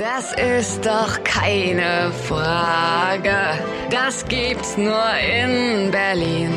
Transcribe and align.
Das 0.00 0.32
ist 0.32 0.86
doch 0.86 1.22
keine 1.24 2.10
Frage. 2.26 3.36
Das 3.90 4.24
gibt's 4.24 4.78
nur 4.78 5.10
in 5.20 5.90
Berlin. 5.90 6.54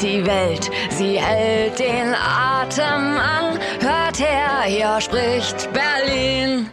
Die 0.00 0.24
Welt, 0.24 0.70
sie 0.88 1.20
hält 1.20 1.78
den 1.78 2.14
Atem 2.14 3.18
an. 3.18 3.58
Hört 3.80 4.18
her, 4.18 4.62
hier 4.64 4.98
spricht 4.98 5.68
Berlin. 5.74 6.70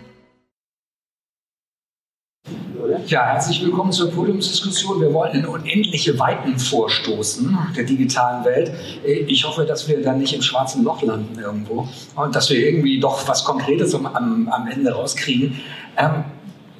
Ja, 3.08 3.26
herzlich 3.26 3.62
willkommen 3.62 3.92
zur 3.92 4.12
Podiumsdiskussion. 4.12 5.02
Wir 5.02 5.14
wollen 5.14 5.34
in 5.34 5.46
unendliche 5.46 6.18
Weiten 6.20 6.58
vorstoßen 6.58 7.58
der 7.76 7.84
digitalen 7.84 8.46
Welt. 8.46 8.72
Ich 9.04 9.44
hoffe, 9.46 9.66
dass 9.66 9.88
wir 9.88 10.02
dann 10.02 10.20
nicht 10.20 10.34
im 10.34 10.42
schwarzen 10.42 10.84
Loch 10.84 11.02
landen 11.02 11.38
irgendwo 11.38 11.88
und 12.16 12.36
dass 12.36 12.50
wir 12.50 12.58
irgendwie 12.58 13.00
doch 13.00 13.28
was 13.28 13.44
Konkretes 13.44 13.94
am, 13.94 14.06
am 14.06 14.68
Ende 14.68 14.92
rauskriegen. 14.92 15.60
Ähm, 15.98 16.24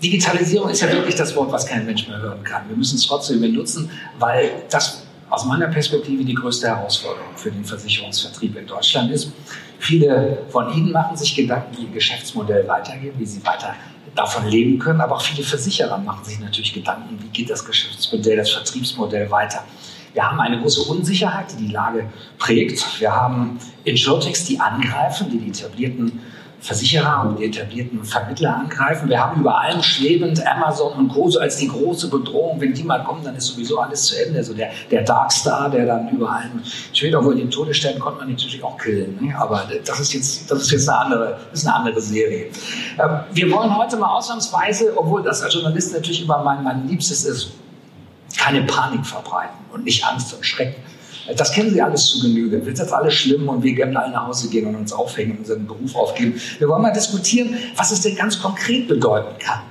Digitalisierung 0.02 0.70
ist 0.70 0.82
ja 0.82 0.92
wirklich 0.92 1.16
das 1.16 1.36
Wort, 1.36 1.52
was 1.52 1.66
kein 1.66 1.86
Mensch 1.86 2.08
mehr 2.08 2.22
hören 2.22 2.44
kann. 2.44 2.70
Wir 2.70 2.78
müssen 2.78 2.96
es 2.96 3.06
trotzdem 3.06 3.42
benutzen, 3.42 3.90
weil 4.20 4.52
das 4.70 5.04
aus 5.30 5.46
meiner 5.46 5.68
Perspektive 5.68 6.24
die 6.24 6.36
größte 6.36 6.68
Herausforderung 6.68 7.36
für 7.36 7.52
den 7.52 7.66
Versicherungsvertrieb 7.66 8.56
in 8.56 8.68
Deutschland 8.68 9.12
ist. 9.12 9.32
Viele 9.80 10.44
von 10.50 10.72
Ihnen 10.74 10.92
machen 10.92 11.18
sich 11.18 11.36
Gedanken, 11.36 11.76
wie 11.78 11.84
ihr 11.84 11.92
Geschäftsmodell 11.92 12.68
weitergeht, 12.68 13.14
wie 13.18 13.26
sie 13.26 13.44
weiter 13.46 13.76
davon 14.16 14.48
leben 14.48 14.80
können. 14.80 15.02
Aber 15.02 15.16
auch 15.16 15.22
viele 15.22 15.44
Versicherer 15.44 15.98
machen 15.98 16.24
sich 16.24 16.40
natürlich 16.40 16.74
Gedanken, 16.74 17.20
wie 17.22 17.28
geht 17.30 17.50
das 17.50 17.66
Geschäftsmodell, 17.66 18.38
das 18.38 18.52
Vertriebsmodell 18.52 19.30
weiter. 19.32 19.64
Wir 20.14 20.30
haben 20.30 20.40
eine 20.40 20.60
große 20.60 20.82
Unsicherheit, 20.84 21.52
die 21.54 21.68
die 21.68 21.72
Lage 21.72 22.08
prägt. 22.38 23.00
Wir 23.00 23.16
haben 23.16 23.58
Insurtechs, 23.84 24.46
die 24.46 24.60
angreifen, 24.60 25.30
die 25.32 25.40
die 25.40 25.50
etablierten 25.50 26.20
Versicherer 26.64 27.28
und 27.28 27.40
die 27.40 27.46
etablierten 27.46 28.06
Vermittler 28.06 28.56
angreifen. 28.56 29.10
Wir 29.10 29.20
haben 29.20 29.42
über 29.42 29.60
allem 29.60 29.84
schwebend 29.84 30.42
Amazon 30.48 30.94
und 30.94 31.10
Co. 31.10 31.30
als 31.38 31.58
die 31.58 31.68
große 31.68 32.10
Bedrohung. 32.10 32.62
Wenn 32.62 32.74
die 32.74 32.84
mal 32.84 33.04
kommen, 33.04 33.22
dann 33.22 33.36
ist 33.36 33.48
sowieso 33.48 33.80
alles 33.80 34.04
zu 34.04 34.16
Ende. 34.16 34.40
Also 34.40 34.54
der, 34.54 34.72
der 34.90 35.02
Darkstar, 35.02 35.70
der 35.70 35.86
dann 35.86 36.10
über 36.10 36.32
allem 36.32 36.62
schwebt, 36.94 37.16
obwohl 37.16 37.36
den 37.36 37.52
Todesstern 37.52 38.00
konnte 38.00 38.20
man 38.20 38.32
natürlich 38.32 38.64
auch 38.64 38.78
killen. 38.78 39.18
Ne? 39.20 39.38
Aber 39.38 39.68
das 39.84 40.00
ist 40.00 40.14
jetzt, 40.14 40.50
das 40.50 40.62
ist 40.62 40.72
jetzt 40.72 40.88
eine 40.88 41.00
andere, 41.00 41.40
ist 41.52 41.68
eine 41.68 41.76
andere 41.76 42.00
Serie. 42.00 42.46
Ähm, 42.98 43.20
wir 43.34 43.52
wollen 43.52 43.78
heute 43.78 43.98
mal 43.98 44.16
ausnahmsweise, 44.16 44.94
obwohl 44.96 45.22
das 45.22 45.42
als 45.42 45.54
Journalist 45.54 45.94
natürlich 45.94 46.24
immer 46.24 46.42
mein, 46.44 46.64
mein 46.64 46.88
Liebstes 46.88 47.26
ist, 47.26 47.52
keine 48.38 48.62
Panik 48.62 49.06
verbreiten 49.06 49.58
und 49.74 49.84
nicht 49.84 50.06
Angst 50.06 50.34
und 50.34 50.46
Schrecken 50.46 50.82
das 51.36 51.52
kennen 51.52 51.72
Sie 51.72 51.82
alles 51.82 52.06
zu 52.08 52.22
Genüge. 52.22 52.66
Wird 52.66 52.80
das 52.80 52.92
alles 52.92 53.14
schlimm 53.14 53.48
und 53.48 53.64
wir 53.64 53.74
gerne 53.74 54.02
alle 54.02 54.12
nach 54.12 54.28
Hause 54.28 54.50
gehen 54.50 54.68
und 54.68 54.76
uns 54.76 54.92
aufhängen 54.92 55.32
und 55.32 55.40
unseren 55.40 55.66
Beruf 55.66 55.96
aufgeben? 55.96 56.40
Wir 56.60 56.68
wollen 56.68 56.82
mal 56.82 56.92
diskutieren, 56.92 57.56
was 57.76 57.92
es 57.92 58.02
denn 58.02 58.16
ganz 58.16 58.40
konkret 58.40 58.88
bedeuten 58.88 59.38
kann. 59.40 59.62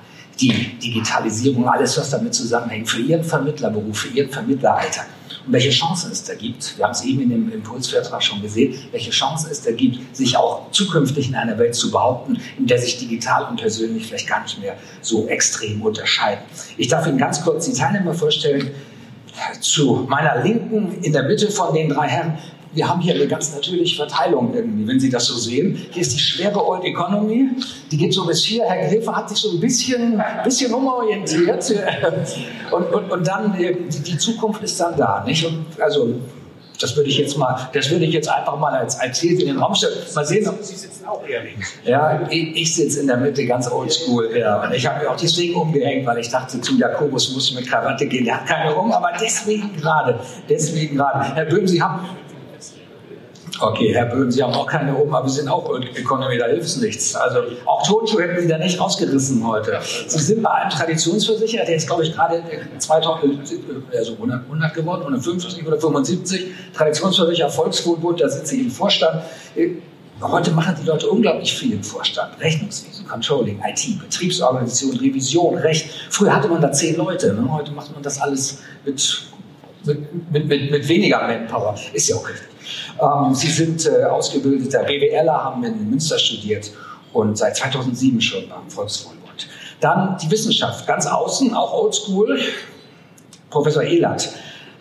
Die 0.41 0.79
Digitalisierung, 0.79 1.69
alles, 1.69 1.99
was 1.99 2.09
damit 2.09 2.35
zusammenhängt, 2.35 2.89
für 2.89 3.01
Ihren 3.01 3.23
Vermittlerberuf, 3.23 3.99
für 3.99 4.09
Ihren 4.09 4.31
Vermittleralltag. 4.31 5.07
Und 5.47 5.53
welche 5.53 5.71
Chancen 5.71 6.11
es 6.11 6.25
da 6.25 6.35
gibt. 6.35 6.79
Wir 6.79 6.85
haben 6.85 6.93
es 6.93 7.03
eben 7.03 7.21
in 7.23 7.31
dem 7.31 7.53
Impulsvertrag 7.53 8.23
schon 8.23 8.41
gesehen, 8.41 8.75
welche 8.93 9.11
Chancen 9.11 9.51
es 9.51 9.61
da 9.61 9.73
gibt, 9.73 10.17
sich 10.17 10.37
auch 10.37 10.71
zukünftig 10.71 11.29
in 11.29 11.35
einer 11.35 11.59
Welt 11.59 11.75
zu 11.75 11.91
behaupten, 11.91 12.39
in 12.59 12.67
der 12.67 12.79
sich 12.79 12.99
digital 12.99 13.47
und 13.51 13.61
persönlich 13.61 14.07
vielleicht 14.07 14.29
gar 14.29 14.43
nicht 14.43 14.59
mehr 14.61 14.77
so 15.03 15.27
extrem 15.27 15.83
unterscheiden. 15.83 16.43
Ich 16.79 16.89
darf 16.89 17.07
Ihnen 17.07 17.19
ganz 17.19 17.43
kurz 17.43 17.67
die 17.67 17.73
Teilnehmer 17.73 18.15
vorstellen 18.15 18.71
zu 19.61 20.07
meiner 20.09 20.43
Linken 20.43 20.99
in 21.03 21.13
der 21.13 21.25
Mitte 21.25 21.51
von 21.51 21.75
den 21.75 21.89
drei 21.89 22.09
Herren. 22.09 22.39
Wir 22.75 22.89
haben 22.89 23.01
hier 23.03 23.15
eine 23.15 23.27
ganz 23.27 23.55
natürliche 23.55 23.97
Verteilung 23.97 24.55
irgendwie, 24.55 24.87
wenn 24.87 24.99
Sie 24.99 25.11
das 25.11 25.27
so 25.27 25.37
sehen. 25.37 25.79
Hier 25.91 26.01
ist 26.01 26.15
die 26.15 26.19
schwere 26.19 26.67
Old 26.67 26.85
Economy, 26.85 27.51
die 27.91 27.97
geht 27.99 28.15
so 28.15 28.25
bis 28.25 28.43
hier. 28.45 28.65
Herr 28.65 28.89
Gräfer 28.89 29.15
hat 29.15 29.29
sich 29.29 29.39
so 29.39 29.51
ein 29.51 29.61
bisschen, 29.61 30.23
bisschen 30.43 30.73
umorientiert. 30.73 31.71
Und, 32.71 32.85
und, 32.95 33.11
und 33.11 33.27
dann, 33.27 33.55
die, 33.59 34.01
die 34.01 34.17
Zukunft 34.17 34.63
ist 34.63 34.81
dann 34.81 34.97
da. 34.97 35.23
Nicht? 35.27 35.45
Und 35.45 35.67
also 35.81 36.15
das 36.83 36.97
würde 36.97 37.09
ich 37.09 37.19
jetzt 37.19 37.37
mal, 37.37 37.69
das 37.73 37.91
würde 37.91 38.05
ich 38.05 38.13
jetzt 38.13 38.29
einfach 38.29 38.59
mal 38.59 38.73
als, 38.73 38.99
als 38.99 39.21
These 39.21 39.43
in 39.43 39.49
den 39.49 39.59
Raum 39.59 39.75
stellen. 39.75 39.95
Mal 40.15 40.25
sehen. 40.25 40.51
Sie 40.61 40.75
sitzen 40.75 41.07
auch 41.07 41.27
eher 41.27 41.45
links. 41.45 41.75
Ja, 41.85 42.21
ich, 42.31 42.57
ich 42.57 42.75
sitze 42.75 43.01
in 43.01 43.07
der 43.07 43.17
Mitte 43.17 43.47
ganz 43.47 43.71
oldschool. 43.71 44.37
Ja. 44.37 44.63
Und 44.63 44.75
ich 44.75 44.87
habe 44.87 45.05
mir 45.05 45.11
auch 45.11 45.17
deswegen 45.17 45.55
umgehängt, 45.55 46.07
weil 46.07 46.19
ich 46.19 46.29
dachte, 46.29 46.61
zu 46.61 46.77
Jakobus 46.77 47.33
muss 47.33 47.53
mit 47.55 47.69
Krawatte 47.69 48.07
gehen. 48.07 48.25
Der 48.25 48.41
hat 48.41 48.47
keine 48.47 48.75
um, 48.75 48.93
aber 48.93 49.11
deswegen 49.21 49.77
gerade. 49.77 50.19
Deswegen 50.49 50.97
gerade. 50.97 51.35
Herr 51.35 51.45
Böhm, 51.47 51.67
Sie 51.67 51.83
haben 51.83 52.09
Okay, 53.63 53.95
Herr 53.95 54.07
Böhm, 54.07 54.29
Sie 54.29 54.43
haben 54.43 54.53
auch 54.55 54.67
keine 54.67 54.93
oben, 54.97 55.15
aber 55.15 55.29
Sie 55.29 55.37
sind 55.37 55.49
auch 55.49 55.73
Economy, 55.95 56.37
da 56.37 56.47
hilft 56.47 56.67
es 56.67 56.77
nichts. 56.79 57.15
Also 57.15 57.43
auch 57.65 57.87
Tonschuhe 57.87 58.23
hätten 58.23 58.41
Sie 58.41 58.49
da 58.49 58.59
nicht 58.59 58.81
ausgerissen 58.81 59.47
heute. 59.47 59.79
Sie 60.09 60.19
sind 60.19 60.43
bei 60.43 60.51
einem 60.51 60.71
Traditionsversicherer, 60.71 61.65
der 61.65 61.77
ist, 61.77 61.87
glaube 61.87 62.03
ich, 62.03 62.13
gerade 62.13 62.43
2000, 62.79 63.41
also 63.97 64.15
100, 64.15 64.45
100 64.47 64.75
geworden, 64.75 65.03
150 65.03 65.65
oder 65.65 65.79
75, 65.79 66.47
Traditionsversicherer 66.75 67.51
Volkswohlbund, 67.51 68.21
da 68.21 68.29
sind 68.29 68.49
Sie 68.49 68.63
im 68.63 68.71
Vorstand. 68.71 69.23
Heute 70.21 70.51
machen 70.51 70.75
die 70.81 70.87
Leute 70.87 71.09
unglaublich 71.09 71.57
viel 71.57 71.73
im 71.73 71.85
Vorstand. 71.85 72.41
Rechnungswesen, 72.41 73.07
Controlling, 73.07 73.61
IT, 73.65 74.01
Betriebsorganisation, 74.01 74.97
Revision, 74.97 75.57
Recht. 75.59 75.89
Früher 76.11 76.35
hatte 76.35 76.49
man 76.49 76.61
da 76.61 76.73
zehn 76.73 76.97
Leute. 76.97 77.33
Ne? 77.33 77.49
Heute 77.49 77.71
macht 77.71 77.93
man 77.93 78.03
das 78.03 78.21
alles 78.21 78.59
mit, 78.85 79.25
mit, 79.85 80.33
mit, 80.33 80.49
mit, 80.49 80.71
mit 80.71 80.89
weniger 80.89 81.27
Manpower. 81.27 81.77
Ist 81.93 82.09
ja 82.09 82.17
auch 82.17 82.29
richtig. 82.29 82.49
Ähm, 83.01 83.35
Sie 83.35 83.49
sind 83.49 83.87
äh, 83.87 84.05
ausgebildeter 84.05 84.85
BWLer, 84.85 85.45
haben 85.45 85.65
in 85.65 85.91
Münster 85.91 86.19
studiert 86.19 86.71
und 87.13 87.37
seit 87.37 87.57
2007 87.57 88.21
schon 88.21 88.49
beim 88.49 88.69
Volkswohlbund. 88.69 89.49
Dann 89.81 90.17
die 90.23 90.31
Wissenschaft, 90.31 90.87
ganz 90.87 91.07
außen, 91.07 91.55
auch 91.55 91.73
oldschool. 91.73 92.39
Professor 93.51 93.83
Ehlert 93.83 94.31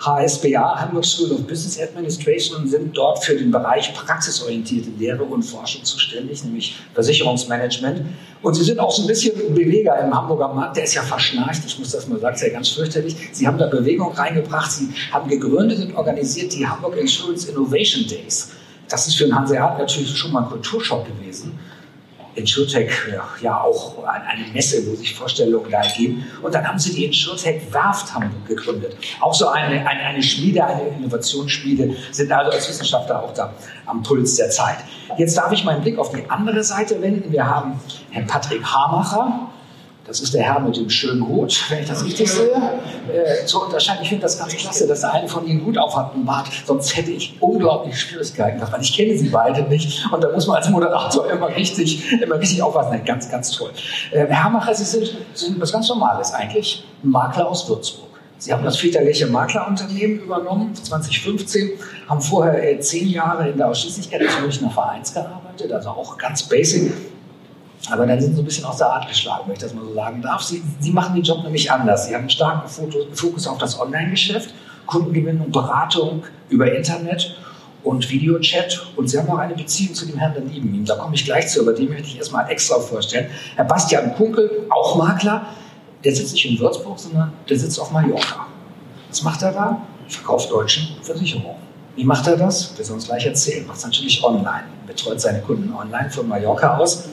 HSBA, 0.03 0.81
Hamburg 0.81 1.05
School 1.05 1.31
of 1.31 1.45
Business 1.45 1.79
Administration, 1.79 2.67
sind 2.67 2.97
dort 2.97 3.23
für 3.23 3.35
den 3.35 3.51
Bereich 3.51 3.93
praxisorientierte 3.93 4.89
Lehre 4.97 5.23
und 5.23 5.43
Forschung 5.43 5.83
zuständig, 5.83 6.43
nämlich 6.43 6.75
Versicherungsmanagement. 6.95 8.01
Und 8.41 8.55
Sie 8.55 8.63
sind 8.63 8.79
auch 8.79 8.91
so 8.91 9.03
ein 9.03 9.07
bisschen 9.07 9.53
Beweger 9.53 9.99
im 9.99 10.13
Hamburger 10.13 10.47
Markt, 10.47 10.77
der 10.77 10.85
ist 10.85 10.95
ja 10.95 11.03
verschnarcht, 11.03 11.61
ich 11.65 11.77
muss 11.77 11.91
das 11.91 12.07
mal 12.07 12.19
sagen, 12.19 12.35
ist 12.35 12.41
ja 12.41 12.49
ganz 12.49 12.69
fürchterlich. 12.69 13.15
Sie 13.31 13.45
haben 13.45 13.59
da 13.59 13.67
Bewegung 13.67 14.11
reingebracht, 14.13 14.71
Sie 14.71 14.89
haben 15.11 15.29
gegründet 15.29 15.79
und 15.79 15.95
organisiert 15.95 16.53
die 16.53 16.65
Hamburg 16.65 16.97
Insurance 16.97 17.47
Innovation 17.47 18.07
Days. 18.07 18.49
Das 18.89 19.07
ist 19.07 19.15
für 19.15 19.25
den 19.25 19.35
Hanseat 19.35 19.77
natürlich 19.77 20.17
schon 20.17 20.31
mal 20.31 20.43
ein 20.43 20.49
Kulturschock 20.49 21.05
gewesen. 21.05 21.57
InsurTech 22.35 22.91
ja 23.41 23.61
auch 23.61 24.03
eine 24.03 24.47
Messe, 24.53 24.85
wo 24.87 24.95
sich 24.95 25.15
Vorstellungen 25.15 25.69
da 25.69 25.83
ergeben. 25.83 26.25
Und 26.41 26.53
dann 26.53 26.67
haben 26.67 26.79
sie 26.79 26.93
die 26.93 27.05
InsurTech 27.05 27.71
Werft 27.71 28.13
Hamburg 28.13 28.45
gegründet. 28.47 28.95
Auch 29.19 29.33
so 29.33 29.47
eine, 29.49 29.87
eine, 29.87 30.01
eine 30.01 30.23
Schmiede, 30.23 30.63
eine 30.63 30.87
Innovationsschmiede, 30.97 31.95
sind 32.11 32.31
also 32.31 32.51
als 32.51 32.69
Wissenschaftler 32.69 33.23
auch 33.23 33.33
da 33.33 33.53
am 33.85 34.03
Puls 34.03 34.35
der 34.35 34.49
Zeit. 34.49 34.77
Jetzt 35.17 35.37
darf 35.37 35.51
ich 35.51 35.63
meinen 35.63 35.81
Blick 35.81 35.97
auf 35.99 36.11
die 36.11 36.29
andere 36.29 36.63
Seite 36.63 37.01
wenden. 37.01 37.31
Wir 37.31 37.45
haben 37.45 37.79
Herrn 38.11 38.27
Patrick 38.27 38.63
Hamacher, 38.63 39.49
das 40.11 40.19
ist 40.19 40.33
der 40.33 40.43
Herr 40.43 40.59
mit 40.59 40.75
dem 40.75 40.89
schönen 40.89 41.25
Hut, 41.25 41.57
wenn 41.69 41.83
ich 41.83 41.87
das 41.87 42.03
richtig 42.03 42.29
sehe. 42.29 42.51
Äh, 42.51 43.45
zu 43.45 43.63
unterscheiden. 43.63 44.01
Ich 44.03 44.09
finde 44.09 44.23
das 44.23 44.37
ganz 44.37 44.53
klasse, 44.57 44.85
dass 44.85 44.99
der 44.99 45.13
eine 45.13 45.29
von 45.29 45.47
Ihnen 45.47 45.65
Hut 45.65 45.77
auf 45.77 45.95
hat, 45.95 46.13
einen 46.13 46.25
Bart. 46.25 46.49
Sonst 46.65 46.97
hätte 46.97 47.11
ich 47.11 47.37
unglaublich 47.39 47.97
Schwierigkeiten 47.97 48.57
gehabt, 48.57 48.73
weil 48.73 48.81
ich 48.81 48.93
kenne 48.93 49.17
Sie 49.17 49.29
beide 49.29 49.63
nicht. 49.63 50.05
Und 50.11 50.21
da 50.21 50.29
muss 50.33 50.47
man 50.47 50.57
als 50.57 50.67
Moderator 50.67 51.31
immer 51.31 51.47
richtig, 51.47 52.11
immer 52.11 52.37
richtig 52.37 52.61
aufpassen. 52.61 53.01
Ganz, 53.05 53.31
ganz 53.31 53.51
toll. 53.51 53.71
Äh, 54.11 54.25
Herr 54.27 54.49
Macher, 54.49 54.75
Sie 54.75 54.83
sind, 54.83 55.15
Sie 55.33 55.45
sind 55.45 55.61
was 55.61 55.71
ganz 55.71 55.87
Normales 55.87 56.33
eigentlich. 56.33 56.85
Ein 57.05 57.11
Makler 57.11 57.47
aus 57.47 57.69
Würzburg. 57.69 58.09
Sie 58.37 58.51
haben 58.51 58.65
das 58.65 58.75
väterliche 58.75 59.27
Maklerunternehmen 59.27 60.19
übernommen, 60.19 60.75
2015, 60.75 61.69
haben 62.09 62.19
vorher 62.19 62.69
äh, 62.69 62.79
zehn 62.81 63.07
Jahre 63.07 63.49
in 63.49 63.55
der 63.55 63.69
Ausschließlichkeit 63.69 64.19
des 64.19 64.41
Münchner 64.41 64.71
Vereins 64.71 65.13
gearbeitet, 65.13 65.71
also 65.71 65.89
auch 65.91 66.17
ganz 66.17 66.43
basic 66.43 66.91
aber 67.89 68.05
dann 68.05 68.21
sind 68.21 68.35
sie 68.35 68.41
ein 68.41 68.45
bisschen 68.45 68.65
aus 68.65 68.77
der 68.77 68.87
Art 68.87 69.07
geschlagen, 69.07 69.43
wenn 69.47 69.53
ich 69.53 69.59
das 69.59 69.73
mal 69.73 69.83
so 69.83 69.93
sagen 69.93 70.21
darf. 70.21 70.41
Sie, 70.43 70.61
sie 70.79 70.91
machen 70.91 71.15
den 71.15 71.23
Job 71.23 71.43
nämlich 71.43 71.71
anders. 71.71 72.07
Sie 72.07 72.13
haben 72.13 72.21
einen 72.21 72.29
starken 72.29 72.69
Fokus 73.13 73.47
auf 73.47 73.57
das 73.57 73.79
Online-Geschäft, 73.79 74.53
Kundengewinnung, 74.85 75.51
Beratung 75.51 76.23
über 76.49 76.71
Internet 76.71 77.35
und 77.83 78.09
Videochat. 78.09 78.87
Und 78.95 79.09
Sie 79.09 79.17
haben 79.17 79.29
auch 79.29 79.39
eine 79.39 79.55
Beziehung 79.55 79.95
zu 79.95 80.05
dem 80.05 80.17
Herrn 80.17 80.33
daneben. 80.35 80.85
Da 80.85 80.95
komme 80.95 81.15
ich 81.15 81.25
gleich 81.25 81.47
zu, 81.47 81.61
aber 81.61 81.73
den 81.73 81.89
möchte 81.89 82.07
ich 82.07 82.17
erstmal 82.17 82.49
extra 82.49 82.79
vorstellen. 82.79 83.27
Herr 83.55 83.65
Bastian 83.65 84.13
Kunkel, 84.15 84.67
auch 84.69 84.95
Makler, 84.95 85.47
der 86.03 86.15
sitzt 86.15 86.33
nicht 86.33 86.45
in 86.45 86.59
Würzburg, 86.59 86.99
sondern 86.99 87.33
der 87.49 87.57
sitzt 87.57 87.79
auf 87.79 87.91
Mallorca. 87.91 88.47
Was 89.09 89.23
macht 89.23 89.41
er 89.41 89.51
da? 89.51 89.81
Verkauft 90.07 90.51
deutschen 90.51 90.87
Versicherungen. 91.01 91.61
Wie 91.95 92.03
macht 92.03 92.27
er 92.27 92.37
das? 92.37 92.77
Wir 92.77 92.85
sollen 92.85 92.99
es 92.99 93.07
gleich 93.07 93.25
erzählen. 93.25 93.65
Macht 93.67 93.77
es 93.77 93.85
natürlich 93.85 94.23
online. 94.23 94.63
Betreut 94.87 95.19
seine 95.19 95.41
Kunden 95.41 95.73
online 95.73 96.09
von 96.09 96.27
Mallorca 96.27 96.77
aus. 96.77 97.09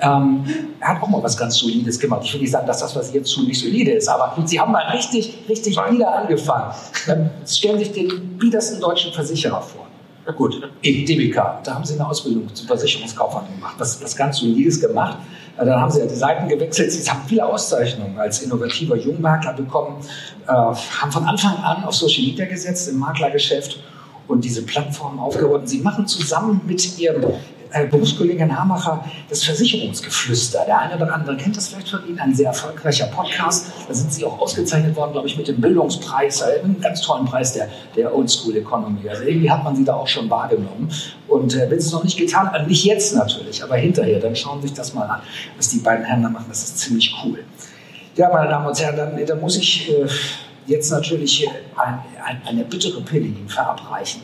Ähm, 0.00 0.44
er 0.80 0.88
hat 0.88 1.02
auch 1.02 1.08
mal 1.08 1.22
was 1.22 1.36
ganz 1.36 1.56
Solides 1.56 1.98
gemacht. 1.98 2.22
Ich 2.24 2.34
will 2.34 2.40
nicht 2.40 2.50
sagen, 2.50 2.66
dass 2.66 2.78
das, 2.78 2.94
was 2.96 3.12
jetzt 3.12 3.32
tun, 3.34 3.46
nicht 3.46 3.60
solide 3.60 3.92
ist, 3.92 4.08
aber 4.08 4.34
Sie 4.44 4.60
haben 4.60 4.72
mal 4.72 4.84
richtig, 4.92 5.38
richtig 5.48 5.76
wieder 5.90 6.14
angefangen. 6.14 6.72
Dann 7.06 7.30
stellen 7.46 7.78
Sie 7.78 7.84
sich 7.84 7.92
den 7.92 8.38
biedersten 8.38 8.80
deutschen 8.80 9.12
Versicherer 9.12 9.62
vor. 9.62 9.86
Gut, 10.32 10.54
DBK, 10.82 11.62
da 11.62 11.74
haben 11.74 11.84
Sie 11.84 11.94
eine 11.94 12.08
Ausbildung 12.08 12.52
zum 12.54 12.66
Versicherungskaufmann 12.66 13.44
gemacht. 13.54 13.74
Was, 13.78 14.02
was 14.02 14.16
ganz 14.16 14.38
Solides 14.38 14.80
gemacht. 14.80 15.18
dann 15.56 15.68
haben 15.68 15.90
sie 15.90 16.00
ja 16.00 16.06
die 16.06 16.14
Seiten 16.14 16.48
gewechselt. 16.48 16.90
Sie 16.92 17.10
haben 17.10 17.20
viele 17.26 17.44
Auszeichnungen 17.44 18.18
als 18.18 18.40
innovativer 18.42 18.96
Jungmakler 18.96 19.52
bekommen, 19.52 19.98
äh, 20.46 20.50
haben 20.50 21.12
von 21.12 21.24
Anfang 21.24 21.56
an 21.62 21.84
auf 21.84 21.94
Social 21.94 22.24
Media 22.24 22.46
gesetzt 22.46 22.88
im 22.88 22.98
Maklergeschäft 22.98 23.78
und 24.26 24.42
diese 24.42 24.62
Plattform 24.62 25.18
aufgebaut. 25.18 25.60
Und 25.60 25.68
sie 25.68 25.80
machen 25.80 26.06
zusammen 26.06 26.62
mit 26.66 26.98
ihrem 26.98 27.22
äh, 27.74 27.86
Berufskollegin 27.86 28.56
Hamacher 28.56 29.04
das 29.28 29.42
Versicherungsgeflüster. 29.42 30.64
Der 30.66 30.78
eine 30.78 30.96
oder 30.96 31.12
andere 31.12 31.36
kennt 31.36 31.56
das 31.56 31.68
vielleicht 31.68 31.88
von 31.88 32.06
Ihnen, 32.08 32.18
ein 32.20 32.34
sehr 32.34 32.46
erfolgreicher 32.46 33.06
Podcast. 33.06 33.72
Da 33.88 33.92
sind 33.94 34.12
Sie 34.12 34.24
auch 34.24 34.40
ausgezeichnet 34.40 34.94
worden, 34.96 35.12
glaube 35.12 35.26
ich, 35.26 35.36
mit 35.36 35.48
dem 35.48 35.60
Bildungspreis, 35.60 36.40
äh, 36.40 36.60
einem 36.62 36.80
ganz 36.80 37.02
tollen 37.02 37.24
Preis 37.24 37.52
der, 37.52 37.68
der 37.96 38.14
Old 38.14 38.30
School 38.30 38.56
Economy. 38.56 39.08
Also 39.08 39.24
irgendwie 39.24 39.50
hat 39.50 39.64
man 39.64 39.74
Sie 39.74 39.84
da 39.84 39.94
auch 39.94 40.06
schon 40.06 40.30
wahrgenommen. 40.30 40.88
Und 41.26 41.54
äh, 41.54 41.68
wenn 41.68 41.80
Sie 41.80 41.86
es 41.86 41.92
noch 41.92 42.04
nicht 42.04 42.16
getan 42.16 42.50
haben, 42.50 42.66
nicht 42.66 42.84
jetzt 42.84 43.14
natürlich, 43.14 43.62
aber 43.62 43.76
hinterher, 43.76 44.20
dann 44.20 44.36
schauen 44.36 44.60
Sie 44.62 44.68
sich 44.68 44.76
das 44.76 44.94
mal 44.94 45.06
an, 45.06 45.20
was 45.56 45.68
die 45.68 45.78
beiden 45.78 46.04
Herren 46.04 46.22
da 46.22 46.30
machen. 46.30 46.46
Das 46.48 46.62
ist 46.62 46.78
ziemlich 46.78 47.12
cool. 47.24 47.44
Ja, 48.16 48.30
meine 48.32 48.48
Damen 48.48 48.66
und 48.66 48.80
Herren, 48.80 48.96
dann, 48.96 49.26
dann 49.26 49.40
muss 49.40 49.56
ich 49.56 49.90
äh, 49.90 50.06
jetzt 50.66 50.90
natürlich 50.90 51.48
ein, 51.76 51.98
ein, 52.24 52.40
eine 52.46 52.64
bittere 52.64 53.00
Pille 53.00 53.26
Ihnen 53.26 53.48
verabreichen. 53.48 54.22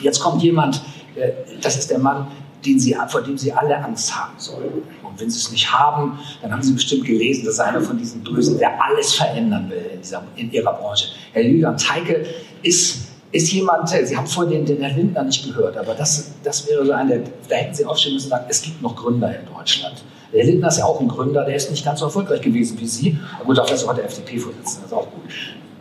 Jetzt 0.00 0.20
kommt 0.20 0.42
jemand, 0.42 0.82
äh, 1.16 1.32
das 1.60 1.76
ist 1.76 1.90
der 1.90 1.98
Mann, 1.98 2.26
den 2.64 2.78
sie, 2.78 2.96
vor 3.08 3.22
dem 3.22 3.36
sie 3.36 3.52
alle 3.52 3.76
Angst 3.84 4.14
haben 4.14 4.34
sollen. 4.38 4.82
Und 5.02 5.20
wenn 5.20 5.30
sie 5.30 5.38
es 5.38 5.50
nicht 5.50 5.70
haben, 5.72 6.18
dann 6.40 6.52
haben 6.52 6.62
sie 6.62 6.72
bestimmt 6.72 7.04
gelesen, 7.04 7.44
dass 7.44 7.60
einer 7.60 7.80
von 7.80 7.98
diesen 7.98 8.22
Bösen, 8.22 8.58
der 8.58 8.82
alles 8.82 9.14
verändern 9.14 9.68
will 9.70 9.90
in, 9.94 10.00
dieser, 10.00 10.22
in 10.36 10.50
ihrer 10.52 10.72
Branche. 10.72 11.08
Herr 11.32 11.42
Julian 11.42 11.76
Teike 11.76 12.24
ist, 12.62 13.08
ist 13.32 13.52
jemand, 13.52 13.88
Sie 13.88 14.16
haben 14.16 14.26
vorhin 14.26 14.64
den, 14.64 14.66
den 14.66 14.82
Herrn 14.82 14.96
Lindner 14.96 15.24
nicht 15.24 15.44
gehört, 15.44 15.76
aber 15.76 15.94
das, 15.94 16.32
das 16.42 16.68
wäre 16.68 16.84
so 16.84 16.92
einer, 16.92 17.16
da 17.48 17.56
hätten 17.56 17.74
Sie 17.74 17.84
aufstehen 17.84 18.14
müssen 18.14 18.26
und 18.26 18.30
sagen, 18.30 18.46
es 18.48 18.62
gibt 18.62 18.82
noch 18.82 18.94
Gründer 18.94 19.28
in 19.38 19.46
Deutschland. 19.54 20.04
Der 20.32 20.44
Lindner 20.44 20.68
ist 20.68 20.78
ja 20.78 20.84
auch 20.84 21.00
ein 21.00 21.08
Gründer, 21.08 21.44
der 21.44 21.56
ist 21.56 21.70
nicht 21.70 21.84
ganz 21.84 22.00
so 22.00 22.06
erfolgreich 22.06 22.40
gewesen 22.40 22.78
wie 22.80 22.86
Sie. 22.86 23.18
Aber 23.36 23.46
gut, 23.46 23.58
auch 23.58 23.66
das 23.66 23.86
war 23.86 23.94
der 23.94 24.04
FDP-Vorsitzende, 24.04 24.82
das 24.82 24.86
ist 24.86 24.92
auch 24.92 25.10
gut. 25.10 25.30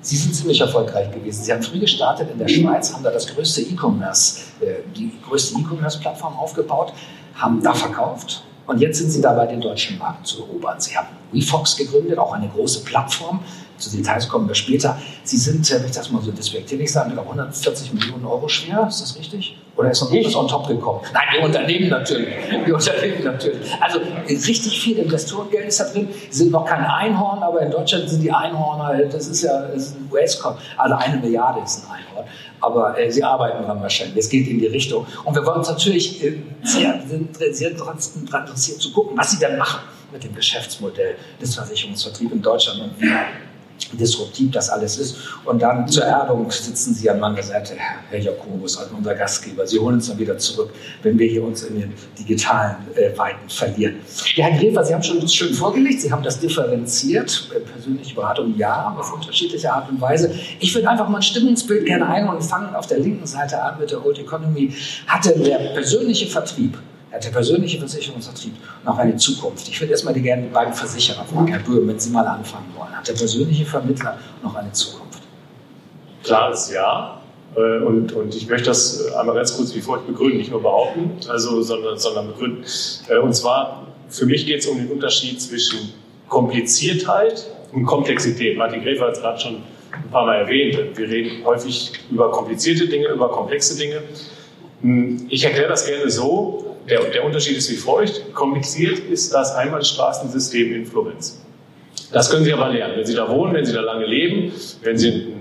Sie 0.01 0.17
sind 0.17 0.33
ziemlich 0.33 0.59
erfolgreich 0.59 1.11
gewesen. 1.11 1.43
Sie 1.43 1.53
haben 1.53 1.61
früh 1.61 1.79
gestartet 1.79 2.29
in 2.31 2.39
der 2.39 2.47
Schweiz, 2.47 2.93
haben 2.93 3.03
da 3.03 3.11
das 3.11 3.27
größte 3.27 3.61
E-Commerce, 3.61 4.41
äh, 4.61 4.81
die 4.95 5.11
größte 5.27 5.59
E-Commerce-Plattform 5.59 6.35
aufgebaut, 6.37 6.93
haben 7.35 7.61
da 7.61 7.73
verkauft 7.73 8.43
und 8.67 8.79
jetzt 8.79 8.99
sind 8.99 9.11
Sie 9.11 9.21
dabei, 9.21 9.47
den 9.47 9.59
deutschen 9.59 9.97
Markt 9.97 10.27
zu 10.27 10.43
erobern. 10.43 10.79
Sie 10.79 10.95
haben 10.95 11.07
WeFox 11.31 11.75
gegründet, 11.75 12.17
auch 12.17 12.33
eine 12.33 12.47
große 12.47 12.83
Plattform. 12.83 13.41
Zu 13.81 13.89
Details 13.89 14.27
kommen 14.27 14.47
wir 14.47 14.55
später. 14.55 14.97
Sie 15.23 15.37
sind, 15.37 15.69
äh, 15.71 15.79
wenn 15.79 15.85
ich 15.85 15.91
das 15.91 16.11
mal 16.11 16.21
so 16.21 16.31
despektierlich 16.31 16.91
sagen, 16.91 17.17
140 17.17 17.93
Millionen 17.93 18.25
Euro 18.25 18.47
schwer, 18.47 18.85
ist 18.87 19.01
das 19.01 19.17
richtig? 19.17 19.57
Oder 19.75 19.91
ist 19.91 20.01
noch 20.01 20.11
etwas 20.11 20.35
on 20.35 20.47
top 20.47 20.67
gekommen? 20.67 20.99
Nein, 21.13 21.23
wir 21.33 21.43
Unternehmen 21.43 21.89
natürlich. 21.89 22.29
Wir 22.65 22.75
Unternehmen 22.75 23.23
natürlich. 23.23 23.67
Also 23.79 23.99
richtig 24.29 24.79
viel 24.79 24.97
Investorengeld 24.97 25.67
ist 25.67 25.79
da 25.79 25.85
drin. 25.85 26.09
Sie 26.29 26.37
sind 26.43 26.51
noch 26.51 26.65
kein 26.65 26.83
Einhorn, 26.83 27.41
aber 27.41 27.61
in 27.61 27.71
Deutschland 27.71 28.09
sind 28.09 28.21
die 28.21 28.31
Einhorner, 28.31 29.05
das 29.05 29.27
ist 29.27 29.41
ja 29.41 29.61
das 29.61 29.83
ist 29.83 29.95
ein 29.95 30.09
US-Kopf. 30.11 30.59
Also 30.77 30.95
eine 30.95 31.17
Milliarde 31.17 31.61
ist 31.61 31.83
ein 31.83 31.91
Einhorn. 31.91 32.25
Aber 32.59 32.99
äh, 32.99 33.11
sie 33.11 33.23
arbeiten 33.23 33.63
daran 33.63 33.81
wahrscheinlich. 33.81 34.17
Es 34.17 34.29
geht 34.29 34.47
in 34.47 34.59
die 34.59 34.67
Richtung. 34.67 35.07
Und 35.23 35.35
wir 35.35 35.45
wollen 35.45 35.59
uns 35.59 35.69
natürlich 35.69 36.23
äh, 36.23 36.37
sehr, 36.63 37.01
sehr 37.51 37.71
daran 37.71 37.97
interessiert 37.97 38.79
zu 38.79 38.91
gucken, 38.91 39.17
was 39.17 39.31
sie 39.31 39.39
dann 39.39 39.57
machen 39.57 39.81
mit 40.11 40.23
dem 40.23 40.35
Geschäftsmodell 40.35 41.15
des 41.41 41.55
Versicherungsvertriebs 41.55 42.31
in 42.31 42.41
Deutschland 42.41 42.81
und 42.81 43.01
wie 43.01 43.11
disruptiv 43.93 44.51
das 44.51 44.69
alles 44.69 44.97
ist. 44.97 45.17
Und 45.45 45.61
dann 45.61 45.87
zur 45.87 46.03
Erdung 46.03 46.49
sitzen 46.51 46.93
Sie 46.93 47.09
an 47.09 47.19
meiner 47.19 47.41
Seite, 47.41 47.73
Herr 48.09 48.19
Jakobus, 48.19 48.77
als 48.77 48.89
unser 48.91 49.15
Gastgeber. 49.15 49.65
Sie 49.67 49.79
holen 49.79 49.95
uns 49.95 50.07
dann 50.07 50.19
wieder 50.19 50.37
zurück, 50.37 50.71
wenn 51.03 51.17
wir 51.17 51.27
hier 51.27 51.43
uns 51.43 51.63
in 51.63 51.79
den 51.79 51.93
digitalen 52.17 52.75
äh, 52.95 53.17
Weiten 53.17 53.49
verlieren. 53.49 53.95
Ja, 54.35 54.45
Herr 54.45 54.59
Gräfer, 54.59 54.83
Sie 54.83 54.93
haben 54.93 55.03
schon 55.03 55.27
schön 55.27 55.53
vorgelegt, 55.53 56.01
Sie 56.01 56.11
haben 56.11 56.23
das 56.23 56.39
differenziert. 56.39 57.49
Äh, 57.55 57.59
persönliche 57.59 58.15
Beratung 58.15 58.57
ja, 58.57 58.95
auf 58.97 59.13
unterschiedliche 59.13 59.71
Art 59.71 59.89
und 59.89 59.99
Weise. 59.99 60.33
Ich 60.59 60.73
würde 60.73 60.89
einfach 60.89 61.09
mal 61.09 61.17
ein 61.17 61.23
Stimmungsbild 61.23 61.85
gerne 61.85 62.07
ein 62.07 62.27
und 62.27 62.41
fangen 62.41 62.75
auf 62.75 62.87
der 62.87 62.99
linken 62.99 63.27
Seite 63.27 63.61
an 63.61 63.79
mit 63.79 63.91
der 63.91 64.05
Old 64.05 64.19
Economy. 64.19 64.73
Hatte 65.07 65.37
der 65.37 65.57
persönliche 65.73 66.27
Vertrieb 66.27 66.77
er 66.81 66.90
hat 67.11 67.25
der 67.25 67.29
persönliche 67.29 67.77
Versicherungsvertrieb 67.79 68.53
noch 68.85 68.97
eine 68.97 69.15
Zukunft. 69.17 69.67
Ich 69.67 69.79
würde 69.79 69.91
erstmal 69.91 70.13
gerne 70.13 70.43
die 70.43 70.49
beiden 70.49 70.73
Versicherer 70.73 71.25
fragen, 71.25 71.47
Herr 71.47 71.59
Böhm, 71.59 71.87
wenn 71.87 71.99
Sie 71.99 72.09
mal 72.09 72.25
anfangen 72.25 72.73
wollen. 72.77 72.95
Hat 72.95 73.07
der 73.07 73.13
persönliche 73.13 73.65
Vermittler 73.65 74.17
noch 74.41 74.55
eine 74.55 74.71
Zukunft? 74.71 75.21
Klares 76.23 76.71
Ja. 76.71 77.21
Äh, 77.55 77.83
und, 77.83 78.13
und 78.13 78.33
ich 78.33 78.47
möchte 78.47 78.67
das 78.67 79.11
einmal 79.13 79.35
ganz 79.35 79.55
kurz 79.55 79.75
wie 79.75 79.81
folgt 79.81 80.07
begründen, 80.07 80.37
nicht 80.37 80.51
nur 80.51 80.61
behaupten, 80.61 81.11
also, 81.27 81.61
sondern, 81.61 81.97
sondern 81.97 82.27
begründen. 82.27 82.63
Äh, 83.09 83.17
und 83.17 83.33
zwar, 83.33 83.87
für 84.07 84.25
mich 84.25 84.45
geht 84.45 84.59
es 84.59 84.67
um 84.67 84.77
den 84.77 84.89
Unterschied 84.89 85.41
zwischen 85.41 85.93
Kompliziertheit 86.29 87.45
und 87.73 87.85
Komplexität. 87.85 88.57
Martin 88.57 88.81
Gräfer 88.81 89.07
hat 89.07 89.13
es 89.13 89.21
gerade 89.21 89.39
schon 89.39 89.55
ein 89.91 90.09
paar 90.11 90.25
Mal 90.25 90.41
erwähnt. 90.41 90.97
Wir 90.97 91.09
reden 91.09 91.43
häufig 91.45 91.91
über 92.09 92.31
komplizierte 92.31 92.87
Dinge, 92.87 93.07
über 93.07 93.29
komplexe 93.29 93.77
Dinge. 93.77 94.01
Hm, 94.81 95.27
ich 95.29 95.43
erkläre 95.43 95.67
das 95.67 95.85
gerne 95.85 96.09
so, 96.09 96.70
der, 96.89 97.03
der 97.05 97.23
Unterschied 97.23 97.57
ist 97.57 97.69
wie 97.71 97.75
folgt. 97.75 98.33
Kompliziert 98.33 98.99
ist 98.99 99.33
das 99.33 99.55
Einbahnstraßensystem 99.55 100.73
in 100.73 100.85
Florenz. 100.85 101.41
Das 102.11 102.29
können 102.29 102.43
Sie 102.43 102.53
aber 102.53 102.69
lernen. 102.69 102.95
Wenn 102.97 103.05
Sie 103.05 103.13
da 103.13 103.29
wohnen, 103.29 103.53
wenn 103.53 103.65
Sie 103.65 103.73
da 103.73 103.81
lange 103.81 104.05
leben, 104.05 104.51
wenn 104.83 104.97
Sie, 104.97 105.33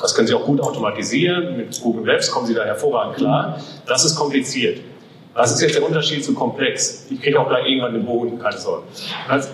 das 0.00 0.14
können 0.14 0.26
Sie 0.26 0.34
auch 0.34 0.44
gut 0.44 0.60
automatisieren. 0.60 1.56
Mit 1.56 1.80
Google 1.80 2.04
Maps 2.04 2.30
kommen 2.30 2.46
Sie 2.46 2.54
da 2.54 2.64
hervorragend 2.64 3.16
klar. 3.16 3.60
Das 3.86 4.04
ist 4.04 4.16
kompliziert. 4.16 4.80
Was 5.34 5.52
ist 5.52 5.62
jetzt 5.62 5.76
der 5.76 5.86
Unterschied 5.86 6.24
zu 6.24 6.34
komplex? 6.34 7.06
Ich 7.10 7.20
kriege 7.22 7.38
auch 7.38 7.48
gleich 7.48 7.66
irgendwann 7.66 7.94
den 7.94 8.04
Boden, 8.04 8.38
keine 8.38 8.58
Sorge. 8.58 8.82
Was, 9.28 9.50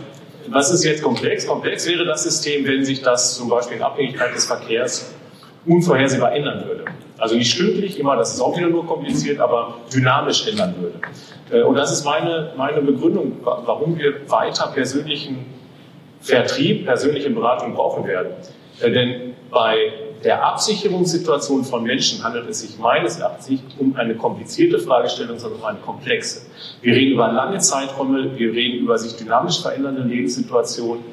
was 0.48 0.70
ist 0.70 0.84
jetzt 0.84 1.02
komplex? 1.02 1.46
Komplex 1.46 1.86
wäre 1.86 2.04
das 2.04 2.22
System, 2.22 2.66
wenn 2.66 2.84
sich 2.84 3.02
das 3.02 3.36
zum 3.36 3.48
Beispiel 3.48 3.76
in 3.76 3.82
Abhängigkeit 3.82 4.34
des 4.34 4.46
Verkehrs 4.46 5.12
unvorhersehbar 5.66 6.32
ändern 6.32 6.64
würde. 6.66 6.84
Also 7.18 7.36
nicht 7.36 7.52
stündlich 7.52 7.98
immer, 7.98 8.16
das 8.16 8.34
ist 8.34 8.40
auch 8.40 8.56
wieder 8.56 8.68
nur 8.68 8.86
kompliziert, 8.86 9.40
aber 9.40 9.78
dynamisch 9.92 10.46
ändern 10.48 10.74
würde. 10.78 10.98
Äh, 11.50 11.62
und 11.62 11.76
das 11.76 11.92
ist 11.92 12.04
meine, 12.04 12.52
meine 12.56 12.82
Begründung, 12.82 13.38
warum 13.42 13.98
wir 13.98 14.28
weiter 14.28 14.68
persönlichen 14.68 15.46
Vertrieb, 16.20 16.86
persönliche 16.86 17.30
Beratung 17.30 17.74
brauchen 17.74 18.06
werden. 18.06 18.32
Äh, 18.80 18.90
denn 18.90 19.34
bei 19.50 19.92
der 20.24 20.44
Absicherungssituation 20.44 21.64
von 21.64 21.82
Menschen 21.82 22.24
handelt 22.24 22.48
es 22.48 22.60
sich 22.60 22.78
meines 22.78 23.20
Erachtens 23.20 23.50
nicht 23.50 23.62
um 23.78 23.94
eine 23.96 24.14
komplizierte 24.14 24.78
Fragestellung, 24.78 25.38
sondern 25.38 25.60
um 25.60 25.66
eine 25.66 25.78
komplexe. 25.78 26.46
Wir 26.80 26.94
reden 26.94 27.12
über 27.12 27.30
lange 27.30 27.58
Zeiträume, 27.58 28.36
wir 28.36 28.52
reden 28.52 28.78
über 28.78 28.96
sich 28.96 29.16
dynamisch 29.16 29.60
verändernde 29.60 30.02
Lebenssituationen. 30.02 31.04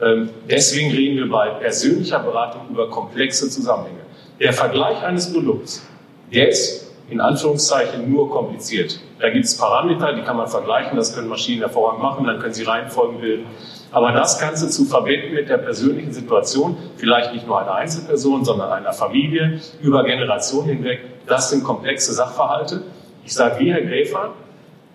Ähm, 0.00 0.30
deswegen 0.48 0.92
reden 0.92 1.16
wir 1.16 1.28
bei 1.28 1.50
persönlicher 1.50 2.20
Beratung 2.20 2.62
über 2.70 2.88
komplexe 2.88 3.50
Zusammenhänge. 3.50 4.01
Der 4.42 4.52
Vergleich 4.52 5.00
eines 5.04 5.32
Produkts, 5.32 5.86
der 6.34 6.48
ist 6.48 6.90
in 7.08 7.20
Anführungszeichen 7.20 8.10
nur 8.10 8.28
kompliziert. 8.28 8.98
Da 9.20 9.30
gibt 9.30 9.44
es 9.44 9.56
Parameter, 9.56 10.14
die 10.14 10.22
kann 10.22 10.36
man 10.36 10.48
vergleichen, 10.48 10.96
das 10.96 11.14
können 11.14 11.28
Maschinen 11.28 11.60
hervorragend 11.60 12.02
machen, 12.02 12.26
dann 12.26 12.40
können 12.40 12.52
sie 12.52 12.64
Reihenfolgen 12.64 13.20
bilden. 13.20 13.46
Aber 13.92 14.10
das 14.10 14.40
Ganze 14.40 14.68
zu 14.68 14.84
verbinden 14.84 15.32
mit 15.34 15.48
der 15.48 15.58
persönlichen 15.58 16.12
Situation, 16.12 16.76
vielleicht 16.96 17.32
nicht 17.32 17.46
nur 17.46 17.60
einer 17.60 17.74
Einzelperson, 17.74 18.44
sondern 18.44 18.72
einer 18.72 18.92
Familie, 18.92 19.60
über 19.80 20.02
Generationen 20.02 20.70
hinweg, 20.70 21.02
das 21.28 21.50
sind 21.50 21.62
komplexe 21.62 22.12
Sachverhalte. 22.12 22.82
Ich 23.24 23.34
sage 23.34 23.60
wie 23.60 23.72
Herr 23.72 23.82
Gräfer, 23.82 24.30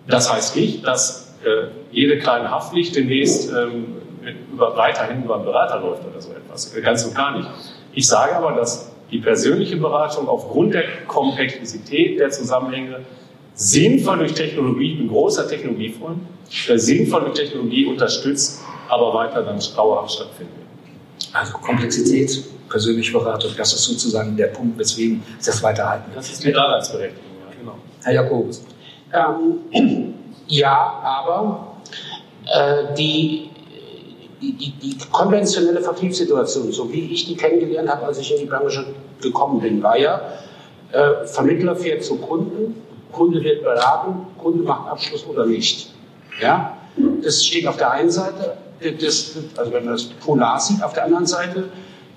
das 0.08 0.34
heißt 0.34 0.58
nicht, 0.58 0.86
dass 0.86 1.38
äh, 1.46 1.68
jede 1.92 2.20
kleine 2.20 2.52
Haftpflicht 2.52 2.98
demnächst 2.98 3.50
ähm, 3.54 3.96
mit, 4.22 4.36
über, 4.52 4.76
weiterhin 4.76 5.24
über 5.24 5.36
einen 5.36 5.46
Berater 5.46 5.80
läuft 5.80 6.04
oder 6.06 6.20
so 6.20 6.32
etwas. 6.34 6.74
Ganz 6.84 7.06
und 7.06 7.16
gar 7.16 7.38
nicht. 7.38 7.50
Ich 7.94 8.08
sage 8.08 8.36
aber, 8.36 8.52
dass 8.52 8.92
die 9.12 9.20
persönliche 9.20 9.78
Beratung 9.78 10.28
aufgrund 10.28 10.74
der 10.74 10.84
Komplexität 11.08 12.20
der 12.20 12.30
Zusammenhänge 12.30 13.02
sinnvoll 13.56 14.20
durch 14.20 14.34
Technologie, 14.34 14.92
ich 14.94 14.98
bin 15.00 15.08
großer 15.08 15.48
Technologiefreund, 15.48 16.20
sinnvoll 16.76 17.22
durch 17.22 17.34
Technologie 17.34 17.86
unterstützt, 17.86 18.62
aber 18.90 19.14
weiter 19.14 19.44
dann 19.44 19.60
dauerhaft 19.76 20.12
stattfinden 20.12 20.54
Also 21.34 21.58
Komplexität, 21.58 22.44
persönliche 22.70 23.14
Beratung, 23.14 23.52
das 23.58 23.74
ist 23.74 23.84
sozusagen 23.84 24.36
der 24.38 24.48
Punkt, 24.48 24.78
weswegen 24.78 25.24
ich 25.40 25.46
das 25.46 25.64
weiterhalten. 25.64 26.12
Das 26.14 26.30
ist 26.30 26.44
die 26.44 26.52
Daseinsberechtigung, 26.52 27.32
ja, 27.42 27.60
genau. 27.60 27.76
Herr 28.04 28.14
Jakobus. 28.14 28.64
Ähm, 29.14 30.14
ja, 30.48 30.76
aber 31.04 31.78
äh, 32.46 32.94
die 32.96 33.47
die, 34.42 34.54
die, 34.54 34.72
die 34.72 34.98
konventionelle 35.12 35.82
Vertriebssituation, 35.82 36.72
so 36.72 36.92
wie 36.92 37.12
ich 37.12 37.26
die 37.26 37.36
kennengelernt 37.36 37.90
habe, 37.90 38.06
als 38.06 38.20
ich 38.20 38.34
in 38.34 38.40
die 38.40 38.46
Branche 38.46 38.86
gekommen 39.22 39.60
bin, 39.60 39.82
war 39.82 39.98
ja, 39.98 40.22
äh, 40.92 41.26
Vermittler 41.26 41.76
fährt 41.76 42.04
zu 42.04 42.18
Kunden, 42.18 42.76
Kunde 43.12 43.44
wird 43.44 43.64
beraten, 43.64 44.28
Kunde 44.38 44.64
macht 44.64 44.90
Abschluss 44.90 45.26
oder 45.28 45.46
nicht. 45.46 45.92
Ja? 46.42 46.78
Das 47.24 47.46
steht 47.46 47.68
auf 47.68 47.78
der 47.78 47.92
einen 47.92 48.12
Seite, 48.12 48.58
das, 49.02 49.38
also 49.56 49.74
wenn 49.74 49.86
man 49.86 49.94
das 49.94 50.06
polar 50.06 50.60
sieht, 50.60 50.84
auf 50.84 50.94
der 50.94 51.06
anderen 51.06 51.26
Seite 51.26 51.70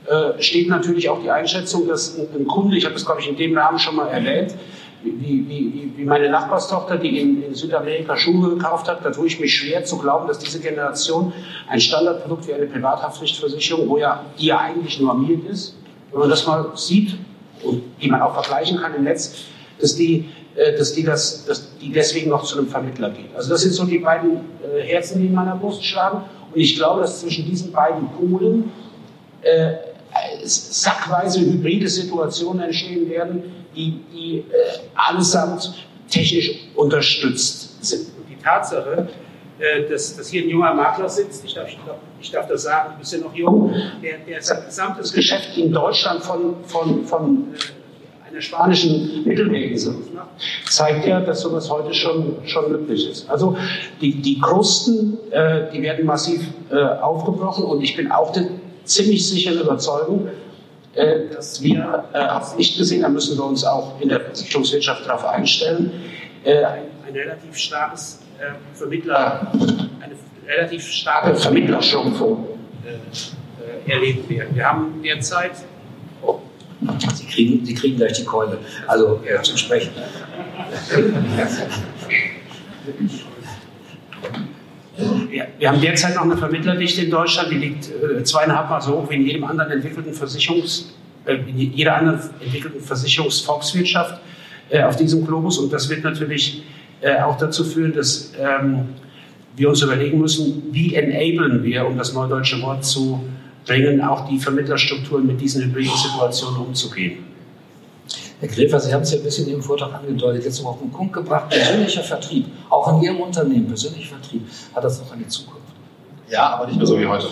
äh, 0.07 0.41
steht 0.43 0.69
natürlich 0.69 1.09
auch 1.09 1.21
die 1.23 1.31
Einschätzung, 1.31 1.89
dass 1.89 2.19
ein, 2.19 2.29
ein 2.35 2.47
Kunde, 2.47 2.77
ich 2.77 2.85
habe 2.85 2.95
das 2.95 3.05
glaube 3.05 3.21
ich 3.21 3.29
in 3.29 3.37
dem 3.37 3.53
Namen 3.53 3.79
schon 3.79 3.97
mal 3.97 4.09
erwähnt, 4.09 4.55
wie, 5.02 5.49
wie, 5.49 5.92
wie 5.97 6.04
meine 6.04 6.28
Nachbarstochter, 6.28 6.99
die 6.99 7.21
in, 7.21 7.42
in, 7.42 7.54
Südamerika 7.54 8.16
Schuhe 8.16 8.50
gekauft 8.50 8.88
hat, 8.88 9.04
da 9.04 9.11
tue 9.11 9.26
ich 9.26 9.40
mich 9.40 9.54
schwer 9.54 9.85
zu 9.85 9.99
glauben, 9.99 10.28
dass 10.28 10.38
diese 10.38 10.61
Generation 10.61 11.33
ein 11.69 11.80
Standardprodukt 11.80 12.47
wie 12.49 12.54
eine 12.54 12.66
Privathaftpflichtversicherung, 12.66 13.88
wo 13.88 13.99
ja 13.99 14.25
die 14.38 14.47
ja 14.47 14.59
eigentlich 14.59 15.00
normiert 15.00 15.49
ist, 15.49 15.75
wenn 16.11 16.21
man 16.21 16.28
das 16.28 16.47
mal 16.47 16.73
sieht 16.75 17.16
und 17.62 17.83
die 18.00 18.09
man 18.09 18.21
auch 18.21 18.35
vergleichen 18.35 18.78
kann 18.78 18.95
im 18.95 19.04
Netz, 19.04 19.45
dass 19.80 19.97
die, 19.97 20.28
äh, 20.54 20.76
dass 20.76 20.92
die, 20.92 21.02
das, 21.02 21.47
dass 21.47 21.76
die 21.78 21.92
deswegen 21.92 22.30
noch 22.30 22.45
zu 22.45 22.59
einem 22.59 22.69
Vermittler 22.69 23.11
geht. 23.11 23.35
Also 23.35 23.50
das 23.50 23.62
sind 23.62 23.73
so 23.73 23.85
die 23.85 23.99
beiden 23.99 24.40
äh, 24.62 24.83
Herzen, 24.83 25.21
die 25.21 25.26
in 25.26 25.35
meiner 25.35 25.57
Brust 25.57 25.85
schlagen. 25.85 26.23
Und 26.52 26.61
ich 26.61 26.76
glaube, 26.76 27.00
dass 27.00 27.21
zwischen 27.21 27.47
diesen 27.47 27.73
beiden 27.73 28.09
Polen 28.09 28.71
äh, 29.42 29.75
sackweise 30.45 31.40
hybride 31.40 31.88
Situationen 31.88 32.64
entstehen 32.64 33.09
werden, 33.09 33.60
die, 33.75 34.00
die 34.12 34.39
äh, 34.39 34.43
allesamt 34.95 35.87
technisch 36.09 36.50
unterstützt 36.75 37.85
sind. 37.85 38.09
Und 38.19 38.29
die 38.29 38.43
Tatsache, 38.43 39.09
äh, 39.59 39.89
dass, 39.89 40.17
dass 40.17 40.29
hier 40.29 40.43
ein 40.43 40.49
junger 40.49 40.75
Makler 40.75 41.09
sitzt, 41.09 41.45
ich 41.45 41.55
darf, 41.55 41.69
ich 41.69 41.79
darf, 41.87 41.97
ich 42.21 42.31
darf 42.31 42.49
das 42.49 42.62
sagen, 42.62 42.93
du 42.95 42.99
bist 42.99 43.12
ja 43.12 43.19
noch 43.19 43.35
jung, 43.35 43.75
der, 44.03 44.19
der 44.19 44.43
sein 44.43 44.65
gesamtes 44.67 45.12
Geschäft 45.12 45.57
in 45.57 45.73
Deutschland 45.73 46.23
von, 46.23 46.57
von, 46.65 47.05
von 47.05 47.55
äh, 47.55 48.31
einer 48.31 48.41
spanischen 48.41 49.25
Mittelmeerinsel 49.25 49.95
zeigt 50.69 51.07
ja, 51.07 51.21
dass 51.21 51.41
sowas 51.41 51.71
heute 51.71 51.93
schon, 51.93 52.37
schon 52.47 52.71
möglich 52.71 53.11
ist. 53.11 53.29
Also 53.29 53.57
die, 54.00 54.15
die 54.15 54.41
Krusten, 54.41 55.19
äh, 55.31 55.71
die 55.73 55.83
werden 55.83 56.07
massiv 56.07 56.41
äh, 56.71 56.77
aufgebrochen 56.77 57.65
und 57.65 57.83
ich 57.83 57.97
bin 57.97 58.11
auch 58.11 58.33
der 58.33 58.47
ziemlich 58.85 59.29
sicheren 59.29 59.61
Überzeugung, 59.61 60.29
dass 60.94 61.62
wir, 61.62 62.04
äh, 62.12 62.18
habe 62.18 62.56
nicht 62.56 62.76
gesehen, 62.76 63.02
da 63.02 63.09
müssen 63.09 63.38
wir 63.38 63.44
uns 63.44 63.64
auch 63.64 64.00
in 64.00 64.09
der 64.09 64.20
Versicherungswirtschaft 64.20 65.06
darauf 65.06 65.25
einstellen, 65.25 65.92
äh, 66.44 66.64
ein, 66.64 66.82
relativ 67.12 67.56
starkes 67.56 68.20
äh, 68.38 68.52
Vermittler, 68.76 69.50
eine 69.52 70.14
relativ 70.47 70.90
starke 70.90 71.35
Vermittlerschrumpfung 71.35 72.47
äh, 72.85 73.88
äh, 73.88 73.92
erleben 73.92 74.28
werden. 74.28 74.54
Wir 74.54 74.64
haben 74.64 75.02
derzeit 75.02 75.52
oh, 76.23 76.38
Sie 77.14 77.26
kriegen, 77.26 77.66
Sie 77.66 77.75
kriegen 77.75 77.97
gleich 77.97 78.12
die 78.12 78.25
Keule. 78.25 78.59
Also 78.87 79.20
ja, 79.28 79.42
zum 79.42 79.56
Sprechen. 79.56 79.90
Wir, 85.59 85.69
haben 85.69 85.80
derzeit 85.80 86.14
noch 86.14 86.23
eine 86.23 86.37
Vermittlerdichte 86.37 87.02
in 87.02 87.11
Deutschland, 87.11 87.50
die 87.50 87.57
liegt 87.57 87.88
äh, 87.88 88.23
zweieinhalb 88.23 88.69
Mal 88.71 88.80
so 88.80 88.92
hoch 88.99 89.11
wie 89.11 89.16
in 89.16 89.26
jedem 89.26 89.45
anderen 89.45 89.71
entwickelten 89.73 90.12
Versicherungs, 90.12 90.92
äh, 91.25 91.35
in 91.35 91.57
jeder 91.57 91.97
anderen 91.97 92.21
entwickelten 92.40 92.80
Versicherungsvolkswirtschaft 92.80 94.21
äh, 94.71 94.83
auf 94.83 94.97
diesem 94.97 95.26
Globus. 95.26 95.59
Und 95.59 95.73
das 95.73 95.88
wird 95.88 96.04
natürlich 96.04 96.64
auch 97.25 97.38
dazu 97.38 97.64
führen, 97.64 97.95
dass 97.95 98.35
ähm, 98.38 98.88
wir 99.57 99.71
uns 99.71 99.80
überlegen 99.80 100.19
müssen, 100.19 100.64
wie 100.71 100.95
enablen 100.95 101.62
wir, 101.64 101.87
um 101.87 101.97
das 101.97 102.12
neudeutsche 102.12 102.61
Wort 102.61 102.85
zu 102.85 103.25
bringen, 103.64 104.02
auch 104.02 104.28
die 104.28 104.38
Vermittlerstrukturen 104.38 105.26
mit 105.26 105.40
diesen 105.40 105.64
hybriden 105.64 105.97
Situationen 105.97 106.61
umzugehen. 106.61 107.25
Herr 108.40 108.49
Gräfer, 108.49 108.80
Sie 108.80 108.92
haben 108.92 109.02
es 109.02 109.12
ja 109.12 109.18
ein 109.18 109.23
bisschen 109.23 109.44
in 109.44 109.52
Ihrem 109.52 109.62
Vortrag 109.62 109.92
angedeutet, 109.92 110.44
jetzt 110.44 110.62
noch 110.62 110.70
auf 110.70 110.78
den 110.78 110.90
Punkt 110.90 111.12
gebracht, 111.12 111.50
persönlicher 111.50 112.02
Vertrieb, 112.02 112.47
auch 112.70 112.88
in 112.97 113.02
Ihrem 113.02 113.20
Unternehmen, 113.20 113.66
persönlicher 113.66 114.16
Vertrieb, 114.16 114.49
hat 114.75 114.82
das 114.82 114.99
noch 114.99 115.12
eine 115.12 115.28
Zukunft? 115.28 115.61
Ja, 116.28 116.54
aber 116.54 116.66
nicht 116.66 116.78
mehr 116.78 116.87
so 116.87 116.99
wie 116.99 117.06
heute. 117.06 117.28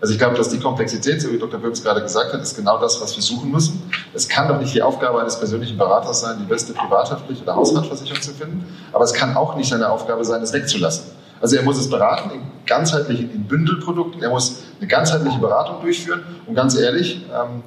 Also 0.00 0.12
ich 0.12 0.18
glaube, 0.18 0.36
dass 0.36 0.48
die 0.48 0.58
Komplexität, 0.58 1.20
so 1.20 1.30
wie 1.30 1.38
Dr. 1.38 1.60
Böhms 1.60 1.82
gerade 1.82 2.00
gesagt 2.00 2.32
hat, 2.32 2.40
ist 2.40 2.56
genau 2.56 2.78
das, 2.78 3.00
was 3.00 3.14
wir 3.16 3.22
suchen 3.22 3.50
müssen. 3.50 3.90
Es 4.14 4.28
kann 4.28 4.48
doch 4.48 4.58
nicht 4.58 4.72
die 4.72 4.80
Aufgabe 4.80 5.20
eines 5.20 5.38
persönlichen 5.38 5.76
Beraters 5.76 6.20
sein, 6.20 6.38
die 6.40 6.46
beste 6.46 6.72
privathaftliche 6.72 7.42
oder 7.42 7.56
Hausratversicherung 7.56 8.22
zu 8.22 8.32
finden, 8.32 8.64
aber 8.92 9.04
es 9.04 9.12
kann 9.12 9.36
auch 9.36 9.56
nicht 9.56 9.68
seine 9.68 9.90
Aufgabe 9.90 10.24
sein, 10.24 10.40
es 10.40 10.52
wegzulassen. 10.52 11.10
Also 11.40 11.56
er 11.56 11.62
muss 11.62 11.78
es 11.78 11.90
beraten 11.90 12.30
in 12.30 12.40
ganzheitlichen, 12.64 13.30
in 13.32 13.44
Bündelprodukten, 13.44 14.22
er 14.22 14.30
muss 14.30 14.62
eine 14.78 14.88
ganzheitliche 14.88 15.38
Beratung 15.38 15.80
durchführen 15.82 16.22
und 16.46 16.54
ganz 16.54 16.76
ehrlich, 16.76 17.26
ähm, 17.34 17.62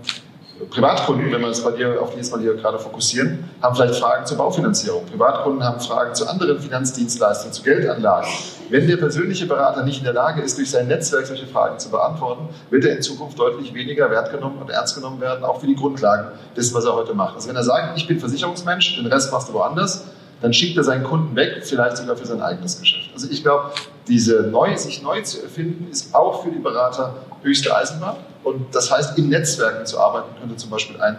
Privatkunden, 0.69 1.31
wenn 1.31 1.41
wir 1.41 1.47
uns 1.47 1.61
bei 1.61 1.71
dir 1.71 2.01
auf 2.01 2.11
die 2.11 2.17
jetzt 2.17 2.31
mal 2.31 2.39
hier 2.39 2.53
gerade 2.55 2.79
fokussieren, 2.79 3.49
haben 3.61 3.75
vielleicht 3.75 3.95
Fragen 3.95 4.25
zur 4.25 4.37
Baufinanzierung. 4.37 5.05
Privatkunden 5.05 5.63
haben 5.63 5.79
Fragen 5.79 6.13
zu 6.15 6.27
anderen 6.27 6.59
Finanzdienstleistungen, 6.59 7.53
zu 7.53 7.63
Geldanlagen. 7.63 8.29
Wenn 8.69 8.87
der 8.87 8.97
persönliche 8.97 9.47
Berater 9.47 9.83
nicht 9.83 9.97
in 9.97 10.05
der 10.05 10.13
Lage 10.13 10.41
ist, 10.41 10.57
durch 10.57 10.71
sein 10.71 10.87
Netzwerk 10.87 11.25
solche 11.25 11.47
Fragen 11.47 11.77
zu 11.79 11.89
beantworten, 11.89 12.49
wird 12.69 12.85
er 12.85 12.95
in 12.95 13.01
Zukunft 13.01 13.37
deutlich 13.37 13.73
weniger 13.73 14.09
wert 14.09 14.31
genommen 14.31 14.59
und 14.61 14.69
ernst 14.69 14.95
genommen 14.95 15.19
werden, 15.19 15.43
auch 15.43 15.59
für 15.59 15.67
die 15.67 15.75
Grundlagen 15.75 16.29
dessen, 16.55 16.73
was 16.73 16.85
er 16.85 16.95
heute 16.95 17.13
macht. 17.13 17.35
Also 17.35 17.49
wenn 17.49 17.55
er 17.55 17.63
sagt, 17.63 17.97
ich 17.97 18.07
bin 18.07 18.19
Versicherungsmensch, 18.19 18.97
den 18.97 19.07
Rest 19.07 19.31
machst 19.31 19.49
du 19.49 19.53
woanders, 19.53 20.05
dann 20.41 20.53
schickt 20.53 20.77
er 20.77 20.83
seinen 20.83 21.03
Kunden 21.03 21.35
weg, 21.35 21.63
vielleicht 21.63 21.97
sogar 21.97 22.15
für 22.15 22.25
sein 22.25 22.41
eigenes 22.41 22.79
Geschäft. 22.79 23.09
Also 23.13 23.27
ich 23.29 23.43
glaube, 23.43 23.71
diese 24.07 24.43
neu, 24.43 24.75
sich 24.75 25.01
neu 25.03 25.21
zu 25.21 25.41
erfinden, 25.43 25.89
ist 25.91 26.15
auch 26.15 26.43
für 26.43 26.49
die 26.49 26.59
Berater 26.59 27.13
höchste 27.43 27.75
Eisenbahn. 27.75 28.15
Und 28.43 28.73
das 28.73 28.91
heißt, 28.91 29.17
in 29.17 29.29
Netzwerken 29.29 29.85
zu 29.85 29.99
arbeiten, 29.99 30.29
könnte 30.39 30.55
zum 30.55 30.69
Beispiel 30.69 30.99
ein, 31.01 31.17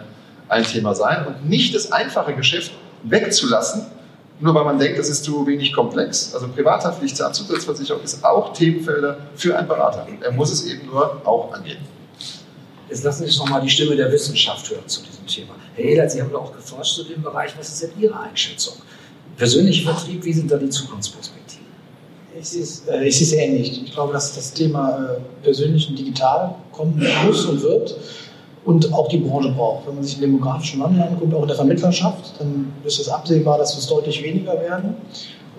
ein 0.49 0.63
Thema 0.63 0.93
sein. 0.93 1.25
Und 1.25 1.49
nicht 1.49 1.73
das 1.75 1.91
einfache 1.91 2.33
Geschäft 2.33 2.71
wegzulassen, 3.03 3.85
nur 4.39 4.53
weil 4.55 4.65
man 4.65 4.79
denkt, 4.79 4.99
das 4.99 5.09
ist 5.09 5.23
zu 5.23 5.45
wenig 5.47 5.73
komplex. 5.73 6.33
Also 6.33 6.47
Privathaftpflichtzusatzversicherung 6.49 8.03
ist 8.03 8.23
auch 8.25 8.51
Themenfelder 8.53 9.17
für 9.35 9.57
einen 9.57 9.67
Berater. 9.67 10.05
Er 10.21 10.31
muss 10.31 10.51
es 10.51 10.65
eben 10.65 10.87
nur 10.87 11.21
auch 11.25 11.53
angehen. 11.53 11.77
Jetzt 12.89 13.03
lassen 13.03 13.23
Sie 13.23 13.29
sich 13.29 13.39
nochmal 13.39 13.61
die 13.61 13.69
Stimme 13.69 13.95
der 13.95 14.11
Wissenschaft 14.11 14.69
hören 14.69 14.87
zu 14.87 15.01
diesem 15.01 15.25
Thema. 15.25 15.55
Herr 15.75 15.85
Ehlert, 15.85 16.11
Sie 16.11 16.21
haben 16.21 16.31
doch 16.31 16.43
auch 16.43 16.53
geforscht 16.53 16.95
zu 16.95 17.03
dem 17.05 17.21
Bereich. 17.21 17.53
Was 17.57 17.69
ist 17.69 17.83
denn 17.83 17.91
Ihre 17.99 18.19
Einschätzung? 18.19 18.75
Persönlicher 19.37 19.93
Vertrieb, 19.93 20.23
wie 20.23 20.33
sind 20.33 20.51
da 20.51 20.57
die 20.57 20.69
Zukunftsperspektiven? 20.69 21.65
Ich 22.37 22.49
sehe 22.49 22.63
es, 22.63 22.87
äh, 22.87 23.03
ich 23.05 23.17
sehe 23.17 23.27
es 23.27 23.33
ähnlich. 23.33 23.83
Ich 23.85 23.93
glaube, 23.93 24.13
dass 24.13 24.35
das 24.35 24.53
Thema 24.53 24.89
äh, 24.89 25.43
persönlich 25.43 25.87
und 25.89 25.97
digital 25.97 26.55
kommen 26.73 27.01
muss 27.25 27.45
und 27.45 27.61
wird 27.61 27.95
und 28.65 28.93
auch 28.93 29.07
die 29.07 29.17
Branche 29.17 29.51
braucht. 29.51 29.87
Wenn 29.87 29.95
man 29.95 30.03
sich 30.03 30.15
den 30.15 30.31
demografischen 30.31 30.81
Wandel 30.81 31.03
anguckt, 31.03 31.33
auch 31.33 31.41
in 31.41 31.47
der 31.47 31.55
Vermittlerschaft, 31.57 32.33
dann 32.39 32.73
ist 32.83 32.99
es 32.99 33.09
absehbar, 33.09 33.57
dass 33.57 33.77
es 33.77 33.87
deutlich 33.87 34.23
weniger 34.23 34.59
werden. 34.59 34.95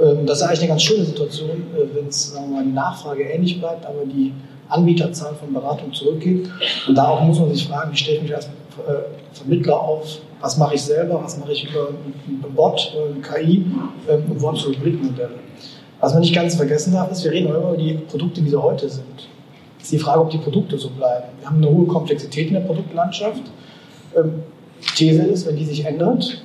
Ähm, 0.00 0.26
das 0.26 0.38
ist 0.38 0.44
eigentlich 0.44 0.61
eine 0.61 0.68
ganz 0.68 0.83
schöne 0.83 1.04
Situation, 1.04 1.50
äh, 1.50 1.94
wenn 1.94 2.09
es 2.09 2.33
sagen 2.33 2.50
wir 2.50 2.56
mal, 2.56 2.64
die 2.64 2.73
Nachfrage 2.73 3.23
ähnlich 3.23 3.61
bleibt, 3.61 3.87
aber 3.87 4.04
die 4.04 4.33
Anbieterzahl 4.68 5.35
von 5.35 5.52
Beratung 5.52 5.92
zurückgeht. 5.92 6.49
Und 6.88 6.94
da 6.94 7.09
auch 7.09 7.23
muss 7.23 7.38
man 7.38 7.54
sich 7.54 7.66
fragen, 7.66 7.92
wie 7.92 7.97
stelle 7.97 8.16
ich 8.18 8.23
mich 8.23 8.35
als 8.35 8.47
äh, 8.47 8.49
Vermittler 9.33 9.80
auf, 9.80 10.18
was 10.40 10.56
mache 10.56 10.75
ich 10.75 10.83
selber, 10.83 11.21
was 11.23 11.38
mache 11.38 11.52
ich 11.52 11.68
über 11.68 11.88
einen 11.88 12.54
Bot, 12.54 12.94
eine 12.97 13.21
KI 13.21 13.64
ähm, 14.09 14.25
und 14.30 14.42
wozu 14.42 14.71
Hybridmodelle. 14.71 15.35
Was 16.00 16.12
man 16.12 16.23
nicht 16.23 16.35
ganz 16.35 16.54
vergessen 16.54 16.92
darf, 16.92 17.11
ist, 17.11 17.25
wir 17.25 17.30
reden 17.30 17.49
über 17.49 17.76
die 17.76 17.94
Produkte, 17.94 18.44
wie 18.44 18.50
sie 18.50 18.61
heute 18.61 18.88
sind. 18.88 19.28
Ist 19.85 19.93
die 19.93 19.99
Frage, 19.99 20.23
ob 20.23 20.31
die 20.31 20.38
Produkte 20.38 20.79
so 20.79 20.88
bleiben. 20.88 21.26
Wir 21.38 21.47
haben 21.47 21.59
eine 21.59 21.69
hohe 21.69 21.87
Komplexität 21.87 22.49
in 22.49 22.55
der 22.55 22.61
Produktlandschaft. 22.61 23.43
Ähm, 24.17 24.43
These 24.97 25.25
ist, 25.25 25.47
wenn 25.47 25.57
die 25.57 25.64
sich 25.67 25.85
ändert 25.85 26.43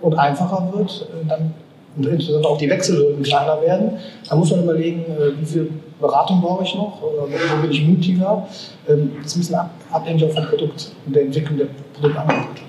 und 0.00 0.14
einfacher 0.14 0.72
wird, 0.72 1.06
äh, 1.12 1.28
dann 1.28 1.52
und 1.98 2.06
insbesondere 2.06 2.50
auch 2.50 2.56
die 2.56 2.70
Wechselhürden 2.70 3.22
kleiner 3.22 3.60
werden, 3.60 3.98
dann 4.26 4.38
muss 4.38 4.50
man 4.50 4.62
überlegen, 4.62 5.00
äh, 5.00 5.38
wie 5.38 5.44
viel 5.44 5.70
Beratung 6.00 6.40
brauche 6.40 6.64
ich 6.64 6.74
noch 6.74 7.02
oder 7.02 7.24
wo 7.24 7.60
bin 7.60 7.70
ich 7.70 7.86
mutiger. 7.86 8.46
Ähm, 8.88 9.12
das 9.22 9.32
ist 9.32 9.36
ein 9.36 9.40
bisschen 9.40 9.60
abhängig 9.92 10.24
auch 10.24 10.30
vom 10.30 10.46
Produkt 10.46 10.92
und 11.04 11.14
der 11.14 11.24
Entwicklung 11.24 11.58
der 11.58 11.66
Produktangebote 11.92 12.62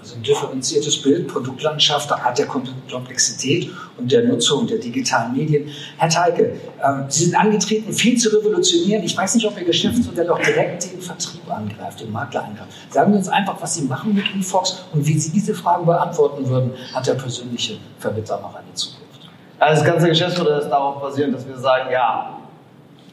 also 0.00 0.16
ein 0.16 0.22
differenziertes 0.22 1.02
Bild, 1.02 1.28
Produktlandschaft, 1.28 2.10
hat 2.10 2.38
der 2.38 2.46
Komplexität 2.46 3.70
und 3.98 4.10
der 4.10 4.24
Nutzung 4.24 4.66
der 4.66 4.78
digitalen 4.78 5.36
Medien. 5.36 5.70
Herr 5.98 6.08
Teike, 6.08 6.52
äh, 6.80 6.92
Sie 7.08 7.24
sind 7.24 7.38
angetreten, 7.38 7.92
viel 7.92 8.16
zu 8.16 8.30
revolutionieren. 8.30 9.02
Ich 9.04 9.16
weiß 9.16 9.34
nicht, 9.34 9.46
ob 9.46 9.58
Ihr 9.58 9.66
Geschäftsmodell 9.66 10.30
auch 10.30 10.38
direkt 10.38 10.90
den 10.90 11.00
Vertrieb 11.00 11.48
angreift, 11.50 12.00
den 12.00 12.10
Makler 12.10 12.44
angreift. 12.44 12.70
Sagen 12.88 13.12
Sie 13.12 13.18
uns 13.18 13.28
einfach, 13.28 13.60
was 13.60 13.74
Sie 13.74 13.82
machen 13.82 14.14
mit 14.14 14.24
UFOX 14.34 14.84
und 14.92 15.06
wie 15.06 15.18
Sie 15.18 15.32
diese 15.32 15.54
Fragen 15.54 15.84
beantworten 15.84 16.48
würden. 16.48 16.72
Hat 16.94 17.06
der 17.06 17.14
persönliche 17.14 17.76
Vermittler 17.98 18.40
noch 18.40 18.54
eine 18.54 18.72
Zukunft? 18.72 19.28
Also 19.58 19.82
das 19.82 19.92
ganze 19.92 20.08
Geschäftsmodell 20.08 20.60
ist 20.60 20.68
darauf 20.70 21.02
basierend, 21.02 21.34
dass 21.34 21.46
wir 21.46 21.58
sagen, 21.58 21.90
ja. 21.92 22.38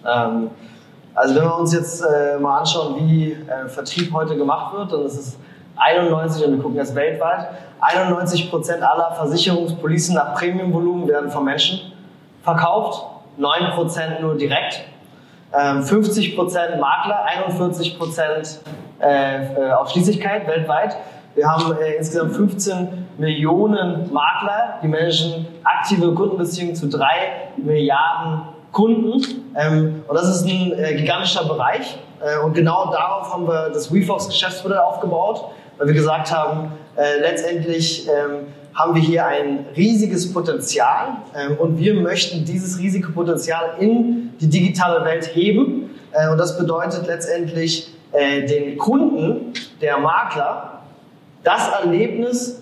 Ähm, 0.06 0.52
also 1.14 1.36
wenn 1.36 1.44
wir 1.44 1.58
uns 1.58 1.74
jetzt 1.74 2.02
äh, 2.02 2.38
mal 2.40 2.60
anschauen, 2.60 2.96
wie 3.00 3.34
äh, 3.34 3.68
Vertrieb 3.68 4.14
heute 4.14 4.38
gemacht 4.38 4.74
wird, 4.74 4.94
dann 4.94 5.06
ist 5.06 5.18
es 5.18 5.38
91, 5.78 6.46
und 6.46 6.56
wir 6.56 6.62
gucken 6.62 6.78
jetzt 6.78 6.96
weltweit, 6.96 7.48
91 7.80 8.50
Prozent 8.50 8.84
aller 8.84 9.12
Versicherungspolicen 9.16 10.16
nach 10.16 10.34
Premiumvolumen 10.36 11.08
werden 11.08 11.30
von 11.30 11.46
Menschen 11.46 11.94
verkauft, 12.44 13.06
9 13.38 13.72
Prozent 13.72 14.22
nur 14.22 14.36
direkt, 14.36 14.82
50 15.52 16.30
ähm, 16.30 16.36
Prozent 16.36 16.80
Makler, 16.80 17.24
41 17.26 17.98
Prozent 17.98 18.60
äh, 19.00 19.72
Ausschließlichkeit 19.72 20.48
weltweit. 20.48 20.98
Wir 21.36 21.48
haben 21.48 21.78
äh, 21.78 21.96
insgesamt 21.96 22.36
15 22.36 23.06
Millionen 23.18 24.12
Makler, 24.12 24.80
die 24.84 24.88
managen 24.88 25.48
aktive 25.64 26.14
Kundenbeziehungen 26.14 26.76
zu 26.76 26.90
3 26.90 27.06
Milliarden 27.58 28.42
Kunden. 28.72 29.22
Ähm, 29.56 30.04
und 30.08 30.16
das 30.16 30.28
ist 30.28 30.46
ein 30.46 30.74
äh, 30.74 30.96
gigantischer 30.96 31.46
Bereich. 31.46 31.98
und 32.44 32.54
genau 32.54 32.92
darauf 32.92 33.32
haben 33.32 33.48
wir 33.48 33.70
das 33.70 33.94
WeFox 33.94 34.28
Geschäftsmodell 34.28 34.80
aufgebaut 34.80 35.52
weil 35.78 35.88
wir 35.88 35.94
gesagt 35.94 36.32
haben, 36.32 36.72
äh, 36.96 37.20
letztendlich 37.20 38.08
ähm, 38.08 38.48
haben 38.74 38.96
wir 38.96 39.02
hier 39.02 39.26
ein 39.26 39.66
riesiges 39.76 40.32
Potenzial 40.32 41.18
ähm, 41.36 41.58
und 41.58 41.80
wir 41.80 41.96
möchten 41.96 42.46
dieses 42.46 42.80
riesige 42.80 43.10
Potenzial 43.10 43.76
in 43.80 44.34
die 44.40 44.50
digitale 44.50 45.04
Welt 45.06 45.36
heben. 45.36 45.90
Äh, 46.12 46.30
und 46.30 46.38
das 46.38 46.58
bedeutet 46.58 47.08
letztendlich 47.08 47.92
äh, 48.12 48.46
den 48.46 48.78
Kunden, 48.78 49.54
der 49.82 49.98
Makler, 49.98 50.82
das 51.44 51.70
Erlebnis 51.70 52.62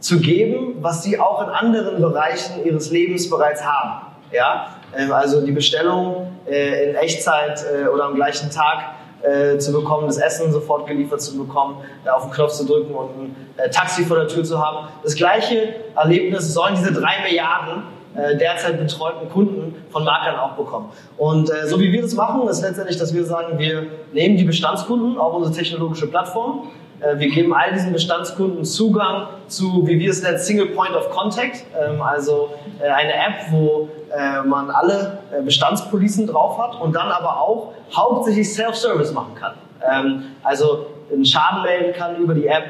zu 0.00 0.20
geben, 0.20 0.76
was 0.80 1.02
sie 1.02 1.18
auch 1.18 1.42
in 1.42 1.48
anderen 1.48 2.00
Bereichen 2.00 2.64
ihres 2.64 2.90
Lebens 2.90 3.30
bereits 3.30 3.64
haben. 3.64 4.06
Ja? 4.32 4.68
Ähm, 4.96 5.12
also 5.12 5.44
die 5.44 5.52
Bestellung 5.52 6.32
äh, 6.50 6.90
in 6.90 6.96
Echtzeit 6.96 7.64
äh, 7.72 7.86
oder 7.86 8.04
am 8.04 8.14
gleichen 8.14 8.50
Tag 8.50 8.94
äh, 9.22 9.58
zu 9.58 9.72
bekommen, 9.72 10.06
das 10.06 10.18
Essen 10.18 10.52
sofort 10.52 10.86
geliefert 10.86 11.20
zu 11.20 11.36
bekommen, 11.36 11.76
äh, 12.04 12.10
auf 12.10 12.24
den 12.24 12.32
Knopf 12.32 12.52
zu 12.52 12.66
drücken 12.66 12.94
und 12.94 13.08
ein 13.10 13.36
äh, 13.56 13.70
Taxi 13.70 14.04
vor 14.04 14.16
der 14.16 14.28
Tür 14.28 14.44
zu 14.44 14.58
haben. 14.58 14.88
Das 15.02 15.14
gleiche 15.14 15.74
Erlebnis 15.96 16.52
sollen 16.52 16.74
diese 16.74 16.92
drei 16.92 17.22
Milliarden 17.24 17.84
äh, 18.14 18.36
derzeit 18.36 18.78
betreuten 18.78 19.28
Kunden 19.30 19.74
von 19.90 20.04
Maklern 20.04 20.38
auch 20.38 20.52
bekommen. 20.52 20.90
Und 21.16 21.50
äh, 21.50 21.66
so 21.66 21.80
wie 21.80 21.92
wir 21.92 22.02
das 22.02 22.14
machen, 22.14 22.46
ist 22.48 22.60
letztendlich, 22.60 22.98
dass 22.98 23.14
wir 23.14 23.24
sagen, 23.24 23.58
wir 23.58 23.86
nehmen 24.12 24.36
die 24.36 24.44
Bestandskunden 24.44 25.18
auf 25.18 25.34
unsere 25.34 25.54
technologische 25.54 26.06
Plattform, 26.08 26.68
wir 27.16 27.30
geben 27.30 27.52
all 27.52 27.72
diesen 27.72 27.92
Bestandskunden 27.92 28.64
Zugang 28.64 29.26
zu, 29.48 29.86
wie 29.86 29.98
wir 29.98 30.10
es 30.10 30.22
nennen, 30.22 30.38
Single 30.38 30.68
Point 30.68 30.94
of 30.94 31.10
Contact, 31.10 31.64
ähm, 31.76 32.00
also 32.00 32.50
äh, 32.80 32.88
eine 32.88 33.12
App, 33.12 33.50
wo 33.50 33.88
äh, 34.16 34.42
man 34.42 34.70
alle 34.70 35.18
Bestandspolicen 35.44 36.26
drauf 36.26 36.58
hat 36.58 36.80
und 36.80 36.94
dann 36.94 37.10
aber 37.10 37.40
auch 37.40 37.72
hauptsächlich 37.94 38.52
Self-Service 38.54 39.12
machen 39.12 39.34
kann. 39.34 39.54
Ähm, 39.84 40.22
also 40.44 40.86
einen 41.12 41.24
Schaden 41.24 41.62
melden 41.62 41.92
kann 41.92 42.16
über 42.16 42.34
die 42.34 42.46
App, 42.46 42.64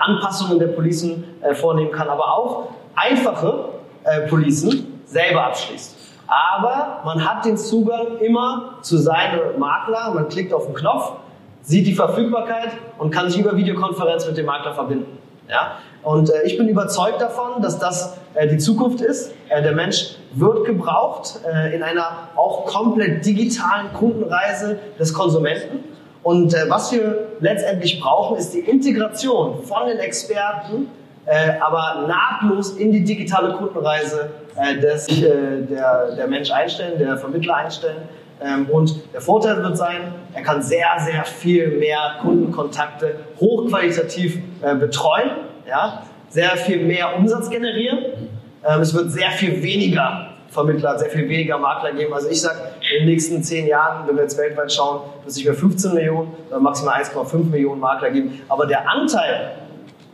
Anpassungen 0.00 0.58
der 0.58 0.66
Policen 0.66 1.24
vornehmen 1.54 1.90
kann, 1.90 2.06
aber 2.06 2.36
auch 2.36 2.68
einfache 2.94 3.70
Policen 4.28 5.00
selber 5.06 5.46
abschließt. 5.46 5.96
Aber 6.26 7.00
man 7.04 7.26
hat 7.26 7.46
den 7.46 7.56
Zugang 7.56 8.18
immer 8.20 8.74
zu 8.82 8.98
seinem 8.98 9.58
Makler, 9.58 10.12
man 10.14 10.28
klickt 10.28 10.52
auf 10.52 10.66
den 10.66 10.74
Knopf 10.74 11.12
sieht 11.62 11.86
die 11.86 11.94
Verfügbarkeit 11.94 12.70
und 12.98 13.10
kann 13.10 13.30
sich 13.30 13.40
über 13.40 13.56
Videokonferenz 13.56 14.26
mit 14.26 14.36
dem 14.36 14.46
Makler 14.46 14.74
verbinden. 14.74 15.18
Ja? 15.48 15.78
Und 16.02 16.30
äh, 16.30 16.42
ich 16.44 16.56
bin 16.58 16.68
überzeugt 16.68 17.20
davon, 17.20 17.62
dass 17.62 17.78
das 17.78 18.16
äh, 18.34 18.48
die 18.48 18.58
Zukunft 18.58 19.00
ist. 19.00 19.32
Äh, 19.48 19.62
der 19.62 19.72
Mensch 19.72 20.16
wird 20.34 20.64
gebraucht 20.64 21.40
äh, 21.46 21.74
in 21.74 21.82
einer 21.82 22.28
auch 22.34 22.66
komplett 22.66 23.24
digitalen 23.24 23.92
Kundenreise 23.92 24.78
des 24.98 25.14
Konsumenten. 25.14 25.84
Und 26.22 26.54
äh, 26.54 26.68
was 26.68 26.92
wir 26.92 27.28
letztendlich 27.40 28.00
brauchen, 28.00 28.36
ist 28.36 28.52
die 28.54 28.60
Integration 28.60 29.62
von 29.62 29.86
den 29.86 29.98
Experten, 29.98 30.88
äh, 31.26 31.52
aber 31.60 32.06
nahtlos 32.08 32.72
in 32.72 32.90
die 32.90 33.04
digitale 33.04 33.54
Kundenreise 33.54 34.30
des, 34.82 35.06
der, 35.06 36.14
der 36.14 36.26
Mensch 36.26 36.50
einstellen, 36.50 36.98
der 36.98 37.16
Vermittler 37.16 37.56
einstellen 37.56 38.02
und 38.70 39.12
der 39.12 39.20
Vorteil 39.20 39.62
wird 39.62 39.76
sein, 39.76 40.14
er 40.32 40.42
kann 40.42 40.62
sehr, 40.62 40.86
sehr 40.98 41.24
viel 41.24 41.78
mehr 41.78 42.16
Kundenkontakte 42.20 43.16
hochqualitativ 43.38 44.38
äh, 44.62 44.74
betreuen, 44.74 45.30
ja? 45.68 46.02
sehr 46.28 46.56
viel 46.56 46.84
mehr 46.84 47.16
Umsatz 47.16 47.50
generieren. 47.50 47.98
Ähm, 48.64 48.80
es 48.80 48.94
wird 48.94 49.10
sehr 49.10 49.30
viel 49.30 49.62
weniger 49.62 50.28
Vermittler, 50.48 50.98
sehr 50.98 51.10
viel 51.10 51.28
weniger 51.28 51.58
Makler 51.58 51.92
geben. 51.92 52.12
Also 52.12 52.28
ich 52.28 52.40
sage, 52.40 52.58
in 52.92 53.00
den 53.00 53.08
nächsten 53.08 53.42
zehn 53.42 53.66
Jahren, 53.66 54.06
wenn 54.06 54.16
wir 54.16 54.22
jetzt 54.22 54.36
weltweit 54.38 54.72
schauen, 54.72 55.00
wird 55.20 55.28
es 55.28 55.36
nicht 55.36 55.46
mehr 55.46 55.54
15 55.54 55.94
Millionen, 55.94 56.32
sondern 56.48 56.62
maximal 56.62 57.02
1,5 57.02 57.44
Millionen 57.44 57.80
Makler 57.80 58.10
geben. 58.10 58.40
Aber 58.48 58.66
der 58.66 58.88
Anteil 58.88 59.52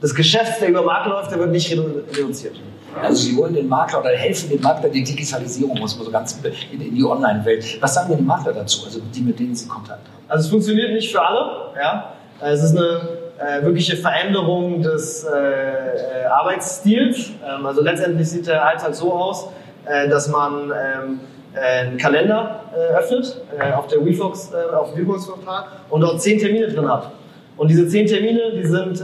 des 0.03 0.15
Geschäfts, 0.15 0.61
der 0.61 0.69
über 0.69 0.83
Makler 0.83 1.15
läuft, 1.15 1.31
der 1.31 1.39
wird 1.39 1.51
nicht 1.51 1.71
reduziert. 1.73 2.61
Also 3.03 3.23
Sie 3.23 3.37
wollen 3.37 3.55
den 3.55 3.69
Makler 3.69 4.01
oder 4.01 4.11
helfen 4.11 4.51
dem 4.51 4.61
Makler 4.61 4.89
die 4.89 5.05
Digitalisierung, 5.05 5.79
muss 5.79 5.97
man 5.97 6.07
so 6.07 6.11
ganz 6.11 6.41
in, 6.73 6.81
in 6.81 6.95
die 6.95 7.05
Online-Welt. 7.05 7.81
Was 7.81 7.95
sagen 7.95 8.09
denn 8.09 8.19
die 8.19 8.25
Makler 8.25 8.53
dazu, 8.53 8.85
also 8.85 9.01
die, 9.15 9.21
mit 9.21 9.39
denen 9.39 9.55
Sie 9.55 9.69
Kontakt 9.69 10.07
haben? 10.07 10.19
Also 10.29 10.45
es 10.45 10.51
funktioniert 10.51 10.93
nicht 10.93 11.11
für 11.11 11.25
alle. 11.25 11.73
Ja? 11.81 12.13
Es 12.41 12.63
ist 12.63 12.77
eine 12.77 13.01
äh, 13.39 13.65
wirkliche 13.65 13.97
Veränderung 13.97 14.83
des 14.83 15.25
äh, 15.25 15.29
äh 15.29 16.25
Arbeitsstils. 16.27 17.31
Ähm, 17.47 17.67
also 17.67 17.83
letztendlich 17.83 18.29
sieht 18.29 18.47
der 18.47 18.65
Alltag 18.65 18.95
so 18.95 19.13
aus, 19.13 19.49
äh, 19.87 20.09
dass 20.09 20.29
man 20.29 20.71
ähm, 20.71 21.21
äh, 21.55 21.87
einen 21.87 21.99
Kalender 21.99 22.61
äh, 22.75 22.97
öffnet 22.97 23.41
auf 23.77 23.87
der 23.87 24.05
WeFox, 24.05 24.53
auf 24.55 24.95
dem 24.95 25.07
WeFox-Portal 25.07 25.65
und 25.91 26.01
dort 26.01 26.21
zehn 26.21 26.39
Termine 26.39 26.69
drin 26.69 26.89
hat. 26.91 27.11
Und 27.57 27.69
diese 27.69 27.89
zehn 27.89 28.07
Termine, 28.07 28.53
die 28.55 28.65
sind 28.65 29.03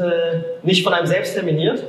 nicht 0.62 0.84
von 0.84 0.94
einem 0.94 1.06
selbst 1.06 1.34
terminiert, 1.34 1.82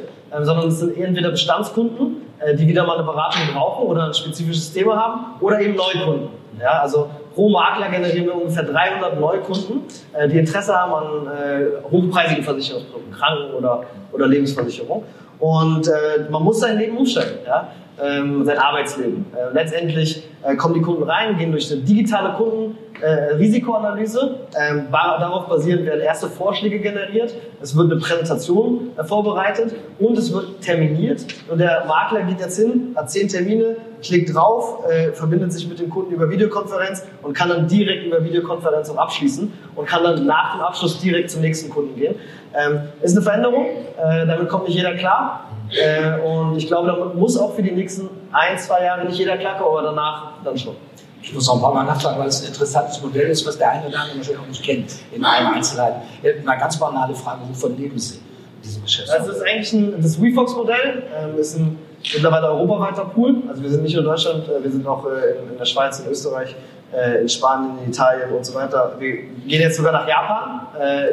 sondern 0.43 0.67
es 0.67 0.79
sind 0.79 0.97
entweder 0.97 1.31
Bestandskunden, 1.31 2.23
äh, 2.39 2.55
die 2.55 2.67
wieder 2.67 2.85
mal 2.85 2.95
eine 2.95 3.03
Beratung 3.03 3.41
brauchen 3.53 3.87
oder 3.87 4.07
ein 4.07 4.13
spezifisches 4.13 4.73
Thema 4.73 4.95
haben, 4.95 5.19
oder 5.41 5.59
eben 5.59 5.75
Neukunden. 5.75 6.29
Ja, 6.59 6.79
also 6.81 7.09
pro 7.33 7.49
Makler 7.49 7.89
generieren 7.89 8.25
wir 8.25 8.35
ungefähr 8.35 8.63
300 8.63 9.19
Neukunden, 9.19 9.83
äh, 10.13 10.27
die 10.27 10.39
Interesse 10.39 10.73
haben 10.73 10.93
an 10.93 11.27
äh, 11.27 11.91
hochpreisigen 11.91 12.43
Versicherungsprodukten, 12.43 13.13
Kranken- 13.13 13.53
oder, 13.53 13.83
oder 14.11 14.27
Lebensversicherung. 14.27 15.03
Und 15.39 15.87
äh, 15.87 16.29
man 16.29 16.43
muss 16.43 16.61
sein 16.61 16.77
Leben 16.77 16.97
umstellen, 16.97 17.39
ja? 17.45 17.69
Ähm, 18.01 18.45
sein 18.45 18.57
Arbeitsleben. 18.57 19.25
Äh, 19.33 19.53
letztendlich 19.53 20.23
äh, 20.43 20.55
kommen 20.55 20.73
die 20.73 20.81
Kunden 20.81 21.03
rein, 21.03 21.37
gehen 21.37 21.51
durch 21.51 21.71
eine 21.71 21.81
digitale 21.81 22.33
Kundenrisikoanalyse. 22.33 24.39
Äh, 24.55 24.71
ähm, 24.71 24.87
darauf 24.91 25.47
basierend 25.47 25.85
werden 25.85 26.01
erste 26.01 26.27
Vorschläge 26.27 26.79
generiert. 26.79 27.33
Es 27.61 27.75
wird 27.75 27.91
eine 27.91 27.99
Präsentation 27.99 28.91
äh, 28.97 29.03
vorbereitet 29.03 29.75
und 29.99 30.17
es 30.17 30.33
wird 30.33 30.61
terminiert. 30.61 31.25
Und 31.49 31.59
der 31.59 31.85
Makler 31.87 32.23
geht 32.23 32.39
jetzt 32.39 32.59
hin, 32.59 32.93
hat 32.95 33.09
zehn 33.09 33.27
Termine, 33.27 33.77
klickt 34.05 34.33
drauf, 34.33 34.83
äh, 34.89 35.11
verbindet 35.11 35.53
sich 35.53 35.67
mit 35.67 35.79
dem 35.79 35.89
Kunden 35.89 36.13
über 36.13 36.29
Videokonferenz 36.29 37.03
und 37.21 37.33
kann 37.33 37.49
dann 37.49 37.67
direkt 37.67 38.05
über 38.05 38.23
Videokonferenz 38.23 38.89
auch 38.89 38.97
abschließen 38.97 39.51
und 39.75 39.87
kann 39.87 40.03
dann 40.03 40.25
nach 40.25 40.53
dem 40.53 40.61
Abschluss 40.61 40.99
direkt 40.99 41.31
zum 41.31 41.41
nächsten 41.41 41.69
Kunden 41.69 41.95
gehen. 41.95 42.15
Ähm, 42.53 42.81
ist 43.01 43.15
eine 43.15 43.21
Veränderung, 43.21 43.65
äh, 43.65 44.25
damit 44.25 44.47
kommt 44.49 44.67
nicht 44.67 44.75
jeder 44.75 44.95
klar. 44.95 45.49
Äh, 45.71 46.19
und 46.21 46.57
ich 46.57 46.67
glaube, 46.67 46.87
damit 46.87 47.15
muss 47.15 47.37
auch 47.37 47.53
für 47.55 47.63
die 47.63 47.71
nächsten 47.71 48.09
ein, 48.31 48.57
zwei 48.57 48.83
Jahre 48.83 49.05
nicht 49.05 49.17
jeder 49.17 49.37
klarkommen, 49.37 49.77
aber 49.77 49.87
danach 49.87 50.33
dann 50.43 50.57
schon. 50.57 50.75
Ich 51.21 51.33
muss 51.33 51.47
noch 51.47 51.55
ein 51.55 51.61
paar 51.61 51.73
Mal 51.73 51.85
nachfragen, 51.85 52.19
weil 52.19 52.27
es 52.27 52.41
ein 52.41 52.49
interessantes 52.49 53.01
Modell 53.01 53.29
ist, 53.29 53.45
was 53.47 53.57
der 53.57 53.71
eine 53.71 53.87
oder 53.87 53.99
andere 53.99 54.17
wahrscheinlich 54.17 54.43
auch 54.43 54.47
nicht 54.47 54.63
kennt, 54.63 54.91
in 55.11 55.25
allen 55.25 55.47
Einzelheiten. 55.47 56.01
Eine 56.23 56.59
ganz 56.59 56.79
banale 56.79 57.15
Frage, 57.15 57.41
wovon 57.49 57.75
leben 57.77 57.97
Sie 57.97 58.17
in 58.17 58.61
diesem 58.63 58.83
Geschäft? 58.83 59.09
Das 59.09 59.27
ist 59.27 59.41
eigentlich 59.41 59.73
ein, 59.73 60.01
das 60.01 60.21
WeFox-Modell, 60.21 61.03
ähm, 61.19 61.39
ist 61.39 61.57
ein 61.57 61.79
mittlerweile 62.13 62.47
europaweiter 62.47 63.05
Pool. 63.05 63.35
Also 63.47 63.61
wir 63.63 63.69
sind 63.69 63.83
nicht 63.83 63.93
nur 63.93 64.03
in 64.03 64.09
Deutschland, 64.09 64.47
äh, 64.47 64.63
wir 64.63 64.71
sind 64.71 64.85
auch 64.87 65.05
äh, 65.05 65.39
in, 65.51 65.57
der 65.57 65.65
Schweiz, 65.65 65.99
in 65.99 66.11
Österreich, 66.11 66.55
äh, 66.93 67.21
in 67.21 67.29
Spanien, 67.29 67.71
in 67.83 67.91
Italien 67.91 68.29
und 68.31 68.45
so 68.45 68.53
weiter. 68.53 68.95
Wir 68.99 69.13
gehen 69.13 69.61
jetzt 69.61 69.77
sogar 69.77 69.93
nach 69.93 70.07
Japan. 70.07 70.61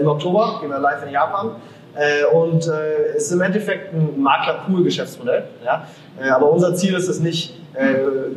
Im 0.00 0.08
Oktober 0.08 0.58
gehen 0.60 0.70
wir 0.70 0.78
live 0.78 1.04
in 1.06 1.12
Japan. 1.12 1.56
Und 2.32 2.66
es 2.66 3.24
ist 3.24 3.32
im 3.32 3.42
Endeffekt 3.42 3.92
ein 3.92 4.20
Makler-Pool-Geschäftsmodell. 4.20 5.44
Aber 6.30 6.50
unser 6.50 6.74
Ziel 6.74 6.94
ist 6.94 7.08
es 7.08 7.20
nicht, 7.20 7.54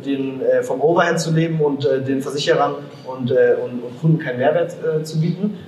den, 0.04 0.42
vom 0.62 0.80
Overhead 0.80 1.18
zu 1.18 1.32
leben 1.32 1.60
und 1.60 1.84
den 1.84 2.22
Versicherern 2.22 2.74
und, 3.06 3.30
und, 3.32 4.00
Kunden 4.00 4.18
keinen 4.18 4.38
Mehrwert 4.38 4.76
zu 5.04 5.20
bieten, 5.20 5.58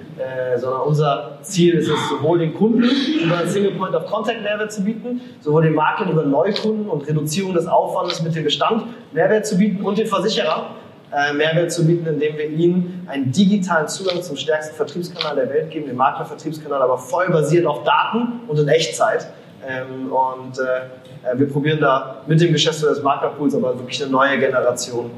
sondern 0.57 0.81
unser 0.83 1.39
Ziel 1.43 1.75
ist 1.75 1.89
es, 1.89 2.09
sowohl 2.09 2.39
den 2.39 2.55
Kunden 2.55 2.85
über 3.25 3.39
einen 3.39 3.49
Single 3.49 3.73
Point 3.73 3.95
of 3.95 4.07
Contact 4.07 4.43
Mehrwert 4.43 4.73
zu 4.73 4.83
bieten, 4.83 5.21
sowohl 5.41 5.63
den 5.63 5.75
Maklern 5.75 6.11
über 6.11 6.25
Neukunden 6.25 6.89
und 6.89 7.07
Reduzierung 7.07 7.55
des 7.55 7.67
Aufwandes 7.67 8.23
mit 8.23 8.35
dem 8.35 8.45
Bestand 8.45 8.85
Mehrwert 9.13 9.47
zu 9.47 9.57
bieten 9.57 9.85
und 9.85 9.99
den 9.99 10.07
Versicherern 10.07 10.75
äh, 11.13 11.33
Mehrwert 11.33 11.73
zu 11.73 11.87
bieten, 11.87 12.07
indem 12.07 12.37
wir 12.37 12.49
ihnen 12.49 13.07
einen 13.11 13.33
digitalen 13.33 13.89
Zugang 13.89 14.23
zum 14.23 14.37
stärksten 14.37 14.75
Vertriebskanal 14.77 15.37
der 15.37 15.49
Welt 15.49 15.71
geben, 15.71 15.87
den 15.87 15.97
Maklervertriebskanal, 15.97 16.83
aber 16.83 16.99
voll 16.99 17.29
basiert 17.31 17.65
auf 17.65 17.83
Daten 17.85 18.41
und 18.47 18.59
in 18.59 18.69
Echtzeit. 18.69 19.29
Ähm, 19.67 20.13
und 20.13 20.59
äh, 20.59 21.39
wir 21.39 21.49
probieren 21.49 21.81
da 21.81 22.23
mit 22.27 22.41
dem 22.41 22.53
Geschäftsführer 22.53 22.95
des 22.95 23.03
Maklerpools 23.03 23.55
aber 23.55 23.79
wirklich 23.79 24.03
eine 24.03 24.13
neue 24.13 24.39
Generation 24.39 25.11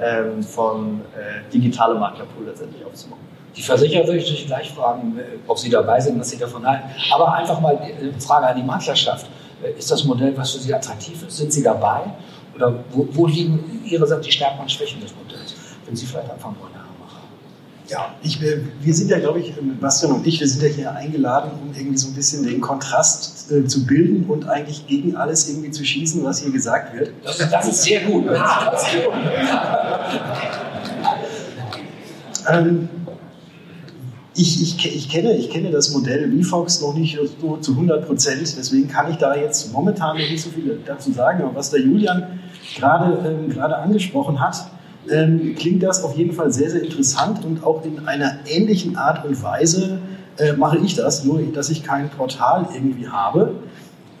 ähm, 0.00 0.42
von 0.42 1.00
äh, 1.16 1.50
digitalem 1.52 2.00
Maklerpool 2.00 2.46
letztendlich 2.46 2.84
aufzubauen. 2.84 3.20
Die 3.56 3.62
Versicherer 3.62 4.06
würde 4.06 4.18
ich 4.18 4.24
natürlich 4.24 4.46
gleich 4.46 4.70
fragen, 4.70 5.18
ob 5.46 5.58
Sie 5.58 5.70
dabei 5.70 5.98
sind, 5.98 6.20
was 6.20 6.28
Sie 6.28 6.36
davon 6.36 6.66
halten. 6.66 6.90
Aber 7.10 7.32
einfach 7.32 7.58
mal 7.58 7.78
die 8.00 8.20
Frage 8.20 8.48
an 8.48 8.56
die 8.56 8.62
Maklerschaft. 8.62 9.26
Ist 9.78 9.90
das 9.90 10.04
Modell, 10.04 10.36
was 10.36 10.52
für 10.52 10.58
Sie 10.58 10.74
attraktiv 10.74 11.26
ist? 11.26 11.38
Sind 11.38 11.50
Sie 11.50 11.62
dabei? 11.62 12.02
Oder 12.54 12.74
wo, 12.90 13.08
wo 13.12 13.26
liegen 13.26 13.82
Ihrerseits 13.84 14.26
die 14.26 14.32
Stärken 14.32 14.60
und 14.60 14.70
Schwächen 14.70 15.00
des 15.00 15.14
Modells? 15.14 15.54
Wenn 15.86 15.96
Sie 15.96 16.04
vielleicht 16.04 16.30
anfangen 16.30 16.56
wollen, 16.60 16.72
Herr 16.74 16.82
Hamacher. 16.82 17.22
Ja, 17.88 18.14
ich, 18.22 18.38
wir 18.40 18.94
sind 18.94 19.10
ja, 19.10 19.18
glaube 19.18 19.40
ich, 19.40 19.54
Bastian 19.80 20.12
und 20.12 20.26
ich, 20.26 20.38
wir 20.38 20.48
sind 20.48 20.62
ja 20.62 20.68
hier 20.68 20.92
eingeladen, 20.92 21.52
um 21.62 21.74
irgendwie 21.74 21.96
so 21.96 22.08
ein 22.08 22.14
bisschen 22.14 22.44
den 22.44 22.60
Kontrast 22.60 23.35
äh, 23.50 23.64
zu 23.64 23.86
bilden 23.86 24.24
und 24.28 24.48
eigentlich 24.48 24.86
gegen 24.86 25.16
alles 25.16 25.48
irgendwie 25.48 25.70
zu 25.70 25.84
schießen, 25.84 26.24
was 26.24 26.42
hier 26.42 26.52
gesagt 26.52 26.96
wird. 26.96 27.12
Das, 27.24 27.38
das 27.50 27.68
ist 27.68 27.82
sehr 27.82 28.00
gut. 28.00 28.24
ähm, 32.48 32.88
ich, 34.34 34.60
ich, 34.60 34.96
ich, 34.96 35.08
kenne, 35.08 35.34
ich 35.36 35.50
kenne 35.50 35.70
das 35.70 35.92
Modell 35.92 36.30
VFox 36.42 36.82
noch 36.82 36.94
nicht 36.94 37.18
so 37.40 37.56
zu 37.56 37.72
100 37.72 38.06
Prozent, 38.06 38.54
deswegen 38.58 38.88
kann 38.88 39.10
ich 39.10 39.16
da 39.16 39.34
jetzt 39.34 39.72
momentan 39.72 40.18
noch 40.18 40.28
nicht 40.28 40.42
so 40.42 40.50
viel 40.50 40.78
dazu 40.84 41.12
sagen. 41.12 41.42
Aber 41.42 41.54
was 41.54 41.70
der 41.70 41.80
Julian 41.80 42.40
gerade 42.76 43.18
ähm, 43.26 43.48
gerade 43.48 43.76
angesprochen 43.76 44.40
hat, 44.40 44.70
ähm, 45.10 45.54
klingt 45.56 45.82
das 45.82 46.02
auf 46.02 46.16
jeden 46.16 46.32
Fall 46.32 46.52
sehr, 46.52 46.70
sehr 46.70 46.82
interessant 46.82 47.44
und 47.44 47.64
auch 47.64 47.84
in 47.84 48.06
einer 48.06 48.40
ähnlichen 48.46 48.96
Art 48.96 49.24
und 49.24 49.42
Weise 49.42 50.00
äh, 50.38 50.52
mache 50.52 50.78
ich 50.78 50.94
das, 50.94 51.24
nur 51.24 51.40
dass 51.52 51.70
ich 51.70 51.82
kein 51.82 52.10
Portal 52.10 52.68
irgendwie 52.74 53.08
habe, 53.08 53.54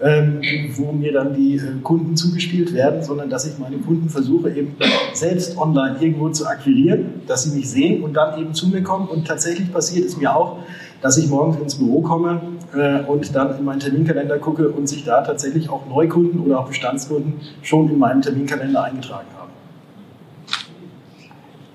ähm, 0.00 0.40
wo 0.74 0.92
mir 0.92 1.12
dann 1.12 1.34
die 1.34 1.56
äh, 1.56 1.80
Kunden 1.82 2.16
zugespielt 2.16 2.74
werden, 2.74 3.02
sondern 3.02 3.30
dass 3.30 3.46
ich 3.46 3.58
meine 3.58 3.78
Kunden 3.78 4.08
versuche 4.08 4.50
eben 4.50 4.76
selbst 5.14 5.56
online 5.56 5.96
irgendwo 6.00 6.28
zu 6.28 6.46
akquirieren, 6.46 7.22
dass 7.26 7.44
sie 7.44 7.56
mich 7.56 7.70
sehen 7.70 8.02
und 8.02 8.14
dann 8.14 8.38
eben 8.38 8.52
zu 8.52 8.68
mir 8.68 8.82
kommen. 8.82 9.08
Und 9.08 9.26
tatsächlich 9.26 9.72
passiert 9.72 10.06
es 10.06 10.16
mir 10.16 10.34
auch, 10.34 10.58
dass 11.00 11.16
ich 11.16 11.28
morgens 11.28 11.56
ins 11.60 11.74
Büro 11.76 12.02
komme 12.02 12.40
äh, 12.74 13.00
und 13.04 13.34
dann 13.34 13.58
in 13.58 13.64
meinen 13.64 13.80
Terminkalender 13.80 14.38
gucke 14.38 14.68
und 14.68 14.86
sich 14.86 15.04
da 15.04 15.22
tatsächlich 15.22 15.70
auch 15.70 15.86
Neukunden 15.86 16.40
oder 16.40 16.60
auch 16.60 16.68
Bestandskunden 16.68 17.34
schon 17.62 17.88
in 17.90 17.98
meinem 17.98 18.20
Terminkalender 18.22 18.84
eingetragen 18.84 19.28
haben. 19.38 19.50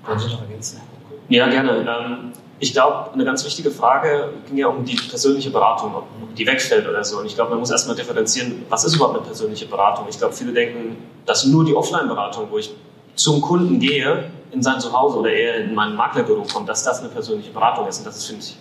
Wollen 0.06 0.18
Sie 0.18 0.28
noch 0.28 0.42
ergänzen? 0.42 0.80
Ja, 1.28 1.48
gerne. 1.48 1.70
Ähm, 1.72 2.32
ich 2.62 2.72
glaube, 2.72 3.12
eine 3.12 3.24
ganz 3.24 3.44
wichtige 3.44 3.72
Frage 3.72 4.34
ging 4.46 4.56
ja 4.56 4.68
um 4.68 4.84
die 4.84 4.94
persönliche 4.94 5.50
Beratung, 5.50 5.96
ob 5.96 6.04
die 6.36 6.46
wegfällt 6.46 6.88
oder 6.88 7.02
so. 7.02 7.18
Und 7.18 7.26
ich 7.26 7.34
glaube, 7.34 7.50
man 7.50 7.58
muss 7.58 7.72
erstmal 7.72 7.96
differenzieren, 7.96 8.64
was 8.68 8.84
ist 8.84 8.94
überhaupt 8.94 9.16
eine 9.16 9.26
persönliche 9.26 9.66
Beratung? 9.66 10.06
Ich 10.08 10.16
glaube, 10.16 10.32
viele 10.32 10.52
denken, 10.52 10.96
dass 11.26 11.44
nur 11.44 11.64
die 11.64 11.74
Offline-Beratung, 11.74 12.46
wo 12.52 12.58
ich 12.58 12.72
zum 13.16 13.40
Kunden 13.40 13.80
gehe, 13.80 14.30
in 14.52 14.62
sein 14.62 14.78
Zuhause 14.78 15.18
oder 15.18 15.32
eher 15.32 15.56
in 15.56 15.74
mein 15.74 15.96
Maklerbüro 15.96 16.44
kommt, 16.44 16.68
dass 16.68 16.84
das 16.84 17.00
eine 17.00 17.08
persönliche 17.08 17.50
Beratung 17.50 17.88
ist. 17.88 17.98
Und 17.98 18.06
das 18.06 18.24
finde 18.24 18.44
ich, 18.44 18.56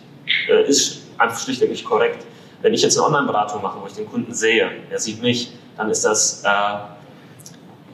äh, 0.50 0.68
ist 0.68 1.04
einfach 1.20 1.38
schlichtweg 1.38 1.70
nicht 1.70 1.86
korrekt. 1.86 2.26
Wenn 2.64 2.74
ich 2.74 2.82
jetzt 2.82 2.98
eine 2.98 3.06
Online-Beratung 3.06 3.62
mache, 3.62 3.78
wo 3.80 3.86
ich 3.86 3.94
den 3.94 4.10
Kunden 4.10 4.34
sehe, 4.34 4.68
er 4.90 5.00
sieht 5.00 5.22
mich, 5.22 5.52
dann 5.78 5.92
ist 5.92 6.04
das 6.04 6.44
äh, 6.44 6.48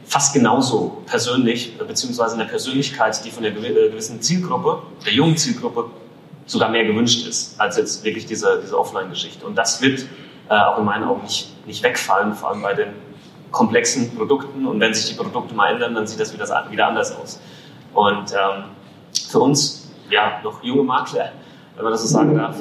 fast 0.07 0.33
genauso 0.33 1.03
persönlich, 1.05 1.77
beziehungsweise 1.77 2.33
in 2.33 2.39
der 2.39 2.47
Persönlichkeit, 2.47 3.23
die 3.25 3.29
von 3.29 3.43
der 3.43 3.51
äh, 3.51 3.89
gewissen 3.89 4.21
Zielgruppe, 4.21 4.81
der 5.05 5.13
jungen 5.13 5.37
Zielgruppe, 5.37 5.85
sogar 6.45 6.69
mehr 6.69 6.85
gewünscht 6.85 7.27
ist, 7.27 7.59
als 7.59 7.75
jetzt 7.75 8.05
wirklich 8.05 8.25
diese, 8.25 8.61
diese 8.63 8.79
Offline-Geschichte. 8.79 9.45
Und 9.45 9.55
das 9.55 9.81
wird 9.81 10.05
äh, 10.49 10.55
auch 10.55 10.77
in 10.77 10.85
meinen 10.85 11.03
Augen 11.03 11.23
nicht, 11.23 11.67
nicht 11.67 11.83
wegfallen, 11.83 12.33
vor 12.33 12.51
allem 12.51 12.61
bei 12.61 12.73
den 12.73 12.87
komplexen 13.51 14.15
Produkten. 14.15 14.65
Und 14.65 14.79
wenn 14.79 14.93
sich 14.93 15.09
die 15.09 15.21
Produkte 15.21 15.53
mal 15.53 15.73
ändern, 15.73 15.93
dann 15.93 16.07
sieht 16.07 16.21
das 16.21 16.33
wieder, 16.33 16.47
wieder 16.69 16.87
anders 16.87 17.13
aus. 17.17 17.41
Und 17.93 18.31
ähm, 18.31 18.63
für 19.29 19.39
uns, 19.39 19.89
ja, 20.09 20.39
noch 20.41 20.63
junge 20.63 20.83
Makler, 20.83 21.33
wenn 21.75 21.83
man 21.83 21.91
das 21.91 22.03
so 22.03 22.07
sagen 22.07 22.37
darf, 22.37 22.55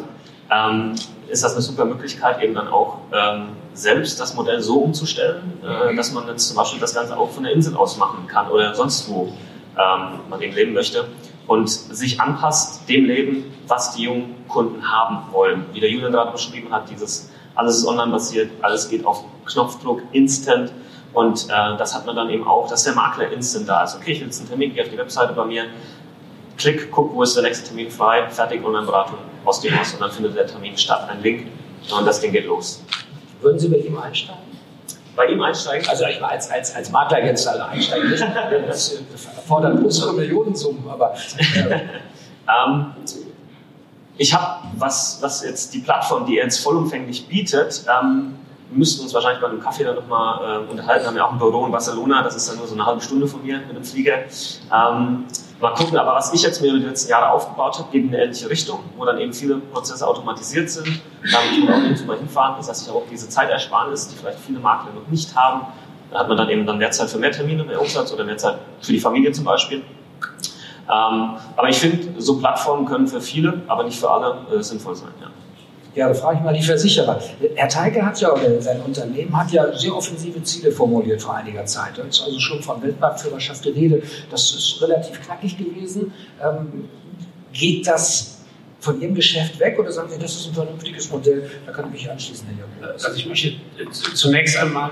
ähm, 0.50 0.96
ist 1.28 1.44
das 1.44 1.52
eine 1.52 1.62
super 1.62 1.84
Möglichkeit, 1.84 2.42
eben 2.42 2.54
dann 2.54 2.66
auch 2.68 2.98
ähm, 3.12 3.50
selbst 3.76 4.18
das 4.18 4.34
Modell 4.34 4.60
so 4.60 4.78
umzustellen, 4.80 5.52
äh, 5.62 5.94
dass 5.94 6.12
man 6.12 6.26
jetzt 6.28 6.48
zum 6.48 6.56
Beispiel 6.56 6.80
das 6.80 6.94
Ganze 6.94 7.16
auch 7.16 7.30
von 7.30 7.44
der 7.44 7.52
Insel 7.52 7.76
aus 7.76 7.96
machen 7.98 8.26
kann 8.26 8.48
oder 8.50 8.74
sonst 8.74 9.08
wo 9.08 9.32
ähm, 9.76 10.20
man 10.28 10.40
eben 10.40 10.54
leben 10.54 10.72
möchte 10.72 11.06
und 11.46 11.68
sich 11.68 12.20
anpasst 12.20 12.88
dem 12.88 13.04
Leben, 13.04 13.44
was 13.68 13.94
die 13.94 14.04
jungen 14.04 14.34
Kunden 14.48 14.90
haben 14.90 15.32
wollen. 15.32 15.66
Wie 15.72 15.80
der 15.80 15.90
Julian 15.90 16.12
gerade 16.12 16.32
beschrieben 16.32 16.72
hat, 16.72 16.90
dieses 16.90 17.30
alles 17.54 17.78
ist 17.78 17.86
online 17.86 18.12
basiert, 18.12 18.50
alles 18.62 18.88
geht 18.88 19.04
auf 19.04 19.24
Knopfdruck, 19.46 20.02
instant. 20.12 20.72
Und 21.12 21.44
äh, 21.44 21.76
das 21.78 21.94
hat 21.94 22.04
man 22.04 22.16
dann 22.16 22.28
eben 22.30 22.46
auch, 22.46 22.68
dass 22.68 22.84
der 22.84 22.94
Makler 22.94 23.30
instant 23.30 23.68
da 23.68 23.84
ist. 23.84 23.96
Okay, 23.96 24.12
ich 24.12 24.20
will 24.20 24.26
jetzt 24.26 24.40
einen 24.40 24.48
Termin, 24.48 24.74
gehe 24.74 24.82
auf 24.82 24.90
die 24.90 24.98
Webseite 24.98 25.32
bei 25.32 25.44
mir, 25.44 25.64
klick, 26.58 26.90
guck, 26.90 27.14
wo 27.14 27.22
ist 27.22 27.34
der 27.34 27.42
nächste 27.42 27.68
Termin 27.68 27.90
frei, 27.90 28.28
fertig, 28.28 28.64
Online-Beratung 28.64 29.18
aus 29.44 29.60
dem 29.60 29.78
Haus 29.78 29.94
und 29.94 30.00
dann 30.00 30.10
findet 30.10 30.36
der 30.36 30.46
Termin 30.46 30.76
statt, 30.76 31.08
ein 31.08 31.22
Link 31.22 31.46
und 31.96 32.06
das 32.06 32.20
Ding 32.20 32.32
geht 32.32 32.46
los. 32.46 32.82
Würden 33.46 33.60
Sie 33.60 33.68
bei 33.68 33.76
ihm 33.76 33.96
einsteigen? 33.96 34.42
Bei 35.14 35.26
ihm 35.26 35.40
einsteigen? 35.40 35.88
Also 35.88 36.04
ich 36.06 36.20
als, 36.20 36.50
als, 36.50 36.74
als 36.74 36.90
Makler 36.90 37.24
jetzt 37.24 37.46
alle 37.46 37.64
einsteigen 37.64 38.10
nicht. 38.10 38.26
Das 38.66 38.98
fordert 39.46 39.80
größere 39.80 40.14
Millionensummen, 40.14 40.82
aber... 40.90 41.14
Äh. 41.14 41.70
ähm, 42.48 42.86
ich 44.18 44.34
habe, 44.34 44.66
was, 44.76 45.18
was 45.20 45.44
jetzt 45.44 45.72
die 45.74 45.78
Plattform, 45.78 46.26
die 46.26 46.38
er 46.38 46.44
jetzt 46.44 46.58
vollumfänglich 46.58 47.28
bietet, 47.28 47.84
ähm, 47.86 48.34
müssten 48.70 49.02
uns 49.02 49.14
wahrscheinlich 49.14 49.40
bei 49.40 49.48
einem 49.48 49.60
Kaffee 49.60 49.84
dann 49.84 49.96
nochmal 49.96 50.64
äh, 50.66 50.70
unterhalten. 50.70 51.06
Haben 51.06 51.16
ja 51.16 51.26
auch 51.26 51.32
ein 51.32 51.38
Büro 51.38 51.64
in 51.66 51.72
Barcelona, 51.72 52.22
das 52.22 52.36
ist 52.36 52.48
dann 52.48 52.58
nur 52.58 52.66
so 52.66 52.74
eine 52.74 52.84
halbe 52.84 53.00
Stunde 53.00 53.26
von 53.26 53.42
mir 53.42 53.58
mit 53.58 53.76
dem 53.76 53.84
Flieger. 53.84 54.24
Ähm, 54.72 55.24
Mal 55.58 55.72
gucken, 55.72 55.96
aber 55.96 56.14
was 56.14 56.34
ich 56.34 56.42
jetzt 56.42 56.60
mir 56.60 56.68
über 56.68 56.80
die 56.80 56.84
letzten 56.84 57.10
Jahre 57.10 57.30
aufgebaut 57.30 57.78
habe, 57.78 57.90
geht 57.90 58.04
in 58.04 58.08
eine 58.08 58.24
ähnliche 58.24 58.50
Richtung, 58.50 58.80
wo 58.94 59.06
dann 59.06 59.18
eben 59.18 59.32
viele 59.32 59.56
Prozesse 59.56 60.06
automatisiert 60.06 60.68
sind. 60.68 61.00
Da 61.32 61.38
muss 61.40 61.64
man 61.64 61.74
auch 61.74 61.78
nirgends 61.78 62.04
mal 62.04 62.18
hinfahren. 62.18 62.56
Das 62.58 62.68
heißt, 62.68 62.82
ich 62.82 62.88
habe 62.88 62.98
auch 62.98 63.08
diese 63.10 63.26
Zeitersparnis, 63.30 64.08
die 64.08 64.16
vielleicht 64.16 64.38
viele 64.40 64.58
Makler 64.58 64.92
noch 64.92 65.08
nicht 65.08 65.34
haben. 65.34 65.66
Da 66.10 66.18
hat 66.18 66.28
man 66.28 66.36
dann 66.36 66.50
eben 66.50 66.66
dann 66.66 66.76
mehr 66.76 66.90
Zeit 66.90 67.08
für 67.08 67.16
mehr 67.16 67.32
Termine, 67.32 67.64
mehr 67.64 67.80
Umsatz 67.80 68.12
oder 68.12 68.24
mehr 68.24 68.36
Zeit 68.36 68.58
für 68.82 68.92
die 68.92 69.00
Familie 69.00 69.32
zum 69.32 69.44
Beispiel. 69.44 69.78
Ähm, 69.78 71.36
aber 71.56 71.68
ich 71.70 71.78
finde, 71.78 72.20
so 72.20 72.38
Plattformen 72.38 72.84
können 72.84 73.06
für 73.06 73.22
viele, 73.22 73.62
aber 73.66 73.84
nicht 73.84 73.98
für 73.98 74.10
alle 74.10 74.36
äh, 74.54 74.62
sinnvoll 74.62 74.94
sein. 74.94 75.08
Ja. 75.22 75.28
Ja, 75.96 76.08
da 76.08 76.14
frage 76.14 76.38
ich 76.38 76.44
mal 76.44 76.52
die 76.52 76.62
Versicherer. 76.62 77.18
Herr 77.54 77.68
Teike 77.68 78.04
hat 78.04 78.20
ja, 78.20 78.30
oder 78.30 78.60
sein 78.60 78.82
Unternehmen 78.82 79.34
hat 79.34 79.50
ja 79.50 79.74
sehr 79.74 79.96
offensive 79.96 80.42
Ziele 80.42 80.70
formuliert 80.70 81.22
vor 81.22 81.34
einiger 81.34 81.64
Zeit. 81.64 81.96
Da 81.96 82.02
ist 82.02 82.20
also 82.22 82.38
schon 82.38 82.62
von 82.62 82.82
Weltmarktführerschaft 82.82 83.64
die 83.64 83.70
Rede. 83.70 84.02
Das 84.30 84.54
ist 84.54 84.82
relativ 84.82 85.22
knackig 85.22 85.56
gewesen. 85.56 86.12
Ähm, 86.42 86.84
geht 87.54 87.86
das 87.86 88.36
von 88.78 89.00
Ihrem 89.00 89.14
Geschäft 89.14 89.58
weg 89.58 89.78
oder 89.78 89.90
sagen 89.90 90.10
Sie, 90.10 90.18
das 90.18 90.36
ist 90.36 90.48
ein 90.48 90.54
vernünftiges 90.54 91.10
Modell, 91.10 91.50
da 91.64 91.72
kann 91.72 91.86
ich 91.86 91.92
mich 91.92 92.10
anschließen, 92.10 92.46
Herr 92.46 92.88
Jörg? 92.88 93.02
Also 93.02 93.16
ich 93.16 93.26
möchte 93.26 93.54
zunächst 93.90 94.58
einmal 94.58 94.90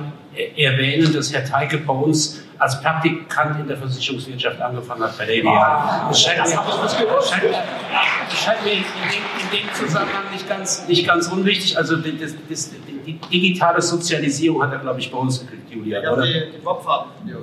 erwähnen, 0.57 1.13
dass 1.13 1.33
Herr 1.33 1.45
Teike 1.45 1.79
bei 1.79 1.93
uns 1.93 2.44
als 2.59 2.81
Praktikant 2.81 3.61
in 3.61 3.69
der 3.69 3.77
Versicherungswirtschaft 3.77 4.61
angefangen 4.61 5.03
hat 5.03 5.17
bei 5.19 5.27
der 5.27 5.37
EDA. 5.37 6.07
Das 6.09 6.23
scheint, 6.23 6.39
mir, 6.39 6.45
das 6.45 6.97
scheint, 6.97 7.45
das 8.31 8.39
scheint 8.39 8.65
mir 8.65 8.73
in, 8.73 8.79
dem, 8.79 9.59
in 9.59 9.67
dem 9.67 9.75
Zusammenhang 9.75 10.25
nicht 10.33 10.49
ganz, 10.49 10.87
nicht 10.89 11.07
ganz 11.07 11.29
unwichtig. 11.29 11.77
Also 11.77 11.97
das, 11.97 12.35
das, 12.49 12.71
die 13.07 13.19
digitale 13.19 13.83
Sozialisierung 13.83 14.63
hat 14.63 14.73
er, 14.73 14.79
glaube 14.79 15.01
ich, 15.01 15.11
bei 15.11 15.19
uns 15.19 15.41
gekriegt, 15.41 15.71
Julia. 15.71 16.03
Ja, 16.03 16.13
oder? 16.13 16.23
die, 16.23 16.33
die 16.53 16.65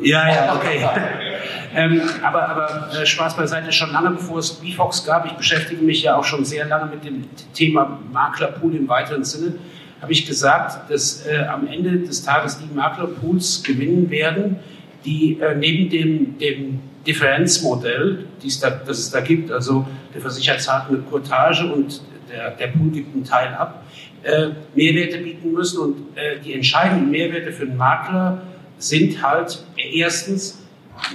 Ja, 0.01 0.27
ja, 0.27 0.55
okay. 0.55 0.87
ähm, 1.75 2.01
aber 2.23 2.49
aber 2.49 2.89
äh, 2.93 3.05
Spaß 3.05 3.35
beiseite, 3.35 3.71
schon 3.71 3.91
lange 3.91 4.11
bevor 4.11 4.39
es 4.39 4.53
BFOX 4.53 5.05
gab, 5.05 5.25
ich 5.25 5.33
beschäftige 5.33 5.81
mich 5.83 6.03
ja 6.03 6.17
auch 6.17 6.23
schon 6.23 6.45
sehr 6.45 6.65
lange 6.65 6.91
mit 6.91 7.05
dem 7.05 7.25
Thema 7.53 7.99
Maklerpool 8.11 8.75
im 8.75 8.87
weiteren 8.87 9.23
Sinne, 9.23 9.55
habe 10.01 10.11
ich 10.11 10.25
gesagt, 10.25 10.89
dass 10.89 11.25
äh, 11.27 11.45
am 11.45 11.67
Ende 11.67 11.99
des 11.99 12.23
Tages 12.23 12.59
die 12.59 12.73
Maklerpools 12.73 13.63
gewinnen 13.63 14.09
werden, 14.09 14.59
die 15.05 15.39
äh, 15.39 15.55
neben 15.55 15.89
dem, 15.89 16.37
dem 16.37 16.79
Differenzmodell, 17.05 18.25
da, 18.61 18.69
das 18.69 18.99
es 18.99 19.11
da 19.11 19.21
gibt, 19.21 19.51
also 19.51 19.85
der 20.13 20.21
Versicherer 20.21 20.57
zahlt 20.57 20.89
eine 20.89 20.99
Kurtage 20.99 21.71
und 21.71 22.01
der, 22.31 22.51
der 22.51 22.67
Pool 22.67 22.91
gibt 22.91 23.13
einen 23.13 23.23
Teil 23.23 23.53
ab, 23.53 23.83
äh, 24.23 24.49
Mehrwerte 24.75 25.17
bieten 25.17 25.51
müssen. 25.51 25.79
Und 25.79 26.17
äh, 26.17 26.39
die 26.43 26.53
entscheidenden 26.53 27.09
Mehrwerte 27.09 27.51
für 27.51 27.65
den 27.65 27.77
Makler 27.77 28.41
sind 28.77 29.21
halt 29.21 29.63
erstens 29.93 30.63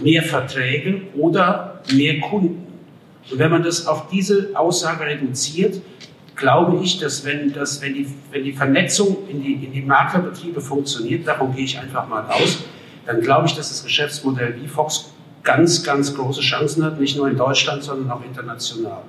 mehr 0.02 0.22
Verträge 0.22 1.02
oder 1.16 1.80
mehr 1.92 2.20
Kunden. 2.20 2.66
Und 3.30 3.38
wenn 3.38 3.50
man 3.50 3.62
das 3.62 3.86
auf 3.86 4.08
diese 4.08 4.50
Aussage 4.54 5.04
reduziert, 5.04 5.80
glaube 6.36 6.82
ich, 6.84 6.98
dass 6.98 7.24
wenn, 7.24 7.52
dass, 7.52 7.80
wenn, 7.82 7.94
die, 7.94 8.06
wenn 8.30 8.44
die 8.44 8.52
Vernetzung 8.52 9.16
in 9.28 9.42
die, 9.42 9.54
in 9.54 9.72
die 9.72 9.82
Maklerbetriebe 9.82 10.60
funktioniert, 10.60 11.26
davon 11.26 11.54
gehe 11.54 11.64
ich 11.64 11.78
einfach 11.78 12.06
mal 12.08 12.24
aus, 12.26 12.64
dann 13.06 13.20
glaube 13.20 13.46
ich, 13.46 13.54
dass 13.54 13.68
das 13.68 13.84
Geschäftsmodell 13.84 14.56
wie 14.60 14.68
Fox 14.68 15.12
ganz, 15.42 15.84
ganz 15.84 16.14
große 16.14 16.40
Chancen 16.40 16.84
hat, 16.84 17.00
nicht 17.00 17.16
nur 17.16 17.28
in 17.28 17.36
Deutschland, 17.36 17.82
sondern 17.82 18.10
auch 18.10 18.24
international. 18.24 19.02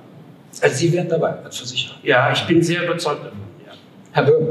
Also 0.61 0.75
Sie 0.75 0.93
werden 0.93 1.09
dabei 1.09 1.33
als 1.43 1.57
Versicherer? 1.57 1.95
Ja, 2.03 2.31
ich 2.31 2.43
bin 2.45 2.61
sehr 2.61 2.83
überzeugt 2.83 3.25
davon. 3.25 3.39
Ja. 3.65 3.73
Herr 4.11 4.23
Böhm. 4.23 4.49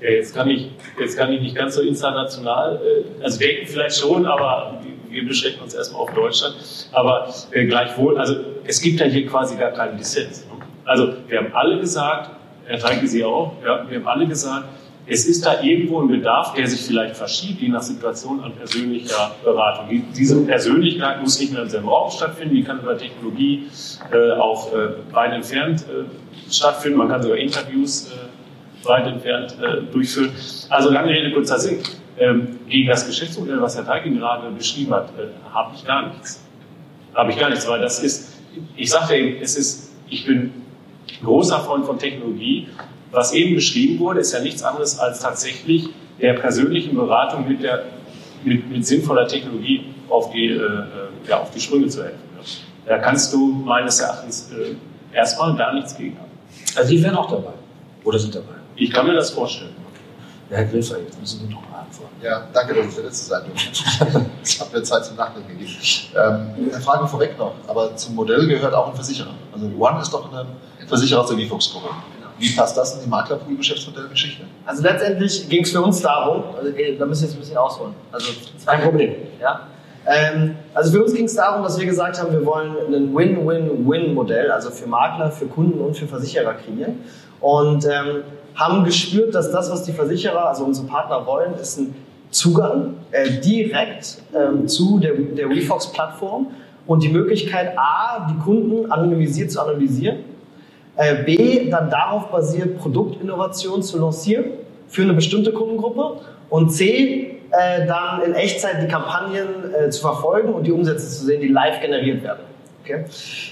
Ja, 0.00 0.10
jetzt 0.10 0.34
kann 0.34 0.48
ich, 0.48 0.70
jetzt 0.98 1.16
kann 1.16 1.32
ich 1.32 1.40
nicht 1.40 1.54
ganz 1.54 1.76
so 1.76 1.82
international, 1.82 2.80
äh, 2.84 3.22
also 3.22 3.38
denken 3.38 3.66
vielleicht 3.66 3.98
schon, 3.98 4.26
aber 4.26 4.80
wir 5.08 5.26
beschränken 5.26 5.62
uns 5.62 5.74
erstmal 5.74 6.02
auf 6.02 6.12
Deutschland. 6.12 6.56
Aber 6.92 7.32
äh, 7.52 7.66
gleichwohl, 7.66 8.18
also 8.18 8.34
es 8.64 8.80
gibt 8.80 8.98
ja 8.98 9.06
hier 9.06 9.26
quasi 9.26 9.56
gar 9.56 9.70
keinen 9.70 9.96
Dissens. 9.96 10.44
Ne? 10.46 10.64
Also 10.84 11.14
wir 11.28 11.38
haben 11.38 11.52
alle 11.54 11.78
gesagt, 11.78 12.30
Herr 12.66 12.78
Teike 12.78 13.06
Sie 13.06 13.24
auch, 13.24 13.54
ja, 13.64 13.88
wir 13.88 13.98
haben 13.98 14.08
alle 14.08 14.26
gesagt, 14.26 14.68
es 15.06 15.26
ist 15.26 15.44
da 15.44 15.60
irgendwo 15.62 16.00
ein 16.00 16.08
Bedarf, 16.08 16.54
der 16.54 16.66
sich 16.66 16.80
vielleicht 16.80 17.16
verschiebt, 17.16 17.60
je 17.60 17.68
nach 17.68 17.82
Situation 17.82 18.40
an 18.40 18.52
persönlicher 18.52 19.34
Beratung. 19.42 20.04
Diese 20.16 20.44
Persönlichkeit 20.44 21.20
muss 21.20 21.40
nicht 21.40 21.52
mehr 21.52 21.62
im 21.62 21.68
selben 21.68 21.88
Raum 21.88 22.10
stattfinden, 22.10 22.54
die 22.54 22.62
kann 22.62 22.80
über 22.80 22.96
Technologie 22.96 23.66
äh, 24.12 24.32
auch 24.32 24.72
äh, 24.72 24.90
weit 25.12 25.32
entfernt 25.32 25.82
äh, 25.82 26.52
stattfinden. 26.52 26.98
Man 26.98 27.08
kann 27.08 27.22
sogar 27.22 27.36
Interviews 27.36 28.12
äh, 28.12 28.88
weit 28.88 29.06
entfernt 29.06 29.56
äh, 29.60 29.82
durchführen. 29.92 30.30
Also 30.68 30.90
lange 30.90 31.10
Rede, 31.10 31.32
kurzer 31.32 31.58
Sinn. 31.58 31.78
Ähm, 32.18 32.58
gegen 32.68 32.88
das 32.88 33.06
Geschäftsmodell, 33.06 33.60
was 33.60 33.76
Herr 33.76 33.86
Teikin 33.86 34.18
gerade 34.18 34.50
beschrieben 34.50 34.94
hat, 34.94 35.08
äh, 35.18 35.28
habe 35.52 35.74
ich 35.74 35.84
gar 35.84 36.08
nichts. 36.08 36.44
Habe 37.14 37.30
ich 37.32 37.38
gar 37.38 37.50
nichts, 37.50 37.68
weil 37.68 37.80
das 37.80 38.02
ist, 38.02 38.40
ich 38.76 38.90
sagte 38.90 39.16
eben, 39.16 39.42
es 39.42 39.56
ist, 39.56 39.92
ich 40.08 40.26
bin 40.26 40.52
großer 41.24 41.60
Freund 41.60 41.86
von 41.86 41.98
Technologie. 41.98 42.68
Was 43.12 43.32
eben 43.32 43.54
beschrieben 43.54 43.98
wurde, 44.00 44.20
ist 44.20 44.32
ja 44.32 44.40
nichts 44.40 44.62
anderes 44.62 44.98
als 44.98 45.20
tatsächlich 45.20 45.90
der 46.20 46.32
persönlichen 46.32 46.96
Beratung 46.96 47.46
mit, 47.46 47.62
der, 47.62 47.84
mit, 48.42 48.70
mit 48.70 48.86
sinnvoller 48.86 49.28
Technologie 49.28 49.84
auf 50.08 50.30
die, 50.32 50.48
äh, 50.48 50.84
ja, 51.28 51.40
auf 51.40 51.50
die 51.50 51.60
Sprünge 51.60 51.88
zu 51.88 52.02
helfen. 52.02 52.18
Da 52.86 52.98
kannst 52.98 53.32
du 53.32 53.52
meines 53.52 54.00
Erachtens 54.00 54.50
äh, 54.50 54.74
erstmal 55.14 55.54
gar 55.56 55.74
nichts 55.74 55.96
gegen 55.96 56.18
haben. 56.18 56.30
Also 56.74 56.90
die 56.90 57.02
wären 57.02 57.14
auch 57.14 57.30
dabei. 57.30 57.52
Oder 58.02 58.18
sind 58.18 58.34
dabei. 58.34 58.54
Ich 58.76 58.90
kann 58.90 59.06
mir 59.06 59.14
das 59.14 59.30
vorstellen. 59.30 59.74
Ja, 60.50 60.56
Herr 60.58 60.64
Griffer, 60.64 60.98
jetzt 60.98 61.20
müssen 61.20 61.46
Sie 61.46 61.54
noch 61.54 61.62
mal 61.70 61.80
antworten. 61.80 62.14
Ja, 62.22 62.46
danke, 62.52 62.74
dass 62.74 62.86
ich 62.86 62.94
der 62.94 63.04
Letzte 63.04 63.26
sein 63.26 63.42
durfte. 63.46 64.26
Das 64.42 64.60
hat 64.60 64.72
mir 64.72 64.82
Zeit 64.82 65.04
zum 65.04 65.16
Nachdenken 65.16 65.48
gegeben. 65.48 65.70
Ähm, 66.16 66.70
eine 66.72 66.82
Frage 66.82 67.06
vorweg 67.06 67.38
noch, 67.38 67.54
aber 67.68 67.94
zum 67.94 68.16
Modell 68.16 68.46
gehört 68.48 68.74
auch 68.74 68.88
ein 68.88 68.94
Versicherer. 68.94 69.34
Also 69.52 69.66
One 69.78 70.00
ist 70.00 70.12
doch 70.12 70.32
ein 70.32 70.46
Versicherer 70.88 71.20
aus 71.20 71.28
der 71.28 71.38
VFox-Gruppe. 71.38 71.88
Wie 72.38 72.50
passt 72.54 72.76
das 72.76 72.96
in 72.96 73.04
die 73.04 73.08
Maklerpool-Geschäftsmodellgeschichte? 73.08 74.44
Also 74.66 74.82
letztendlich 74.82 75.48
ging 75.48 75.62
es 75.62 75.70
für 75.70 75.82
uns 75.82 76.00
darum, 76.00 76.44
also 76.56 76.70
okay, 76.70 76.96
da 76.98 77.06
müssen 77.06 77.22
wir 77.22 77.28
jetzt 77.28 77.36
ein 77.36 77.40
bisschen 77.40 77.56
ausholen. 77.56 77.94
Also 78.10 78.32
Kein 78.66 78.82
Problem. 78.82 79.14
Ja. 79.40 79.68
Ähm, 80.06 80.56
also 80.74 80.92
für 80.92 81.04
uns 81.04 81.14
ging 81.14 81.26
es 81.26 81.34
darum, 81.34 81.62
dass 81.62 81.78
wir 81.78 81.86
gesagt 81.86 82.20
haben, 82.20 82.32
wir 82.32 82.44
wollen 82.44 82.72
ein 82.92 83.14
Win-Win-Win-Modell, 83.14 84.50
also 84.50 84.70
für 84.70 84.88
Makler, 84.88 85.30
für 85.30 85.46
Kunden 85.46 85.80
und 85.80 85.96
für 85.96 86.06
Versicherer 86.06 86.54
kreieren. 86.54 87.00
Und 87.40 87.84
ähm, 87.84 88.22
haben 88.54 88.84
gespürt, 88.84 89.34
dass 89.34 89.50
das, 89.50 89.70
was 89.70 89.84
die 89.84 89.92
Versicherer, 89.92 90.48
also 90.48 90.64
unsere 90.64 90.86
Partner 90.86 91.24
wollen, 91.26 91.54
ist 91.54 91.78
ein 91.78 91.94
Zugang 92.30 92.94
äh, 93.10 93.40
direkt 93.40 94.18
ähm, 94.34 94.66
zu 94.66 94.98
der, 94.98 95.14
der 95.14 95.48
WeFox-Plattform 95.48 96.48
und 96.86 97.02
die 97.02 97.08
Möglichkeit, 97.08 97.78
A, 97.78 98.26
die 98.30 98.38
Kunden 98.42 98.90
anonymisiert 98.90 99.50
zu 99.50 99.60
analysieren, 99.60 100.24
äh, 100.96 101.22
B, 101.24 101.70
dann 101.70 101.90
darauf 101.90 102.30
basiert, 102.30 102.78
Produktinnovation 102.78 103.82
zu 103.82 103.98
lancieren 103.98 104.44
für 104.88 105.02
eine 105.02 105.14
bestimmte 105.14 105.52
Kundengruppe 105.52 106.20
und 106.50 106.70
C, 106.70 107.40
äh, 107.50 107.86
dann 107.86 108.22
in 108.22 108.34
Echtzeit 108.34 108.82
die 108.82 108.88
Kampagnen 108.88 109.74
äh, 109.74 109.90
zu 109.90 110.02
verfolgen 110.02 110.52
und 110.52 110.66
die 110.66 110.72
Umsätze 110.72 111.08
zu 111.08 111.24
sehen, 111.24 111.40
die 111.40 111.48
live 111.48 111.80
generiert 111.80 112.22
werden. 112.22 112.40
Okay? 112.82 113.04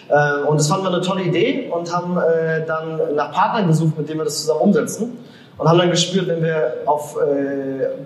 Äh, 0.08 0.46
und 0.46 0.58
das 0.58 0.68
fanden 0.68 0.84
wir 0.84 0.92
eine 0.92 1.00
tolle 1.00 1.22
Idee 1.22 1.70
und 1.70 1.94
haben 1.94 2.18
äh, 2.18 2.66
dann 2.66 3.14
nach 3.14 3.32
Partnern 3.32 3.68
gesucht, 3.68 3.96
mit 3.96 4.08
denen 4.08 4.20
wir 4.20 4.24
das 4.24 4.40
zusammen 4.40 4.60
umsetzen. 4.60 5.18
Und 5.56 5.68
haben 5.68 5.78
dann 5.78 5.90
gespürt, 5.90 6.26
wenn 6.26 6.42
wir 6.42 6.72
auf 6.86 7.18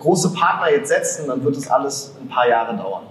große 0.01 0.33
Partner 0.33 0.73
jetzt 0.73 0.89
setzen, 0.89 1.29
dann 1.29 1.45
wird 1.45 1.57
das 1.57 1.71
alles 1.71 2.17
ein 2.21 2.29
paar 2.29 2.49
Jahre 2.49 2.77
dauern. 2.77 3.03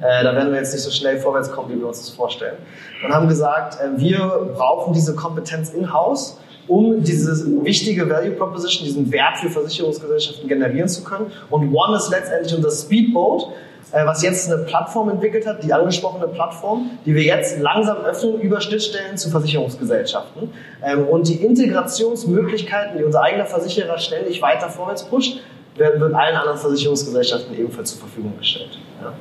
Äh, 0.00 0.24
da 0.24 0.34
werden 0.34 0.52
wir 0.52 0.58
jetzt 0.58 0.72
nicht 0.72 0.82
so 0.82 0.90
schnell 0.90 1.18
vorwärts 1.18 1.50
kommen, 1.50 1.70
wie 1.72 1.78
wir 1.78 1.86
uns 1.86 1.98
das 1.98 2.10
vorstellen. 2.10 2.56
Und 3.04 3.14
haben 3.14 3.28
gesagt, 3.28 3.78
äh, 3.80 3.98
wir 4.00 4.50
brauchen 4.54 4.92
diese 4.92 5.14
Kompetenz 5.14 5.70
in-house, 5.70 6.38
um 6.68 7.02
diese 7.02 7.64
wichtige 7.64 8.08
Value 8.08 8.32
Proposition, 8.32 8.86
diesen 8.86 9.12
Wert 9.12 9.38
für 9.38 9.50
Versicherungsgesellschaften 9.50 10.48
generieren 10.48 10.88
zu 10.88 11.04
können. 11.04 11.30
Und 11.50 11.74
One 11.74 11.96
ist 11.96 12.10
letztendlich 12.10 12.54
unser 12.54 12.70
Speedboat, 12.70 13.48
äh, 13.92 14.06
was 14.06 14.22
jetzt 14.22 14.50
eine 14.50 14.62
Plattform 14.64 15.10
entwickelt 15.10 15.46
hat, 15.46 15.62
die 15.62 15.72
angesprochene 15.72 16.28
Plattform, 16.28 16.90
die 17.04 17.14
wir 17.14 17.22
jetzt 17.22 17.60
langsam 17.60 17.98
öffnen 17.98 18.40
über 18.40 18.60
Schnittstellen 18.60 19.16
zu 19.16 19.30
Versicherungsgesellschaften. 19.30 20.50
Ähm, 20.82 21.06
und 21.06 21.28
die 21.28 21.44
Integrationsmöglichkeiten, 21.44 22.98
die 22.98 23.04
unser 23.04 23.22
eigener 23.22 23.46
Versicherer 23.46 23.98
ständig 23.98 24.40
weiter 24.40 24.68
vorwärts 24.68 25.04
pusht, 25.04 25.40
werden 25.76 26.00
wird 26.00 26.14
allen 26.14 26.36
anderen 26.36 26.58
Versicherungsgesellschaften 26.58 27.58
ebenfalls 27.58 27.90
zur 27.90 28.00
Verfügung 28.00 28.36
gestellt. 28.38 28.78
Ja? 29.02 29.12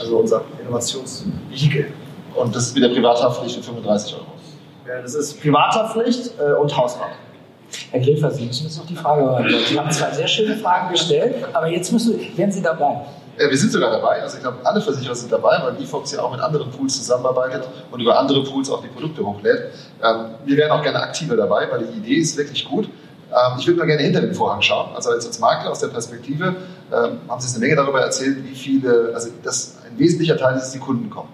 Also 0.00 0.18
unser 0.18 0.42
Innovationsvehikel. 0.60 1.92
Und 2.34 2.54
das 2.54 2.68
ist 2.68 2.74
wieder 2.74 2.88
Privathaftpflicht 2.88 3.56
für 3.56 3.62
35 3.62 4.14
Euro. 4.14 4.26
Ja, 4.86 5.00
Das 5.02 5.14
ist 5.14 5.40
Privathaftpflicht 5.40 6.32
äh, 6.38 6.54
und 6.54 6.76
Hausrat. 6.76 7.10
Herr 7.90 8.00
Gräfer, 8.00 8.30
Sie 8.30 8.44
müssen 8.44 8.64
jetzt 8.64 8.78
noch 8.78 8.86
die 8.86 8.96
Frage 8.96 9.22
beantworten. 9.22 9.64
Sie 9.66 9.78
haben 9.78 9.90
zwei 9.90 10.10
sehr 10.10 10.28
schöne 10.28 10.56
Fragen 10.56 10.92
gestellt, 10.92 11.36
aber 11.52 11.68
jetzt 11.68 11.92
müssen, 11.92 12.18
werden 12.36 12.52
Sie 12.52 12.62
dabei. 12.62 13.02
Ja, 13.38 13.48
wir 13.48 13.56
sind 13.56 13.72
sogar 13.72 13.90
dabei. 13.90 14.20
Also 14.22 14.36
ich 14.36 14.42
glaube, 14.42 14.58
alle 14.62 14.80
Versicherer 14.80 15.14
sind 15.14 15.32
dabei, 15.32 15.58
weil 15.62 15.82
eFox 15.82 16.12
ja 16.12 16.20
auch 16.20 16.30
mit 16.32 16.40
anderen 16.40 16.70
Pools 16.70 16.96
zusammenarbeitet 16.98 17.66
und 17.90 18.00
über 18.00 18.18
andere 18.18 18.44
Pools 18.44 18.70
auch 18.70 18.82
die 18.82 18.88
Produkte 18.88 19.24
hochlädt. 19.24 19.70
Ähm, 20.02 20.26
wir 20.44 20.56
wären 20.58 20.70
auch 20.70 20.82
gerne 20.82 21.00
aktiver 21.00 21.34
dabei, 21.36 21.66
weil 21.70 21.86
die 21.86 21.98
Idee 21.98 22.16
ist 22.20 22.36
wirklich 22.36 22.64
gut. 22.68 22.84
Ähm, 23.30 23.58
ich 23.58 23.66
würde 23.66 23.78
mal 23.78 23.86
gerne 23.86 24.02
hinter 24.02 24.20
den 24.20 24.34
Vorhang 24.34 24.60
schauen. 24.60 24.90
Also 24.94 25.10
als, 25.10 25.26
als 25.26 25.38
Makler 25.38 25.70
aus 25.70 25.78
der 25.78 25.88
Perspektive 25.88 26.54
ähm, 26.92 27.20
haben 27.26 27.40
Sie 27.40 27.48
eine 27.48 27.58
Menge 27.60 27.76
darüber 27.76 28.02
erzählt, 28.02 28.36
wie 28.44 28.54
viele, 28.54 29.12
also 29.14 29.30
das 29.42 29.78
ein 29.92 29.98
wesentlicher 29.98 30.36
Teil 30.36 30.56
ist, 30.56 30.64
dass 30.64 30.72
die 30.72 30.78
Kunden 30.78 31.10
kommen. 31.10 31.28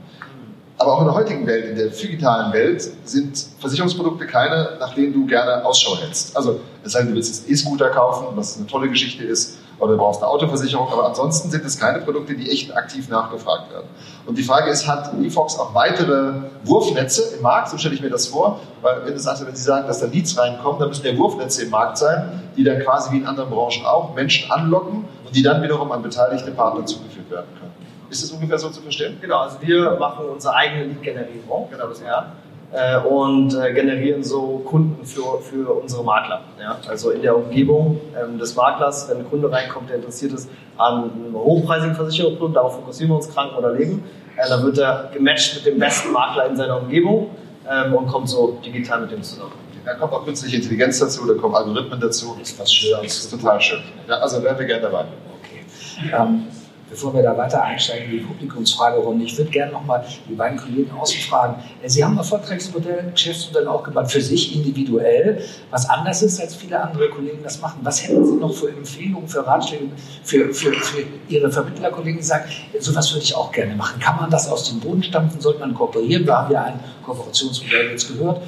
Aber 0.80 0.94
auch 0.94 1.00
in 1.00 1.06
der 1.06 1.14
heutigen 1.14 1.46
Welt, 1.46 1.64
in 1.64 1.76
der 1.76 1.88
digitalen 1.88 2.52
Welt, 2.52 2.88
sind 3.04 3.46
Versicherungsprodukte 3.58 4.26
keine, 4.26 4.76
nach 4.78 4.94
denen 4.94 5.12
du 5.12 5.26
gerne 5.26 5.64
Ausschau 5.64 5.96
hältst. 5.96 6.36
Also, 6.36 6.60
es 6.84 6.92
sei 6.92 7.00
denn, 7.00 7.08
du 7.08 7.14
willst 7.16 7.48
jetzt 7.48 7.50
E-Scooter 7.50 7.90
kaufen, 7.90 8.28
was 8.36 8.56
eine 8.56 8.66
tolle 8.68 8.88
Geschichte 8.88 9.24
ist, 9.24 9.58
oder 9.80 9.92
du 9.92 9.98
brauchst 9.98 10.22
eine 10.22 10.30
Autoversicherung, 10.30 10.88
aber 10.92 11.06
ansonsten 11.06 11.50
sind 11.50 11.64
es 11.64 11.78
keine 11.78 12.00
Produkte, 12.00 12.34
die 12.34 12.50
echt 12.50 12.76
aktiv 12.76 13.08
nachgefragt 13.08 13.72
werden. 13.72 13.86
Und 14.26 14.38
die 14.38 14.42
Frage 14.42 14.70
ist, 14.70 14.86
hat 14.86 15.12
eFox 15.20 15.58
auch 15.58 15.74
weitere 15.74 16.32
Wurfnetze 16.64 17.36
im 17.36 17.42
Markt? 17.42 17.70
So 17.70 17.78
stelle 17.78 17.94
ich 17.94 18.00
mir 18.00 18.10
das 18.10 18.26
vor, 18.26 18.60
weil 18.82 19.04
wenn, 19.04 19.14
das, 19.14 19.46
wenn 19.46 19.54
Sie 19.54 19.62
sagen, 19.62 19.86
dass 19.86 20.00
da 20.00 20.06
Leads 20.06 20.38
reinkommen, 20.38 20.80
dann 20.80 20.88
müssen 20.88 21.06
ja 21.06 21.16
Wurfnetze 21.16 21.62
im 21.62 21.70
Markt 21.70 21.98
sein, 21.98 22.50
die 22.56 22.64
dann 22.64 22.80
quasi 22.80 23.12
wie 23.12 23.18
in 23.18 23.26
anderen 23.26 23.50
Branchen 23.50 23.84
auch 23.86 24.14
Menschen 24.14 24.50
anlocken 24.50 25.04
und 25.24 25.34
die 25.34 25.42
dann 25.42 25.62
wiederum 25.62 25.90
an 25.92 26.02
beteiligte 26.02 26.50
Partner 26.50 26.84
zugeführt 26.84 27.30
werden 27.30 27.48
können. 27.58 27.67
Ist 28.10 28.22
das 28.22 28.30
ungefähr 28.32 28.58
so 28.58 28.70
zu 28.70 28.80
verstehen? 28.80 29.18
Genau, 29.20 29.38
also 29.38 29.58
wir 29.60 29.96
machen 29.98 30.26
unsere 30.26 30.54
eigene 30.54 30.84
Lead-Generierung. 30.84 31.68
Genau, 31.70 31.86
das 31.88 32.00
ja. 32.00 32.32
Äh, 32.70 32.98
und 32.98 33.54
äh, 33.54 33.72
generieren 33.72 34.22
so 34.22 34.62
Kunden 34.64 35.04
für, 35.04 35.40
für 35.40 35.72
unsere 35.72 36.04
Makler. 36.04 36.42
Ja? 36.60 36.78
Also 36.86 37.10
in 37.10 37.22
der 37.22 37.34
Umgebung 37.34 37.98
ähm, 38.14 38.38
des 38.38 38.56
Maklers, 38.56 39.08
wenn 39.08 39.18
ein 39.18 39.30
Kunde 39.30 39.50
reinkommt, 39.50 39.88
der 39.88 39.96
interessiert 39.96 40.32
ist 40.32 40.50
an 40.76 41.10
einem 41.10 41.34
hochpreisigen 41.34 41.94
Versicherungsprodukt, 41.94 42.56
darauf 42.56 42.76
fokussieren 42.76 43.10
wir 43.10 43.16
uns, 43.16 43.32
Kranken 43.32 43.56
oder 43.56 43.72
Leben, 43.72 44.04
äh, 44.36 44.48
dann 44.48 44.62
wird 44.64 44.78
er 44.78 45.10
gematcht 45.14 45.56
mit 45.56 45.66
dem 45.66 45.78
besten 45.78 46.12
Makler 46.12 46.46
in 46.46 46.56
seiner 46.56 46.82
Umgebung 46.82 47.30
ähm, 47.70 47.94
und 47.94 48.06
kommt 48.06 48.28
so 48.28 48.58
digital 48.64 49.00
mit 49.00 49.12
dem 49.12 49.22
zusammen. 49.22 49.52
Da 49.86 49.94
kommt 49.94 50.12
auch 50.12 50.26
künstliche 50.26 50.56
Intelligenz 50.56 50.98
dazu, 50.98 51.26
da 51.26 51.40
kommen 51.40 51.54
Algorithmen 51.54 51.98
dazu. 51.98 52.36
Das 52.38 52.50
ist, 52.50 52.60
was 52.60 52.70
schön. 52.70 52.98
das 53.02 53.18
ist 53.18 53.30
total 53.30 53.58
schön. 53.58 53.80
Ja, 54.06 54.16
also 54.16 54.42
wären 54.42 54.58
wir 54.58 54.66
gerne 54.66 54.82
dabei. 54.82 55.06
Okay. 55.40 56.12
Ähm, 56.14 56.46
bevor 56.90 57.14
wir 57.14 57.22
da 57.22 57.36
weiter 57.36 57.62
einsteigen 57.62 58.06
in 58.06 58.18
die 58.18 58.24
Publikumsfragerunde, 58.24 59.24
ich 59.24 59.36
würde 59.36 59.50
gerne 59.50 59.72
nochmal 59.72 60.04
die 60.28 60.34
beiden 60.34 60.58
Kollegen 60.58 60.90
außen 60.90 61.20
fragen. 61.20 61.62
Sie 61.84 62.04
haben 62.04 62.12
ein 62.12 62.18
erfolgreiches 62.18 62.72
Modell, 62.72 63.10
Geschäftsmodell 63.12 63.68
aufgebaut, 63.68 64.10
für 64.10 64.20
sich 64.20 64.54
individuell, 64.54 65.44
was 65.70 65.88
anders 65.88 66.22
ist, 66.22 66.40
als 66.40 66.54
viele 66.54 66.80
andere 66.80 67.08
Kollegen 67.10 67.42
das 67.42 67.60
machen. 67.60 67.80
Was 67.82 68.02
hätten 68.02 68.24
Sie 68.24 68.36
noch 68.36 68.52
für 68.52 68.70
Empfehlungen, 68.70 69.28
für 69.28 69.46
Ratschläge, 69.46 69.88
für, 70.22 70.52
für, 70.54 70.72
für 70.72 71.04
Ihre 71.28 71.50
Vermittlerkollegen, 71.50 72.18
die 72.18 72.24
sagen, 72.24 72.44
sowas 72.78 73.12
würde 73.12 73.24
ich 73.24 73.34
auch 73.36 73.52
gerne 73.52 73.74
machen? 73.74 74.00
Kann 74.00 74.16
man 74.16 74.30
das 74.30 74.48
aus 74.48 74.68
dem 74.68 74.80
Boden 74.80 75.02
stampfen? 75.02 75.40
Sollte 75.40 75.60
man 75.60 75.74
kooperieren? 75.74 76.26
Wir 76.26 76.36
haben 76.36 76.52
ja 76.52 76.64
ein 76.64 76.80
Kooperationsmodell 77.04 77.90
jetzt 77.90 78.08
gehört. 78.08 78.42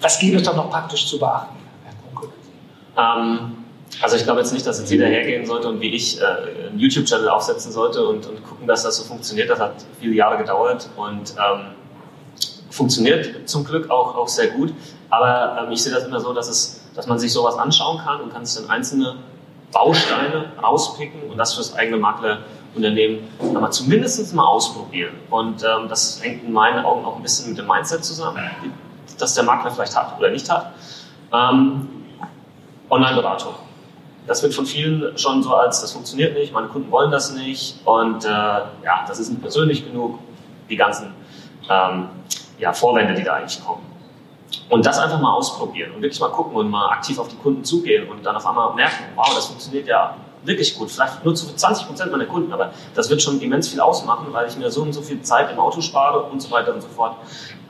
Was 0.00 0.18
gäbe 0.18 0.36
es 0.36 0.42
da 0.44 0.52
noch 0.52 0.70
praktisch 0.70 1.06
zu 1.08 1.18
beachten, 1.18 1.56
Herr 1.84 1.94
Kunkel? 2.12 2.30
Ähm, 2.96 3.57
also 4.00 4.16
ich 4.16 4.24
glaube 4.24 4.40
jetzt 4.40 4.52
nicht, 4.52 4.66
dass 4.66 4.78
jetzt 4.78 4.90
jeder 4.90 5.06
hergehen 5.06 5.46
sollte 5.46 5.68
und 5.68 5.80
wie 5.80 5.90
ich 5.90 6.20
äh, 6.20 6.24
einen 6.68 6.78
YouTube-Channel 6.78 7.28
aufsetzen 7.28 7.72
sollte 7.72 8.06
und, 8.06 8.26
und 8.26 8.44
gucken, 8.44 8.66
dass 8.66 8.82
das 8.82 8.96
so 8.96 9.04
funktioniert. 9.04 9.50
Das 9.50 9.58
hat 9.58 9.74
viele 10.00 10.14
Jahre 10.14 10.38
gedauert 10.38 10.88
und 10.96 11.32
ähm, 11.32 11.72
funktioniert 12.70 13.48
zum 13.48 13.64
Glück 13.64 13.90
auch, 13.90 14.16
auch 14.16 14.28
sehr 14.28 14.48
gut. 14.48 14.72
Aber 15.10 15.58
ähm, 15.62 15.72
ich 15.72 15.82
sehe 15.82 15.92
das 15.92 16.04
immer 16.04 16.20
so, 16.20 16.32
dass, 16.32 16.48
es, 16.48 16.82
dass 16.94 17.06
man 17.06 17.18
sich 17.18 17.32
sowas 17.32 17.56
anschauen 17.56 17.98
kann 17.98 18.20
und 18.20 18.32
kann 18.32 18.44
sich 18.44 18.60
dann 18.62 18.70
einzelne 18.70 19.16
Bausteine 19.72 20.52
rauspicken 20.62 21.30
und 21.30 21.36
das 21.36 21.54
fürs 21.54 21.74
eigene 21.74 21.98
Maklerunternehmen 21.98 23.20
aber 23.54 23.70
zumindest 23.70 24.34
mal 24.34 24.46
ausprobieren. 24.46 25.14
Und 25.30 25.62
ähm, 25.62 25.88
das 25.88 26.22
hängt 26.22 26.44
in 26.44 26.52
meinen 26.52 26.84
Augen 26.84 27.04
auch 27.04 27.16
ein 27.16 27.22
bisschen 27.22 27.50
mit 27.50 27.58
dem 27.58 27.66
Mindset 27.66 28.04
zusammen, 28.04 28.38
das 29.18 29.34
der 29.34 29.44
Makler 29.44 29.70
vielleicht 29.70 29.96
hat 29.96 30.18
oder 30.18 30.30
nicht 30.30 30.48
hat. 30.50 30.72
Ähm, 31.32 31.88
Online-Beratung. 32.90 33.54
Das 34.28 34.42
wird 34.42 34.54
von 34.54 34.66
vielen 34.66 35.16
schon 35.18 35.42
so 35.42 35.54
als, 35.54 35.80
das 35.80 35.92
funktioniert 35.92 36.34
nicht, 36.34 36.52
meine 36.52 36.68
Kunden 36.68 36.90
wollen 36.90 37.10
das 37.10 37.32
nicht 37.32 37.76
und 37.84 38.24
äh, 38.24 38.28
ja, 38.28 39.04
das 39.08 39.18
ist 39.18 39.30
nicht 39.30 39.40
persönlich 39.40 39.84
genug, 39.84 40.18
die 40.68 40.76
ganzen 40.76 41.14
ähm, 41.68 42.08
ja, 42.58 42.72
Vorwände, 42.72 43.14
die 43.14 43.24
da 43.24 43.34
eigentlich 43.34 43.64
kommen. 43.64 43.82
Und 44.68 44.84
das 44.86 44.98
einfach 44.98 45.20
mal 45.20 45.32
ausprobieren 45.32 45.92
und 45.94 46.02
wirklich 46.02 46.20
mal 46.20 46.30
gucken 46.30 46.54
und 46.56 46.70
mal 46.70 46.90
aktiv 46.90 47.18
auf 47.18 47.28
die 47.28 47.36
Kunden 47.36 47.64
zugehen 47.64 48.08
und 48.08 48.24
dann 48.24 48.36
auf 48.36 48.46
einmal 48.46 48.74
merken, 48.74 49.04
wow, 49.16 49.30
das 49.34 49.46
funktioniert 49.46 49.88
ja 49.88 50.14
wirklich 50.44 50.76
gut. 50.76 50.90
Vielleicht 50.90 51.24
nur 51.24 51.34
zu 51.34 51.54
20 51.54 51.86
Prozent 51.86 52.12
meiner 52.12 52.26
Kunden, 52.26 52.52
aber 52.52 52.72
das 52.94 53.08
wird 53.10 53.22
schon 53.22 53.40
immens 53.40 53.68
viel 53.68 53.80
ausmachen, 53.80 54.26
weil 54.30 54.48
ich 54.48 54.56
mir 54.56 54.70
so 54.70 54.82
und 54.82 54.92
so 54.92 55.02
viel 55.02 55.20
Zeit 55.22 55.50
im 55.50 55.58
Auto 55.58 55.80
spare 55.80 56.22
und 56.22 56.40
so 56.40 56.50
weiter 56.50 56.74
und 56.74 56.82
so 56.82 56.88
fort. 56.88 57.16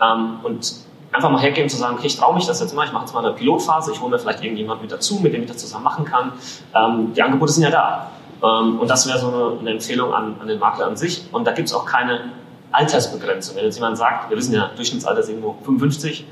Ähm, 0.00 0.40
und 0.42 0.74
einfach 1.12 1.30
mal 1.30 1.40
hergeben 1.40 1.68
zu 1.68 1.76
sagen, 1.76 1.96
okay, 1.96 2.06
ich 2.06 2.16
traue 2.16 2.34
mich 2.34 2.46
das 2.46 2.60
jetzt 2.60 2.74
mal, 2.74 2.84
ich 2.84 2.92
mache 2.92 3.04
jetzt 3.04 3.14
mal 3.14 3.24
eine 3.24 3.34
Pilotphase, 3.34 3.92
ich 3.92 4.00
hole 4.00 4.10
mir 4.10 4.18
vielleicht 4.18 4.42
irgendjemand 4.42 4.82
mit 4.82 4.92
dazu, 4.92 5.18
mit 5.20 5.32
dem 5.32 5.42
ich 5.42 5.48
das 5.48 5.58
zusammen 5.58 5.84
machen 5.84 6.04
kann. 6.04 6.32
Ähm, 6.74 7.12
die 7.14 7.22
Angebote 7.22 7.52
sind 7.52 7.62
ja 7.62 7.70
da. 7.70 8.10
Ähm, 8.42 8.78
und 8.78 8.88
das 8.88 9.06
wäre 9.08 9.18
so 9.18 9.28
eine, 9.28 9.60
eine 9.60 9.70
Empfehlung 9.70 10.12
an, 10.12 10.36
an, 10.40 10.48
den 10.48 10.58
Makler 10.58 10.86
an 10.86 10.96
sich. 10.96 11.24
Und 11.32 11.46
da 11.46 11.52
gibt 11.52 11.68
es 11.68 11.74
auch 11.74 11.86
keine 11.86 12.32
Altersbegrenzung. 12.72 13.56
Wenn 13.56 13.64
jetzt 13.64 13.76
jemand 13.76 13.96
sagt, 13.96 14.30
wir 14.30 14.36
wissen 14.36 14.54
ja, 14.54 14.70
Durchschnittsalter 14.76 15.20
ist 15.20 15.28
irgendwo 15.28 15.56
55, 15.64 16.26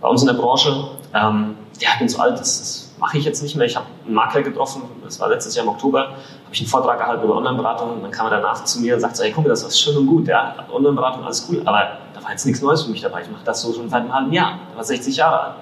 bei 0.00 0.08
uns 0.08 0.22
in 0.22 0.28
der 0.28 0.34
Branche. 0.34 0.88
Ähm, 1.14 1.56
ja, 1.80 1.90
ich 1.92 1.98
bin 1.98 2.08
zu 2.08 2.20
alt, 2.20 2.38
das, 2.38 2.58
das 2.58 2.94
mache 2.98 3.18
ich 3.18 3.24
jetzt 3.24 3.42
nicht 3.42 3.56
mehr. 3.56 3.66
Ich 3.66 3.76
habe 3.76 3.86
einen 4.04 4.14
Makler 4.14 4.42
getroffen, 4.42 4.82
das 5.02 5.20
war 5.20 5.28
letztes 5.28 5.54
Jahr 5.54 5.64
im 5.64 5.70
Oktober, 5.70 6.00
habe 6.08 6.52
ich 6.52 6.60
einen 6.60 6.68
Vortrag 6.68 6.98
gehalten 6.98 7.24
über 7.24 7.36
Online-Beratung 7.36 8.02
dann 8.02 8.10
kam 8.10 8.26
er 8.26 8.40
danach 8.40 8.64
zu 8.64 8.80
mir 8.80 8.94
und 8.94 9.00
sagte, 9.00 9.22
hey, 9.22 9.32
guck 9.32 9.44
mal, 9.44 9.50
das 9.50 9.62
ist 9.62 9.80
schön 9.80 9.96
und 9.96 10.06
gut, 10.06 10.28
ja, 10.28 10.54
Online-Beratung, 10.72 11.24
alles 11.24 11.46
cool, 11.50 11.62
aber 11.64 11.98
war 12.24 12.30
jetzt 12.30 12.46
nichts 12.46 12.62
Neues 12.62 12.82
für 12.82 12.90
mich 12.90 13.02
dabei. 13.02 13.22
Ich 13.22 13.30
mache 13.30 13.44
das 13.44 13.60
so 13.60 13.72
schon 13.72 13.88
seit 13.88 14.02
einem 14.02 14.14
halben 14.14 14.32
Jahr. 14.32 14.58
Der 14.70 14.76
war 14.76 14.84
60 14.84 15.16
Jahre 15.16 15.40
alt. 15.40 15.54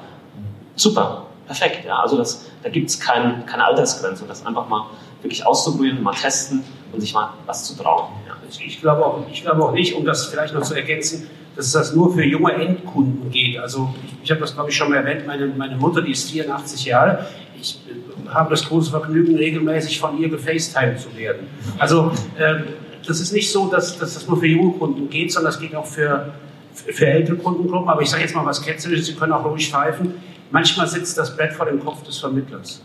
Super, 0.77 1.27
perfekt. 1.46 1.85
Ja, 1.85 2.01
also 2.01 2.16
das, 2.16 2.46
da 2.62 2.68
gibt 2.68 2.88
es 2.88 2.98
kein, 2.98 3.44
keine 3.46 3.64
Altersgrenze. 3.64 4.25
Das 4.27 4.46
einfach 4.46 4.68
mal 4.68 4.87
wirklich 5.22 5.44
auszuprobieren, 5.44 6.03
mal 6.03 6.14
testen 6.14 6.62
und 6.92 7.01
sich 7.01 7.12
mal 7.12 7.31
was 7.46 7.64
zu 7.64 7.77
trauen. 7.77 8.09
Ja. 8.27 8.35
Ich, 8.48 8.81
glaube 8.81 9.05
auch, 9.05 9.25
ich 9.31 9.42
glaube 9.42 9.62
auch 9.64 9.72
nicht, 9.72 9.94
um 9.94 10.05
das 10.05 10.27
vielleicht 10.27 10.55
noch 10.55 10.62
zu 10.62 10.75
ergänzen, 10.75 11.29
dass 11.57 11.72
das 11.72 11.94
nur 11.94 12.12
für 12.12 12.25
junge 12.25 12.53
Endkunden 12.53 13.31
geht. 13.31 13.59
Also 13.59 13.92
ich, 14.05 14.14
ich 14.25 14.31
habe 14.31 14.40
das, 14.40 14.55
glaube 14.55 14.70
ich, 14.70 14.77
schon 14.77 14.90
mal 14.90 14.96
erwähnt, 14.96 15.27
meine, 15.27 15.46
meine 15.46 15.77
Mutter, 15.77 16.03
die 16.03 16.12
ist 16.12 16.31
84 16.31 16.85
Jahre. 16.87 17.27
Ich 17.61 17.81
äh, 17.87 18.29
habe 18.31 18.51
das 18.51 18.64
große 18.66 18.90
Vergnügen, 18.90 19.37
regelmäßig 19.37 20.01
von 20.01 20.18
ihr 20.18 20.29
gefacetimed 20.29 21.01
zu 21.01 21.14
werden. 21.16 21.48
Also 21.79 22.12
ähm, 22.38 22.64
das 23.07 23.20
ist 23.20 23.33
nicht 23.33 23.51
so, 23.51 23.68
dass, 23.68 23.98
dass 23.98 24.14
das 24.14 24.29
nur 24.29 24.38
für 24.38 24.46
junge 24.46 24.72
Kunden 24.79 25.09
geht, 25.11 25.33
sondern 25.33 25.53
das 25.53 25.61
geht 25.61 25.75
auch 25.75 25.87
für, 25.87 26.33
für 26.72 27.06
ältere 27.06 27.37
Kundengruppen. 27.37 27.88
Aber 27.88 28.02
ich 28.02 28.11
sage 28.11 28.22
jetzt 28.22 28.35
mal 28.35 28.44
was 28.44 28.62
Ketzerisches, 28.62 29.06
Sie 29.06 29.14
können 29.14 29.32
auch 29.32 29.44
ruhig 29.44 29.70
pfeifen. 29.70 30.14
Manchmal 30.50 30.87
sitzt 30.87 31.16
das 31.16 31.37
Brett 31.37 31.52
vor 31.52 31.66
dem 31.66 31.82
Kopf 31.82 32.02
des 32.02 32.18
Vermittlers. 32.18 32.82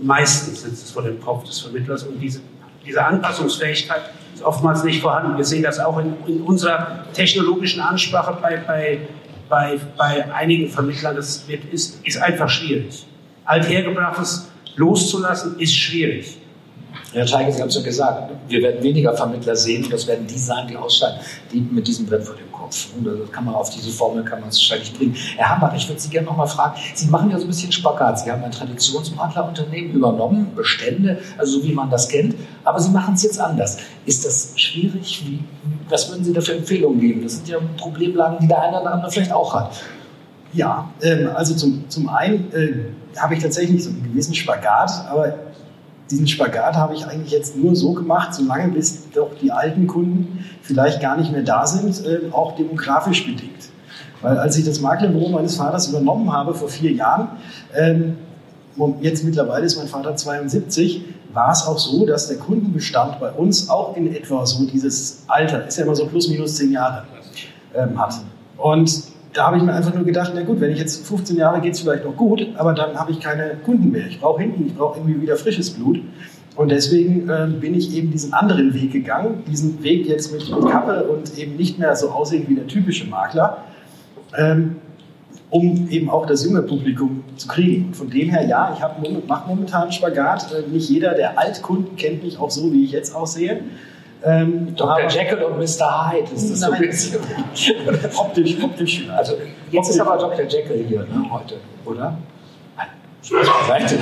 Meistens 0.00 0.62
sitzt 0.62 0.84
es 0.84 0.90
vor 0.90 1.02
dem 1.02 1.20
Kopf 1.20 1.44
des 1.44 1.60
Vermittlers 1.60 2.04
und 2.04 2.20
diese, 2.20 2.40
diese 2.84 3.04
Anpassungsfähigkeit 3.04 4.02
ist 4.34 4.42
oftmals 4.42 4.84
nicht 4.84 5.00
vorhanden. 5.00 5.36
Wir 5.36 5.44
sehen 5.44 5.62
das 5.62 5.78
auch 5.78 5.98
in, 5.98 6.14
in 6.26 6.42
unserer 6.42 7.04
technologischen 7.12 7.80
Ansprache 7.80 8.38
bei, 8.40 8.56
bei, 8.56 8.98
bei, 9.48 9.80
bei 9.96 10.32
einigen 10.32 10.68
Vermittlern. 10.68 11.16
Das 11.16 11.46
wird, 11.48 11.64
ist, 11.72 12.04
ist 12.04 12.20
einfach 12.20 12.48
schwierig. 12.48 13.06
Althergebrachtes 13.44 14.48
loszulassen 14.76 15.58
ist 15.58 15.74
schwierig. 15.74 16.38
Herr 17.12 17.26
Scheige, 17.26 17.52
Sie 17.52 17.60
haben 17.60 17.68
es 17.68 17.76
ja 17.76 17.82
gesagt, 17.82 18.32
wir 18.48 18.62
werden 18.62 18.82
weniger 18.82 19.16
Vermittler 19.16 19.54
sehen 19.54 19.86
das 19.88 20.06
werden 20.06 20.26
die 20.26 20.38
sein, 20.38 20.66
die 20.66 20.76
aussteigen, 20.76 21.20
die 21.52 21.60
mit 21.60 21.86
diesem 21.86 22.06
Brett 22.06 22.24
vor 22.24 22.34
dem 22.34 22.50
Kopf. 22.64 22.88
Das 23.04 23.30
kann 23.32 23.44
man 23.44 23.54
auf 23.54 23.70
diese 23.70 23.90
Formel 23.90 24.24
kann 24.24 24.40
man 24.40 24.48
es 24.48 24.56
wahrscheinlich 24.56 24.96
bringen. 24.96 25.14
Herr 25.36 25.50
Hambach, 25.50 25.74
ich 25.74 25.88
würde 25.88 26.00
Sie 26.00 26.08
gerne 26.08 26.26
noch 26.26 26.36
mal 26.36 26.46
fragen, 26.46 26.80
Sie 26.94 27.08
machen 27.08 27.30
ja 27.30 27.38
so 27.38 27.44
ein 27.44 27.48
bisschen 27.48 27.72
Spagat. 27.72 28.20
Sie 28.20 28.30
haben 28.30 28.42
ein 28.42 28.50
Traditionsmaklerunternehmen 28.50 29.92
übernommen, 29.92 30.52
Bestände, 30.54 31.18
also 31.38 31.58
so 31.60 31.64
wie 31.64 31.72
man 31.72 31.90
das 31.90 32.08
kennt, 32.08 32.34
aber 32.64 32.80
Sie 32.80 32.90
machen 32.90 33.14
es 33.14 33.22
jetzt 33.22 33.40
anders. 33.40 33.78
Ist 34.06 34.24
das 34.24 34.52
schwierig? 34.56 35.22
Wie, 35.26 35.40
was 35.88 36.08
würden 36.10 36.24
Sie 36.24 36.32
da 36.32 36.40
für 36.40 36.54
Empfehlungen 36.54 37.00
geben? 37.00 37.22
Das 37.22 37.34
sind 37.36 37.48
ja 37.48 37.58
Problemlagen, 37.76 38.38
die 38.40 38.48
der 38.48 38.62
eine 38.62 38.80
oder 38.80 38.92
andere 38.92 39.10
vielleicht 39.10 39.32
auch 39.32 39.54
hat. 39.54 39.72
Ja, 40.52 40.88
ähm, 41.02 41.30
also 41.34 41.54
zum, 41.54 41.88
zum 41.90 42.08
einen 42.08 42.52
äh, 42.52 43.18
habe 43.20 43.34
ich 43.34 43.42
tatsächlich 43.42 43.82
so 43.82 43.90
einen 43.90 44.04
gewissen 44.04 44.34
Spagat, 44.34 44.90
aber 45.10 45.34
diesen 46.10 46.26
Spagat 46.26 46.74
habe 46.74 46.94
ich 46.94 47.06
eigentlich 47.06 47.32
jetzt 47.32 47.56
nur 47.56 47.74
so 47.74 47.92
gemacht, 47.92 48.34
solange 48.34 48.72
bis 48.72 49.10
doch 49.10 49.30
die 49.40 49.50
alten 49.50 49.86
Kunden 49.86 50.44
vielleicht 50.62 51.00
gar 51.00 51.16
nicht 51.16 51.32
mehr 51.32 51.42
da 51.42 51.66
sind, 51.66 52.04
äh, 52.06 52.30
auch 52.30 52.56
demografisch 52.56 53.24
bedingt. 53.24 53.70
Weil 54.20 54.38
als 54.38 54.56
ich 54.56 54.64
das 54.64 54.80
Maklerbüro 54.80 55.28
meines 55.28 55.56
Vaters 55.56 55.88
übernommen 55.88 56.32
habe 56.32 56.54
vor 56.54 56.68
vier 56.68 56.92
Jahren, 56.92 57.28
ähm, 57.74 58.16
jetzt 59.00 59.24
mittlerweile 59.24 59.64
ist 59.64 59.76
mein 59.76 59.86
Vater 59.86 60.16
72, 60.16 61.04
war 61.32 61.52
es 61.52 61.66
auch 61.66 61.78
so, 61.78 62.06
dass 62.06 62.28
der 62.28 62.38
Kundenbestand 62.38 63.20
bei 63.20 63.30
uns 63.30 63.68
auch 63.68 63.96
in 63.96 64.14
etwa 64.14 64.46
so 64.46 64.64
dieses 64.64 65.24
Alter, 65.26 65.66
ist 65.66 65.78
ja 65.78 65.84
immer 65.84 65.94
so 65.94 66.06
plus 66.06 66.28
minus 66.28 66.56
zehn 66.56 66.72
Jahre, 66.72 67.04
ähm, 67.74 67.98
hat. 67.98 68.14
Und 68.56 69.13
da 69.34 69.48
habe 69.48 69.56
ich 69.56 69.62
mir 69.64 69.74
einfach 69.74 69.92
nur 69.92 70.04
gedacht, 70.04 70.32
na 70.34 70.42
gut, 70.42 70.60
wenn 70.60 70.70
ich 70.70 70.78
jetzt 70.78 71.06
15 71.06 71.36
Jahre 71.36 71.60
geht 71.60 71.74
es 71.74 71.80
vielleicht 71.80 72.04
noch 72.04 72.16
gut, 72.16 72.46
aber 72.56 72.72
dann 72.72 72.96
habe 72.96 73.10
ich 73.10 73.20
keine 73.20 73.56
Kunden 73.64 73.90
mehr. 73.90 74.06
Ich 74.06 74.20
brauche 74.20 74.40
hinten, 74.40 74.66
ich 74.66 74.74
brauche 74.74 75.00
irgendwie 75.00 75.20
wieder 75.20 75.36
frisches 75.36 75.70
Blut. 75.70 76.00
Und 76.56 76.70
deswegen 76.70 77.28
äh, 77.28 77.48
bin 77.48 77.74
ich 77.74 77.96
eben 77.96 78.12
diesen 78.12 78.32
anderen 78.32 78.72
Weg 78.74 78.92
gegangen, 78.92 79.42
diesen 79.50 79.82
Weg 79.82 80.06
jetzt 80.06 80.32
mit, 80.32 80.48
Kappe 80.70 81.02
und 81.04 81.36
eben 81.36 81.56
nicht 81.56 81.80
mehr 81.80 81.96
so 81.96 82.10
aussehen 82.10 82.44
wie 82.46 82.54
der 82.54 82.68
typische 82.68 83.08
Makler, 83.08 83.64
ähm, 84.38 84.76
um 85.50 85.88
eben 85.90 86.10
auch 86.10 86.26
das 86.26 86.44
junge 86.44 86.62
Publikum 86.62 87.24
zu 87.36 87.48
kriegen. 87.48 87.86
Und 87.86 87.96
von 87.96 88.08
dem 88.08 88.30
her, 88.30 88.46
ja, 88.46 88.72
ich 88.72 89.26
mache 89.26 89.48
momentan 89.48 89.90
Spagat. 89.90 90.52
Äh, 90.52 90.70
nicht 90.70 90.88
jeder 90.88 91.14
der 91.14 91.40
Altkunden 91.40 91.96
kennt 91.96 92.22
mich 92.22 92.38
auch 92.38 92.52
so, 92.52 92.72
wie 92.72 92.84
ich 92.84 92.92
jetzt 92.92 93.16
aussehe. 93.16 93.60
Ähm, 94.24 94.74
Dr. 94.74 95.08
Jekyll 95.08 95.42
und 95.42 95.58
Mr. 95.58 96.10
Hyde 96.10 96.32
ist 96.34 96.50
das 96.50 96.60
nein, 96.60 96.70
so 96.70 96.72
ein 96.72 96.80
bisschen. 96.80 97.20
optisch, 98.16 98.62
optisch. 98.62 99.08
Also 99.10 99.34
jetzt 99.34 99.74
optisch. 99.74 99.90
ist 99.90 100.00
aber 100.00 100.16
Dr. 100.16 100.44
Jekyll 100.46 100.84
hier 100.88 101.00
ne, 101.00 101.30
heute, 101.30 101.56
oder? 101.84 102.16
Beiseite. 103.30 103.98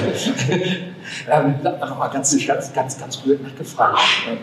ähm, 1.30 1.54
Nochmal 1.62 2.10
ganz, 2.10 2.46
ganz, 2.46 2.72
ganz, 2.72 2.98
ganz 2.98 3.16
blöd 3.18 3.42
nachgefragt. 3.42 3.98
Ähm, 4.28 4.38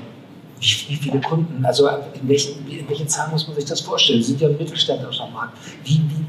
wie, 0.59 0.89
wie, 0.89 0.95
viele 0.95 1.21
Kunden, 1.21 1.65
also 1.65 1.87
in 1.87 2.27
welchen, 2.27 2.67
in 2.69 2.87
welchen 2.89 3.07
Zahlen 3.07 3.31
muss 3.31 3.47
man 3.47 3.55
sich 3.55 3.65
das 3.65 3.81
vorstellen? 3.81 4.21
Sie 4.21 4.31
sind 4.31 4.41
ja 4.41 4.49
ein 4.49 4.57
mittelständischer 4.57 5.27
Markt. 5.27 5.57
Wie, 5.83 6.01
wie, 6.09 6.25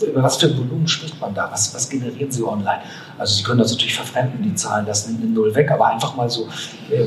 über 0.00 0.22
was 0.22 0.36
für 0.36 0.46
ein 0.46 0.58
Volumen 0.58 0.88
spricht 0.88 1.20
man 1.20 1.34
da? 1.34 1.50
Was, 1.50 1.74
was 1.74 1.88
generieren 1.88 2.30
Sie 2.30 2.42
online? 2.42 2.80
Also 3.18 3.34
Sie 3.36 3.42
können 3.42 3.58
das 3.58 3.72
natürlich 3.72 3.94
verfremden, 3.94 4.42
die 4.42 4.54
Zahlen, 4.54 4.86
das 4.86 5.06
nimmt 5.06 5.22
eine 5.22 5.30
Null 5.30 5.54
weg, 5.54 5.70
aber 5.70 5.86
einfach 5.86 6.16
mal 6.16 6.28
so, 6.28 6.48
äh, 6.90 7.06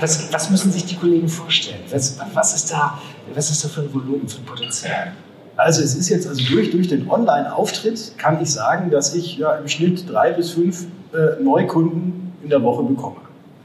was, 0.00 0.32
was 0.32 0.50
müssen 0.50 0.70
sich 0.72 0.84
die 0.84 0.96
Kollegen 0.96 1.28
vorstellen? 1.28 1.80
Was, 1.90 2.18
was, 2.34 2.54
ist 2.54 2.70
da, 2.70 2.98
was 3.34 3.50
ist 3.50 3.64
da 3.64 3.68
für 3.68 3.82
ein 3.82 3.92
Volumen, 3.92 4.28
für 4.28 4.38
ein 4.38 4.44
Potenzial? 4.44 5.12
Also 5.56 5.82
es 5.82 5.94
ist 5.96 6.08
jetzt, 6.08 6.28
also 6.28 6.40
durch, 6.54 6.70
durch 6.70 6.88
den 6.88 7.10
Online-Auftritt 7.10 8.16
kann 8.16 8.40
ich 8.40 8.52
sagen, 8.52 8.90
dass 8.90 9.14
ich 9.14 9.38
ja 9.38 9.54
im 9.54 9.66
Schnitt 9.66 10.08
drei 10.08 10.32
bis 10.32 10.52
fünf 10.52 10.86
äh, 11.12 11.42
Neukunden 11.42 12.32
in 12.42 12.50
der 12.50 12.62
Woche 12.62 12.84
bekomme. 12.84 13.16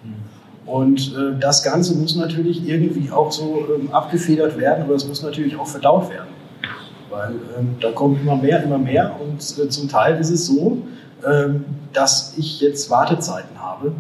Hm. 0.04 0.74
Und 0.74 1.16
äh, 1.16 1.40
das 1.40 1.62
Ganze 1.62 1.96
muss 1.96 2.16
natürlich 2.16 2.68
irgendwie 2.68 3.12
auch 3.12 3.32
so 3.32 3.68
ähm, 3.76 3.94
abgefedert 3.94 4.58
werden, 4.58 4.86
aber 4.86 4.96
es 4.96 5.06
muss 5.08 5.22
natürlich 5.22 5.56
auch 5.56 5.68
verdaut 5.68 6.10
werden 6.10 6.43
weil 7.14 7.36
ähm, 7.58 7.76
da 7.80 7.92
kommt 7.92 8.22
immer 8.22 8.36
mehr, 8.36 8.64
immer 8.64 8.78
mehr 8.78 9.16
und 9.22 9.40
äh, 9.40 9.70
zum 9.70 9.88
Teil 9.88 10.20
ist 10.20 10.32
es 10.32 10.48
so, 10.48 10.80
ähm, 11.26 11.66
dass 11.94 12.34
ich 12.38 12.60
jetzt 12.60 12.90
Wartezeiten 12.90 13.60
habe, 13.60 13.94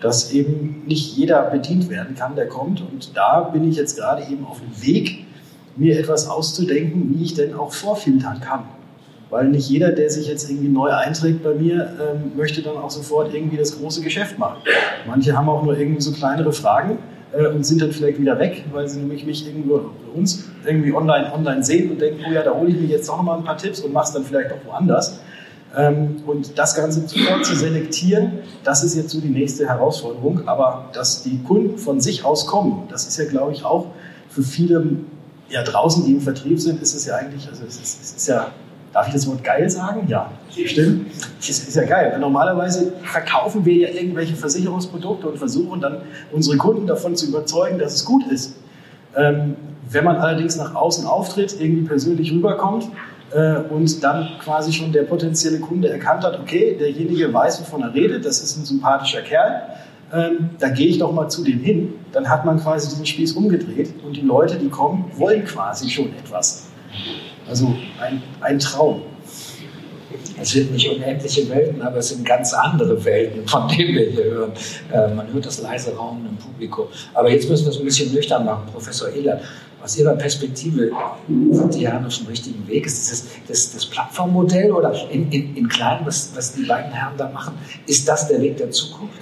dass 0.00 0.32
eben 0.32 0.84
nicht 0.86 1.16
jeder 1.16 1.42
bedient 1.42 1.90
werden 1.90 2.14
kann, 2.16 2.34
der 2.34 2.48
kommt 2.48 2.80
und 2.80 3.16
da 3.16 3.40
bin 3.40 3.68
ich 3.68 3.76
jetzt 3.76 3.98
gerade 3.98 4.22
eben 4.22 4.46
auf 4.46 4.60
dem 4.60 4.86
Weg, 4.86 5.26
mir 5.76 5.98
etwas 5.98 6.28
auszudenken, 6.28 7.14
wie 7.14 7.24
ich 7.24 7.34
denn 7.34 7.54
auch 7.54 7.72
vorfiltern 7.72 8.40
kann. 8.40 8.64
Weil 9.30 9.48
nicht 9.48 9.68
jeder, 9.68 9.90
der 9.90 10.08
sich 10.08 10.28
jetzt 10.28 10.48
irgendwie 10.48 10.68
neu 10.68 10.90
einträgt 10.90 11.42
bei 11.42 11.54
mir, 11.54 11.90
ähm, 12.00 12.36
möchte 12.36 12.62
dann 12.62 12.76
auch 12.76 12.90
sofort 12.90 13.34
irgendwie 13.34 13.56
das 13.56 13.76
große 13.76 14.00
Geschäft 14.02 14.38
machen. 14.38 14.58
Manche 15.06 15.36
haben 15.36 15.48
auch 15.48 15.64
nur 15.64 15.76
irgendwie 15.76 16.00
so 16.00 16.12
kleinere 16.12 16.52
Fragen 16.52 16.98
äh, 17.32 17.46
und 17.46 17.64
sind 17.64 17.80
dann 17.80 17.92
vielleicht 17.92 18.20
wieder 18.20 18.38
weg, 18.38 18.64
weil 18.72 18.88
sie 18.88 19.00
nämlich 19.00 19.24
mich 19.24 19.46
irgendwo 19.46 19.90
uns 20.14 20.48
irgendwie 20.64 20.92
online, 20.92 21.32
online 21.32 21.64
sehen 21.64 21.90
und 21.90 22.00
denken, 22.00 22.22
oh 22.28 22.32
ja, 22.32 22.42
da 22.42 22.52
hole 22.54 22.70
ich 22.70 22.76
mir 22.76 22.86
jetzt 22.86 23.08
noch 23.08 23.22
mal 23.22 23.38
ein 23.38 23.44
paar 23.44 23.56
Tipps 23.56 23.80
und 23.80 23.92
mache 23.92 24.06
es 24.06 24.12
dann 24.12 24.24
vielleicht 24.24 24.52
auch 24.52 24.64
woanders. 24.66 25.20
Ähm, 25.76 26.22
und 26.26 26.58
das 26.58 26.74
Ganze 26.74 27.06
zu, 27.06 27.18
zu 27.42 27.56
selektieren, 27.56 28.38
das 28.62 28.84
ist 28.84 28.94
jetzt 28.94 29.10
so 29.10 29.20
die 29.20 29.28
nächste 29.28 29.68
Herausforderung. 29.68 30.46
Aber 30.46 30.90
dass 30.92 31.22
die 31.22 31.42
Kunden 31.42 31.78
von 31.78 32.00
sich 32.00 32.24
aus 32.24 32.46
kommen, 32.46 32.84
das 32.90 33.06
ist 33.06 33.18
ja, 33.18 33.24
glaube 33.24 33.52
ich, 33.52 33.64
auch 33.64 33.86
für 34.28 34.42
viele 34.42 34.84
ja, 35.48 35.62
draußen, 35.62 36.04
die 36.04 36.12
im 36.12 36.20
Vertrieb 36.20 36.60
sind, 36.60 36.80
ist 36.80 36.94
es 36.94 37.06
ja 37.06 37.16
eigentlich, 37.16 37.48
also 37.48 37.64
es 37.66 37.76
ist, 37.76 38.02
es 38.02 38.16
ist 38.16 38.28
ja 38.28 38.52
Darf 38.94 39.08
ich 39.08 39.12
das 39.12 39.26
Wort 39.26 39.42
geil 39.42 39.68
sagen? 39.68 40.06
Ja, 40.06 40.30
stimmt. 40.48 41.10
Das 41.38 41.48
ist 41.48 41.74
ja 41.74 41.84
geil. 41.84 42.16
Normalerweise 42.20 42.92
verkaufen 43.02 43.64
wir 43.64 43.74
ja 43.74 43.88
irgendwelche 43.88 44.36
Versicherungsprodukte 44.36 45.28
und 45.28 45.36
versuchen 45.36 45.80
dann 45.80 46.02
unsere 46.30 46.56
Kunden 46.56 46.86
davon 46.86 47.16
zu 47.16 47.26
überzeugen, 47.26 47.80
dass 47.80 47.92
es 47.92 48.04
gut 48.04 48.24
ist. 48.30 48.54
Ähm, 49.16 49.56
wenn 49.90 50.04
man 50.04 50.16
allerdings 50.16 50.56
nach 50.56 50.76
außen 50.76 51.06
auftritt, 51.06 51.60
irgendwie 51.60 51.82
persönlich 51.82 52.30
rüberkommt 52.30 52.86
äh, 53.32 53.56
und 53.68 54.02
dann 54.04 54.28
quasi 54.40 54.72
schon 54.72 54.92
der 54.92 55.02
potenzielle 55.02 55.58
Kunde 55.58 55.88
erkannt 55.88 56.22
hat, 56.22 56.38
okay, 56.38 56.76
derjenige 56.78 57.34
weiß, 57.34 57.62
wovon 57.62 57.82
er 57.82 57.92
redet, 57.92 58.24
das 58.24 58.40
ist 58.40 58.56
ein 58.56 58.64
sympathischer 58.64 59.22
Kerl, 59.22 59.62
ähm, 60.12 60.50
da 60.60 60.68
gehe 60.68 60.86
ich 60.86 60.98
doch 60.98 61.12
mal 61.12 61.28
zu 61.28 61.42
dem 61.42 61.58
hin, 61.58 61.94
dann 62.12 62.28
hat 62.28 62.44
man 62.44 62.60
quasi 62.60 62.88
diesen 62.90 63.06
Spieß 63.06 63.32
umgedreht 63.32 63.92
und 64.06 64.16
die 64.16 64.20
Leute, 64.20 64.56
die 64.56 64.68
kommen, 64.68 65.10
wollen 65.16 65.44
quasi 65.44 65.90
schon 65.90 66.10
etwas. 66.16 66.68
Also 67.48 67.74
ein, 68.00 68.22
ein 68.40 68.58
Traum. 68.58 69.02
Es 70.40 70.50
sind 70.50 70.72
nicht 70.72 70.88
unendliche 70.88 71.48
Welten, 71.48 71.82
aber 71.82 71.98
es 71.98 72.08
sind 72.08 72.24
ganz 72.24 72.52
andere 72.52 73.04
Welten, 73.04 73.46
von 73.46 73.68
denen 73.68 73.94
wir 73.94 74.10
hier 74.10 74.24
hören. 74.24 74.52
Äh, 74.92 75.14
man 75.14 75.32
hört 75.32 75.46
das 75.46 75.60
leise 75.60 75.94
Raunen 75.94 76.26
im 76.26 76.36
Publikum. 76.36 76.86
Aber 77.12 77.30
jetzt 77.30 77.48
müssen 77.48 77.66
wir 77.66 77.70
es 77.70 77.78
ein 77.78 77.84
bisschen 77.84 78.12
nüchtern 78.12 78.44
machen, 78.44 78.64
Professor 78.72 79.08
Ehlert. 79.10 79.42
Aus 79.82 79.98
Ihrer 79.98 80.14
Perspektive 80.14 80.90
sind 81.50 81.74
die 81.74 81.86
Herren 81.86 82.06
auf 82.06 82.16
dem 82.16 82.26
richtigen 82.26 82.66
Weg? 82.66 82.86
Ist 82.86 83.12
das 83.12 83.26
das, 83.46 83.72
das 83.74 83.84
Plattformmodell 83.84 84.72
oder 84.72 84.94
in, 85.10 85.30
in, 85.30 85.54
in 85.56 85.68
klein, 85.68 86.00
was, 86.04 86.32
was 86.34 86.54
die 86.54 86.62
beiden 86.62 86.90
Herren 86.90 87.12
da 87.18 87.28
machen, 87.28 87.52
ist 87.86 88.08
das 88.08 88.28
der 88.28 88.40
Weg 88.40 88.56
der 88.56 88.70
Zukunft? 88.70 89.18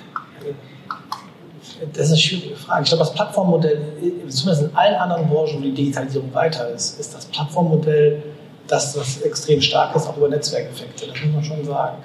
Das 1.93 2.07
ist 2.07 2.13
eine 2.13 2.19
schwierige 2.19 2.57
Frage. 2.57 2.83
Ich 2.83 2.89
glaube, 2.89 3.05
das 3.05 3.15
Plattformmodell, 3.15 3.81
zumindest 4.29 4.71
in 4.71 4.77
allen 4.77 4.95
anderen 4.95 5.29
Branchen, 5.29 5.59
wo 5.59 5.61
die 5.61 5.73
Digitalisierung 5.73 6.33
weiter 6.35 6.69
ist, 6.71 6.99
ist 6.99 7.15
das 7.15 7.27
Plattformmodell 7.27 8.23
das, 8.69 8.97
was 8.97 9.21
extrem 9.23 9.61
stark 9.61 9.95
ist, 9.95 10.07
auch 10.07 10.17
über 10.17 10.29
Netzwerkeffekte, 10.29 11.07
das 11.07 11.17
muss 11.25 11.35
man 11.35 11.45
schon 11.45 11.65
sagen. 11.65 11.99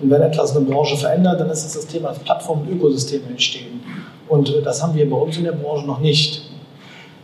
Und 0.00 0.10
wenn 0.10 0.22
etwas 0.22 0.56
eine 0.56 0.64
Branche 0.64 0.96
verändert, 0.96 1.40
dann 1.40 1.50
ist 1.50 1.64
es 1.64 1.74
das 1.74 1.86
Thema, 1.86 2.08
dass 2.10 2.18
Plattformen 2.20 2.66
und 2.66 2.76
Ökosysteme 2.76 3.26
entstehen. 3.28 3.82
Und 4.28 4.48
äh, 4.48 4.62
das 4.62 4.82
haben 4.82 4.94
wir 4.94 5.08
bei 5.08 5.16
uns 5.16 5.36
in 5.36 5.44
der 5.44 5.52
Branche 5.52 5.86
noch 5.86 6.00
nicht. 6.00 6.42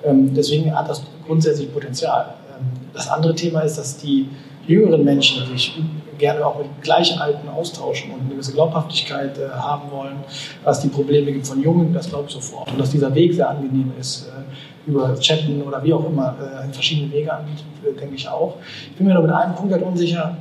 Ähm, 0.04 0.34
deswegen 0.34 0.74
hat 0.74 0.88
das 0.88 1.02
grundsätzlich 1.26 1.72
Potenzial. 1.72 2.34
Ähm, 2.50 2.66
das 2.92 3.08
andere 3.08 3.34
Thema 3.34 3.60
ist, 3.60 3.78
dass 3.78 3.96
die 3.96 4.28
jüngeren 4.66 5.04
Menschen 5.04 5.46
sich 5.46 5.78
gerne 6.20 6.46
auch 6.46 6.58
mit 6.58 6.68
Gleichalten 6.82 7.48
austauschen 7.48 8.12
und 8.12 8.20
eine 8.20 8.30
gewisse 8.30 8.52
Glaubhaftigkeit 8.52 9.36
äh, 9.38 9.48
haben 9.50 9.90
wollen, 9.90 10.16
was 10.62 10.80
die 10.80 10.88
Probleme 10.88 11.32
gibt 11.32 11.46
von 11.46 11.60
Jungen, 11.60 11.92
das 11.92 12.08
glaube 12.08 12.26
ich 12.28 12.34
sofort. 12.34 12.70
Und 12.70 12.78
dass 12.78 12.90
dieser 12.90 13.12
Weg 13.14 13.34
sehr 13.34 13.48
angenehm 13.48 13.92
ist, 13.98 14.28
äh, 14.28 14.88
über 14.88 15.18
Chatten 15.18 15.62
oder 15.62 15.82
wie 15.82 15.92
auch 15.92 16.06
immer, 16.06 16.36
äh, 16.38 16.72
verschiedene 16.72 17.10
Wege 17.12 17.32
anbietet, 17.32 17.64
äh, 17.84 17.98
denke 17.98 18.14
ich 18.14 18.28
auch. 18.28 18.56
Ich 18.90 18.96
bin 18.96 19.06
mir 19.06 19.14
nur 19.14 19.22
mit 19.24 19.32
einem 19.32 19.54
Punkt 19.54 19.72
halt 19.72 19.82
unsicher, 19.82 20.36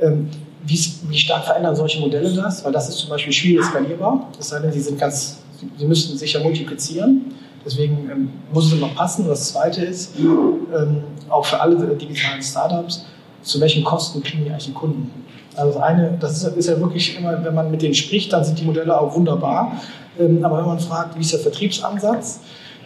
ähm, 0.00 0.30
wie 0.64 1.16
stark 1.18 1.44
verändern 1.44 1.76
solche 1.76 2.00
Modelle 2.00 2.32
das, 2.32 2.64
weil 2.64 2.72
das 2.72 2.88
ist 2.88 2.98
zum 2.98 3.10
Beispiel 3.10 3.32
schwierig 3.32 3.64
skalierbar, 3.66 4.28
sei 4.38 4.58
denn, 4.60 4.72
sie 4.72 4.80
sind 4.80 4.98
ganz, 4.98 5.42
sie 5.76 5.86
müssten 5.86 6.16
sich 6.16 6.32
ja 6.32 6.40
multiplizieren. 6.40 7.32
Deswegen 7.64 8.08
ähm, 8.10 8.30
muss 8.52 8.72
es 8.72 8.80
noch 8.80 8.94
passen. 8.94 9.22
Und 9.22 9.30
das 9.30 9.48
Zweite 9.48 9.84
ist, 9.84 10.16
ähm, 10.18 11.02
auch 11.28 11.44
für 11.44 11.60
alle 11.60 11.76
digitalen 11.96 12.40
Startups, 12.40 13.04
zu 13.46 13.60
welchen 13.60 13.84
Kosten 13.84 14.22
kriegen 14.22 14.44
die 14.44 14.50
eigentlich 14.50 14.66
die 14.66 14.72
Kunden? 14.72 15.10
Also 15.54 15.72
das 15.72 15.82
eine, 15.82 16.18
das 16.20 16.42
ist, 16.42 16.56
ist, 16.56 16.68
ja 16.68 16.78
wirklich 16.78 17.16
immer, 17.16 17.42
wenn 17.42 17.54
man 17.54 17.70
mit 17.70 17.80
denen 17.80 17.94
spricht, 17.94 18.32
dann 18.32 18.44
sind 18.44 18.58
die 18.58 18.64
Modelle 18.64 18.98
auch 19.00 19.14
wunderbar. 19.14 19.80
Ähm, 20.18 20.44
aber 20.44 20.58
wenn 20.58 20.66
man 20.66 20.78
fragt, 20.78 21.16
wie 21.16 21.20
ist 21.20 21.32
der 21.32 21.40
Vertriebsansatz, 21.40 22.40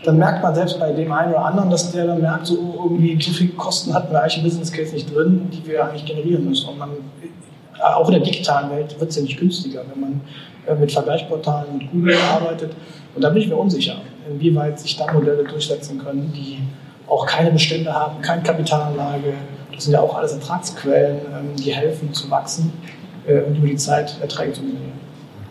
dann 0.05 0.19
merkt 0.19 0.43
man 0.43 0.55
selbst 0.55 0.79
bei 0.79 0.93
dem 0.93 1.13
einen 1.13 1.33
oder 1.33 1.45
anderen, 1.45 1.71
dass 1.71 1.93
der 1.93 2.07
dann 2.07 2.21
merkt, 2.21 2.47
so 2.47 2.55
irgendwie 2.85 3.21
so 3.21 3.33
viele 3.33 3.51
Kosten 3.53 3.93
hatten 3.93 4.13
wir 4.13 4.21
eigentlich 4.21 4.39
im 4.39 4.45
Business 4.45 4.73
Case 4.73 4.95
nicht 4.95 5.15
drin, 5.15 5.49
die 5.53 5.67
wir 5.67 5.85
eigentlich 5.85 6.07
generieren 6.07 6.49
müssen. 6.49 6.69
Und 6.71 6.79
man, 6.79 6.91
auch 7.83 8.07
in 8.09 8.15
der 8.15 8.23
digitalen 8.23 8.71
Welt 8.71 8.99
wird 8.99 9.11
es 9.11 9.17
ja 9.17 9.23
nicht 9.23 9.39
günstiger, 9.39 9.83
wenn 9.93 10.01
man 10.01 10.21
äh, 10.67 10.75
mit 10.75 10.93
Vergleichsportalen 10.93 11.79
mit 11.79 11.91
Google 11.91 12.17
arbeitet. 12.33 12.73
Und 13.15 13.23
da 13.23 13.31
bin 13.31 13.43
ich 13.43 13.49
mir 13.49 13.57
unsicher, 13.57 13.97
inwieweit 14.31 14.79
sich 14.79 14.97
da 14.97 15.13
Modelle 15.13 15.45
durchsetzen 15.45 15.99
können, 15.99 16.33
die 16.35 16.59
auch 17.09 17.27
keine 17.27 17.51
Bestände 17.51 17.93
haben, 17.93 18.23
keine 18.23 18.43
Kapitalanlage. 18.43 19.35
Das 19.81 19.87
sind 19.87 19.95
ja 19.95 20.03
auch 20.03 20.15
alles 20.15 20.33
Ertragsquellen, 20.33 21.21
ähm, 21.35 21.57
die 21.57 21.73
helfen 21.73 22.13
zu 22.13 22.31
wachsen 22.31 22.71
äh, 23.27 23.41
und 23.41 23.57
über 23.57 23.67
die 23.67 23.77
Zeit 23.77 24.15
Erträge 24.21 24.53
zu 24.53 24.61
generieren. 24.61 24.93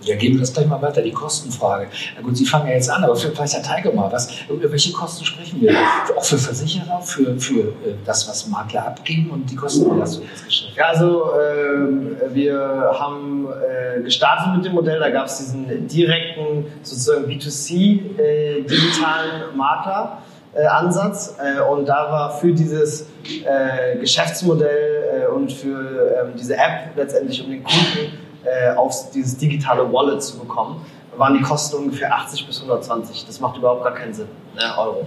Ja, 0.04 0.16
geben 0.18 0.36
wir 0.36 0.42
das 0.42 0.54
gleich 0.54 0.68
mal 0.68 0.80
weiter, 0.84 1.02
die 1.02 1.12
Kostenfrage. 1.12 1.88
Na 2.16 2.22
gut, 2.22 2.38
Sie 2.38 2.46
fangen 2.46 2.68
ja 2.68 2.76
jetzt 2.76 2.92
an, 2.92 3.04
aber 3.04 3.16
vielleicht 3.16 3.56
Herr 3.56 3.64
Teige 3.64 3.92
mal, 3.92 4.12
was, 4.12 4.32
über 4.48 4.72
welche 4.72 4.92
Kosten 4.92 5.26
sprechen 5.26 5.62
wir? 5.62 5.76
Auch 6.16 6.24
für 6.24 6.38
Versicherer, 6.38 7.02
für, 7.02 7.40
für 7.40 7.60
äh, 7.60 7.96
das, 8.06 8.30
was 8.30 8.48
Makler 8.48 8.86
abgeben 8.86 9.32
und 9.32 9.50
die 9.50 9.56
Kostenbelastung 9.56 10.26
des 10.32 10.46
Geschäfts? 10.46 10.76
Ja, 10.78 10.86
also 10.90 11.32
äh, 11.34 12.32
wir 12.32 12.92
haben 13.00 13.48
äh, 13.48 14.04
gestartet 14.04 14.56
mit 14.56 14.64
dem 14.64 14.74
Modell, 14.74 15.00
da 15.00 15.10
gab 15.10 15.26
es 15.26 15.40
diesen 15.40 15.88
direkten, 15.88 16.68
sozusagen 16.84 17.26
B2C 17.26 18.20
äh, 18.20 18.62
digitalen 18.62 19.58
Makler. 19.58 20.22
Äh, 20.60 20.66
Ansatz 20.66 21.38
äh, 21.40 21.62
und 21.62 21.88
da 21.88 22.12
war 22.12 22.32
für 22.32 22.52
dieses 22.52 23.08
äh, 23.46 23.98
Geschäftsmodell 23.98 25.28
und 25.34 25.52
für 25.52 26.22
ähm, 26.22 26.34
diese 26.38 26.56
App 26.56 26.96
letztendlich 26.96 27.44
um 27.44 27.52
den 27.52 27.64
Kunden 27.64 28.30
auf 28.78 29.12
dieses 29.12 29.38
digitale 29.38 29.92
Wallet 29.94 30.24
zu 30.24 30.40
bekommen, 30.40 30.84
waren 31.18 31.34
die 31.34 31.42
Kosten 31.42 31.76
ungefähr 31.76 32.12
80 32.16 32.48
bis 32.48 32.62
120. 32.62 33.26
Das 33.28 33.40
macht 33.42 33.58
überhaupt 33.58 33.84
gar 33.84 33.94
keinen 33.94 34.14
Sinn, 34.14 34.30
ne, 34.56 34.62
Euro. 34.78 35.06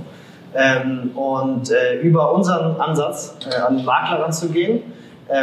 Ähm, 0.55 1.11
und 1.17 1.73
über 2.03 2.33
unseren 2.33 2.79
Ansatz 2.79 3.35
an 3.67 3.79
den 3.79 3.87
Makler 3.87 4.21
ranzugehen, 4.21 4.83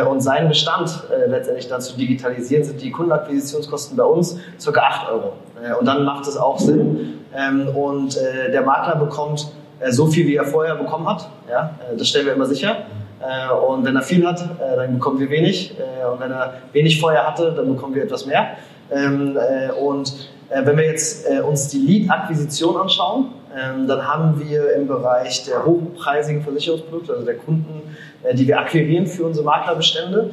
und 0.07 0.21
seinen 0.21 0.49
Bestand 0.49 0.91
letztendlich 1.27 1.67
dann 1.67 1.81
zu 1.81 1.97
digitalisieren, 1.97 2.63
sind 2.63 2.79
die 2.79 2.91
Kundenakquisitionskosten 2.91 3.97
bei 3.97 4.03
uns 4.03 4.37
ca. 4.63 4.79
8 4.79 5.09
Euro. 5.09 5.33
und 5.79 5.85
dann 5.85 6.05
macht 6.05 6.27
es 6.27 6.37
auch 6.37 6.59
Sinn. 6.59 7.21
Ähm, 7.35 7.69
und 7.75 8.15
der 8.15 8.61
Makler 8.61 8.95
bekommt 8.95 9.41
äh, 9.41 9.58
so 9.89 10.07
viel, 10.07 10.27
wie 10.27 10.35
er 10.35 10.45
vorher 10.45 10.75
bekommen 10.75 11.07
hat. 11.07 11.29
Ja? 11.49 11.75
Äh, 11.91 11.97
das 11.97 12.07
stellen 12.07 12.25
wir 12.25 12.33
immer 12.33 12.45
sicher. 12.45 12.77
Äh, 13.21 13.53
und 13.53 13.85
wenn 13.85 13.95
er 13.95 14.01
viel 14.01 14.25
hat, 14.25 14.43
dann 14.59 14.93
bekommen 14.93 15.19
wir 15.19 15.29
wenig. 15.29 15.75
Und 16.11 16.19
wenn 16.19 16.31
er 16.31 16.53
wenig 16.73 16.99
vorher 16.99 17.27
hatte, 17.27 17.51
dann 17.51 17.73
bekommen 17.73 17.95
wir 17.95 18.03
etwas 18.03 18.25
mehr. 18.25 18.57
Ähm, 18.91 19.37
und 19.79 20.29
wenn 20.49 20.77
wir 20.77 20.85
jetzt 20.85 21.27
uns 21.47 21.67
die 21.67 21.77
Lead-Akquisition 21.77 22.75
anschauen, 22.75 23.25
ähm, 23.55 23.87
dann 23.87 24.07
haben 24.07 24.39
wir 24.39 24.73
im 24.73 24.87
Bereich 24.87 25.45
der 25.45 25.63
hochpreisigen 25.63 26.41
Versicherungsprodukte, 26.41 27.13
also 27.13 27.25
der 27.25 27.35
Kunden, 27.35 27.95
die 28.33 28.47
wir 28.47 28.59
akquirieren 28.59 29.05
für 29.05 29.25
unsere 29.25 29.45
Maklerbestände, 29.45 30.31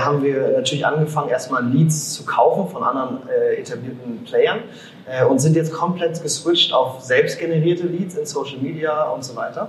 haben 0.00 0.22
wir 0.22 0.52
natürlich 0.56 0.84
angefangen, 0.84 1.28
erstmal 1.28 1.64
Leads 1.64 2.14
zu 2.14 2.24
kaufen 2.24 2.72
von 2.72 2.82
anderen 2.82 3.20
etablierten 3.56 4.24
Playern 4.24 4.60
äh, 5.10 5.24
und 5.24 5.40
sind 5.40 5.56
jetzt 5.56 5.72
komplett 5.72 6.22
geswitcht 6.22 6.72
auf 6.72 7.00
selbstgenerierte 7.00 7.86
Leads 7.86 8.16
in 8.16 8.26
Social 8.26 8.58
Media 8.58 9.10
und 9.10 9.24
so 9.24 9.34
weiter. 9.34 9.68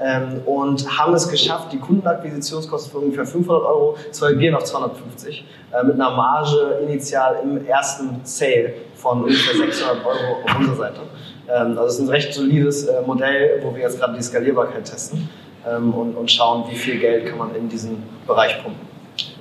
Ähm, 0.00 0.40
und 0.46 0.98
haben 0.98 1.14
es 1.14 1.28
geschafft, 1.28 1.72
die 1.72 1.78
Kundenakquisitionskosten 1.78 2.92
von 2.92 3.02
ungefähr 3.04 3.26
500 3.26 3.64
Euro 3.64 3.96
zu 4.12 4.24
halbieren 4.24 4.54
auf 4.54 4.64
250, 4.64 5.44
äh, 5.72 5.84
mit 5.84 5.94
einer 5.94 6.10
Marge 6.10 6.80
initial 6.86 7.40
im 7.42 7.66
ersten 7.66 8.20
Sale 8.22 8.74
von 8.94 9.24
ungefähr 9.24 9.56
600 9.56 10.04
Euro 10.06 10.42
auf 10.44 10.56
unserer 10.58 10.76
Seite. 10.76 11.00
Ähm, 11.48 11.78
also 11.78 11.84
es 11.84 11.94
ist 11.94 12.00
ein 12.00 12.08
recht 12.08 12.32
solides 12.32 12.86
äh, 12.86 13.02
Modell, 13.02 13.60
wo 13.62 13.74
wir 13.74 13.82
jetzt 13.82 13.98
gerade 13.98 14.14
die 14.14 14.22
Skalierbarkeit 14.22 14.84
testen 14.84 15.28
ähm, 15.68 15.92
und, 15.92 16.14
und 16.14 16.30
schauen, 16.30 16.64
wie 16.70 16.76
viel 16.76 16.98
Geld 16.98 17.26
kann 17.26 17.38
man 17.38 17.54
in 17.54 17.68
diesen 17.68 18.02
Bereich 18.26 18.62
pumpen. 18.62 18.86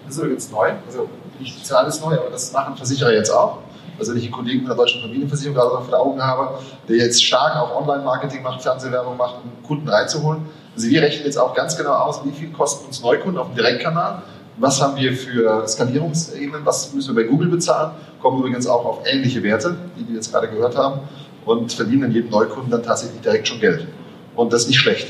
Das 0.06 0.16
ist 0.16 0.24
übrigens 0.24 0.52
neu, 0.52 0.72
also 0.86 1.10
nicht 1.40 1.72
alles 1.72 2.02
neu, 2.02 2.18
aber 2.18 2.30
das 2.32 2.52
machen 2.52 2.76
Versicherer 2.76 3.14
jetzt 3.14 3.30
auch. 3.30 3.60
Also 4.00 4.12
wenn 4.12 4.20
ich 4.20 4.26
einen 4.26 4.34
Kollegen 4.34 4.60
von 4.60 4.68
der 4.70 4.78
Deutschen 4.78 5.02
Familienversicherung 5.02 5.56
gerade 5.56 5.70
vor 5.72 5.86
den 5.86 5.94
Augen 5.94 6.22
habe, 6.22 6.60
der 6.88 6.98
jetzt 6.98 7.24
stark 7.24 7.56
auch 7.56 7.82
Online-Marketing 7.82 8.44
macht, 8.44 8.62
Fernsehwerbung 8.62 9.18
macht, 9.18 9.36
um 9.44 9.68
Kunden 9.68 9.88
reinzuholen. 9.90 10.42
Also 10.76 10.88
wir 10.90 11.02
rechnen 11.02 11.26
jetzt 11.26 11.38
auch 11.38 11.56
ganz 11.56 11.76
genau 11.76 11.94
aus, 11.94 12.22
wie 12.24 12.32
viel 12.32 12.52
kosten 12.52 12.86
uns 12.86 13.02
Neukunden 13.02 13.40
auf 13.40 13.48
dem 13.48 13.56
Direktkanal, 13.56 14.22
was 14.58 14.82
haben 14.82 14.96
wir 14.96 15.14
für 15.14 15.68
Skalierungsebenen, 15.68 16.66
was 16.66 16.94
müssen 16.94 17.16
wir 17.16 17.24
bei 17.24 17.30
Google 17.30 17.50
bezahlen, 17.50 17.92
kommen 18.22 18.40
übrigens 18.40 18.68
auch 18.68 18.86
auf 18.86 19.00
ähnliche 19.06 19.42
Werte, 19.44 19.76
die 19.98 20.08
wir 20.08 20.16
jetzt 20.16 20.32
gerade 20.32 20.48
gehört 20.48 20.76
haben, 20.76 21.02
und 21.46 21.72
verdienen 21.72 22.06
an 22.06 22.12
jedem 22.12 22.30
Neukunden 22.30 22.70
dann 22.70 22.84
tatsächlich 22.84 23.22
direkt 23.22 23.48
schon 23.48 23.60
Geld. 23.60 23.88
Und 24.36 24.52
das 24.52 24.64
ist 24.64 24.68
nicht 24.68 24.80
schlecht. 24.80 25.08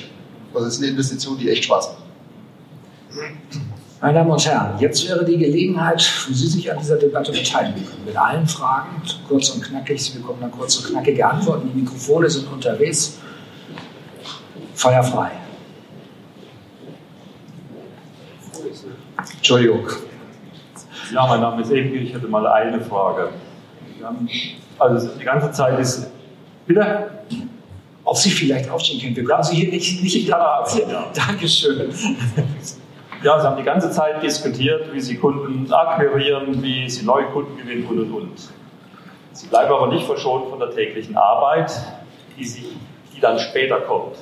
Also 0.54 0.66
das 0.66 0.76
ist 0.76 0.82
eine 0.82 0.92
Investition, 0.92 1.38
die 1.38 1.50
echt 1.50 1.66
Spaß 1.66 1.90
macht. 1.90 2.04
Meine 4.00 4.14
Damen 4.14 4.30
und 4.30 4.46
Herren, 4.46 4.78
jetzt 4.80 5.08
wäre 5.08 5.26
die 5.26 5.38
Gelegenheit, 5.38 6.08
wo 6.28 6.34
Sie 6.34 6.48
sich 6.48 6.72
an 6.72 6.78
dieser 6.78 6.98
Debatte 6.98 7.32
beteiligen 7.32 7.84
können. 7.84 8.06
Mit 8.06 8.16
allen 8.16 8.48
Fragen, 8.48 9.02
kurz 9.28 9.50
und 9.50 9.64
knackig. 9.64 10.00
Sie 10.00 10.20
bekommen 10.20 10.40
dann 10.40 10.52
kurz 10.52 10.78
und 10.78 10.92
knackige 10.92 11.26
Antworten. 11.26 11.72
Die 11.74 11.80
Mikrofone 11.80 12.30
sind 12.30 12.52
unterwegs. 12.52 13.18
Feuer 14.76 15.02
frei. 15.02 15.32
Entschuldigung. 19.36 19.88
Ja, 21.12 21.26
mein 21.26 21.42
Name 21.42 21.64
ist 21.64 21.72
Emke. 21.72 21.98
Ich 21.98 22.14
hätte 22.14 22.28
mal 22.28 22.46
eine 22.46 22.80
Frage. 22.82 23.30
Also 24.78 25.10
die 25.20 25.24
ganze 25.24 25.52
Zeit 25.52 25.80
ist. 25.80 26.08
Bitte? 26.68 27.10
Ob 28.04 28.16
Sie 28.16 28.30
vielleicht 28.30 28.70
aufstehen 28.70 29.02
können. 29.02 29.16
Wir 29.16 29.24
können 29.24 29.44
Sie 29.44 29.56
hier 29.56 29.72
nicht, 29.72 30.04
nicht 30.04 30.28
ja, 30.28 30.64
Dankeschön. 31.16 31.92
Ja, 33.24 33.40
Sie 33.40 33.48
haben 33.48 33.58
die 33.58 33.64
ganze 33.64 33.90
Zeit 33.90 34.22
diskutiert, 34.22 34.94
wie 34.94 35.00
Sie 35.00 35.18
Kunden 35.18 35.72
akquirieren, 35.74 36.62
wie 36.62 36.88
Sie 36.88 37.04
neue 37.04 37.26
Kunden 37.26 37.58
gewinnen 37.58 37.86
und 37.88 38.00
und 38.00 38.12
und. 38.12 38.50
Sie 39.32 39.48
bleiben 39.48 39.74
aber 39.74 39.88
nicht 39.88 40.06
verschont 40.06 40.50
von 40.50 40.60
der 40.60 40.70
täglichen 40.70 41.18
Arbeit, 41.18 41.72
die, 42.38 42.44
sich, 42.44 42.76
die 43.16 43.20
dann 43.20 43.40
später 43.40 43.82
kommt. 43.82 44.18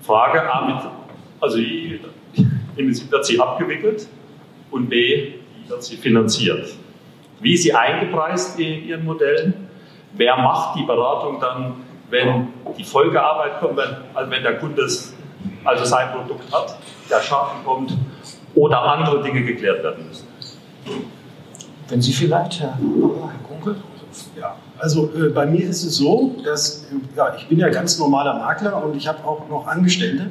Frage 0.00 0.42
A, 0.42 0.66
mit, 0.66 0.76
also 1.40 1.58
im 2.76 2.86
Prinzip 2.86 3.10
wird 3.10 3.24
sie 3.24 3.40
abgewickelt 3.40 4.08
und 4.70 4.88
B, 4.88 5.34
wie 5.56 5.68
wird 5.68 5.82
sie 5.82 5.96
finanziert? 5.96 6.68
Wie 7.40 7.54
ist 7.54 7.64
sie 7.64 7.74
eingepreist 7.74 8.58
in 8.58 8.84
Ihren 8.86 9.04
Modellen? 9.04 9.68
Wer 10.12 10.36
macht 10.36 10.78
die 10.78 10.84
Beratung 10.84 11.40
dann, 11.40 11.84
wenn 12.10 12.48
die 12.78 12.84
Folgearbeit 12.84 13.58
kommt, 13.60 13.76
wenn, 13.76 13.96
also 14.14 14.30
wenn 14.30 14.42
der 14.42 14.58
Kunde 14.58 14.88
also 15.64 15.84
sein 15.84 16.12
Produkt 16.12 16.52
hat, 16.52 16.76
der 17.10 17.20
Schaden 17.20 17.64
kommt 17.64 17.96
oder 18.54 18.82
andere 18.82 19.22
Dinge 19.22 19.42
geklärt 19.44 19.82
werden 19.82 20.06
müssen. 20.08 20.26
Wenn 21.88 22.00
Sie 22.00 22.12
vielleicht, 22.12 22.60
Herr, 22.60 22.78
Herr 22.78 23.48
Kunkel? 23.48 23.76
Ja, 24.40 24.56
also 24.78 25.10
äh, 25.14 25.30
bei 25.30 25.46
mir 25.46 25.68
ist 25.68 25.84
es 25.84 25.96
so, 25.96 26.36
dass 26.44 26.86
ja, 27.16 27.34
ich 27.36 27.48
bin 27.48 27.58
ja 27.58 27.68
ganz 27.68 27.98
normaler 27.98 28.34
Makler 28.34 28.84
und 28.84 28.96
ich 28.96 29.08
habe 29.08 29.24
auch 29.24 29.48
noch 29.48 29.66
Angestellte, 29.66 30.30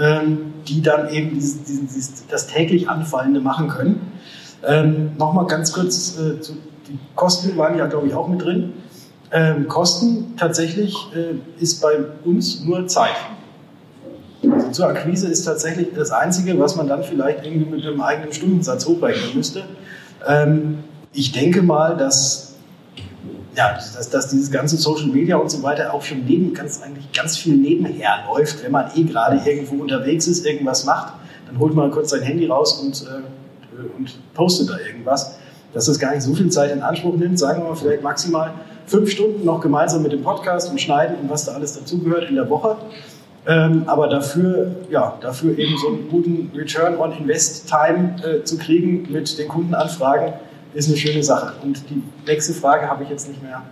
ähm, 0.00 0.52
die 0.66 0.82
dann 0.82 1.08
eben 1.10 1.34
dieses, 1.34 1.62
dieses, 1.62 2.26
das 2.26 2.46
täglich 2.46 2.88
Anfallende 2.88 3.40
machen 3.40 3.68
können. 3.68 4.12
Ähm, 4.66 5.12
Nochmal 5.18 5.46
ganz 5.46 5.72
kurz, 5.72 6.18
äh, 6.18 6.40
zu, 6.40 6.54
die 6.88 6.98
Kosten 7.14 7.56
waren 7.56 7.76
ja, 7.78 7.86
glaube 7.86 8.08
ich, 8.08 8.14
auch 8.14 8.28
mit 8.28 8.42
drin. 8.42 8.72
Ähm, 9.30 9.68
Kosten 9.68 10.34
tatsächlich 10.36 10.94
äh, 11.14 11.62
ist 11.62 11.80
bei 11.80 11.98
uns 12.24 12.64
nur 12.64 12.86
Zeit. 12.86 13.16
Und 14.42 14.74
zur 14.74 14.88
Akquise 14.88 15.28
ist 15.28 15.44
tatsächlich 15.44 15.88
das 15.94 16.10
Einzige, 16.10 16.58
was 16.58 16.76
man 16.76 16.88
dann 16.88 17.04
vielleicht 17.04 17.44
irgendwie 17.44 17.70
mit 17.70 17.86
einem 17.86 18.00
eigenen 18.00 18.32
Stundensatz 18.32 18.86
hochrechnen 18.86 19.36
müsste. 19.36 19.64
Ähm, 20.26 20.78
ich 21.12 21.32
denke 21.32 21.62
mal, 21.62 21.96
dass, 21.96 22.54
ja, 23.56 23.74
dass, 23.74 24.10
dass 24.10 24.28
dieses 24.28 24.50
ganze 24.50 24.76
Social 24.76 25.08
Media 25.08 25.36
und 25.36 25.50
so 25.50 25.62
weiter 25.62 25.94
auch 25.94 26.02
schon 26.02 26.24
neben, 26.24 26.54
ganz, 26.54 26.82
eigentlich 26.82 27.12
ganz 27.12 27.36
viel 27.36 27.56
nebenher 27.56 28.24
läuft, 28.28 28.64
wenn 28.64 28.72
man 28.72 28.90
eh 28.96 29.04
gerade 29.04 29.40
irgendwo 29.48 29.80
unterwegs 29.80 30.26
ist, 30.26 30.44
irgendwas 30.44 30.84
macht, 30.84 31.12
dann 31.46 31.58
holt 31.58 31.74
man 31.74 31.90
kurz 31.90 32.10
sein 32.10 32.22
Handy 32.22 32.46
raus 32.46 32.80
und, 32.80 33.02
äh, 33.02 33.96
und 33.96 34.18
postet 34.34 34.70
da 34.70 34.78
irgendwas. 34.78 35.38
Dass 35.72 35.86
das 35.86 35.98
gar 35.98 36.12
nicht 36.12 36.22
so 36.22 36.34
viel 36.34 36.50
Zeit 36.50 36.70
in 36.70 36.82
Anspruch 36.82 37.14
nimmt, 37.16 37.38
sagen 37.38 37.62
wir 37.62 37.68
mal 37.70 37.76
vielleicht 37.76 38.02
maximal 38.02 38.52
fünf 38.86 39.10
Stunden 39.10 39.44
noch 39.44 39.60
gemeinsam 39.60 40.02
mit 40.02 40.12
dem 40.12 40.22
Podcast 40.22 40.70
und 40.70 40.80
Schneiden 40.80 41.16
und 41.20 41.30
was 41.30 41.46
da 41.46 41.52
alles 41.52 41.78
dazugehört 41.78 42.28
in 42.28 42.34
der 42.34 42.50
Woche. 42.50 42.76
Ähm, 43.44 43.82
aber 43.86 44.08
dafür, 44.08 44.70
ja, 44.88 45.16
dafür 45.20 45.58
eben 45.58 45.76
so 45.76 45.88
einen 45.88 46.08
guten 46.08 46.52
Return 46.56 46.96
on 46.96 47.12
Invest 47.12 47.68
Time 47.68 48.16
äh, 48.24 48.44
zu 48.44 48.56
kriegen 48.56 49.10
mit 49.10 49.36
den 49.36 49.48
Kundenanfragen, 49.48 50.34
ist 50.74 50.88
eine 50.88 50.96
schöne 50.96 51.22
Sache. 51.24 51.54
Und 51.62 51.82
die 51.90 52.02
nächste 52.26 52.52
Frage 52.52 52.88
habe 52.88 53.02
ich 53.02 53.10
jetzt 53.10 53.28
nicht 53.28 53.42
mehr. 53.42 53.62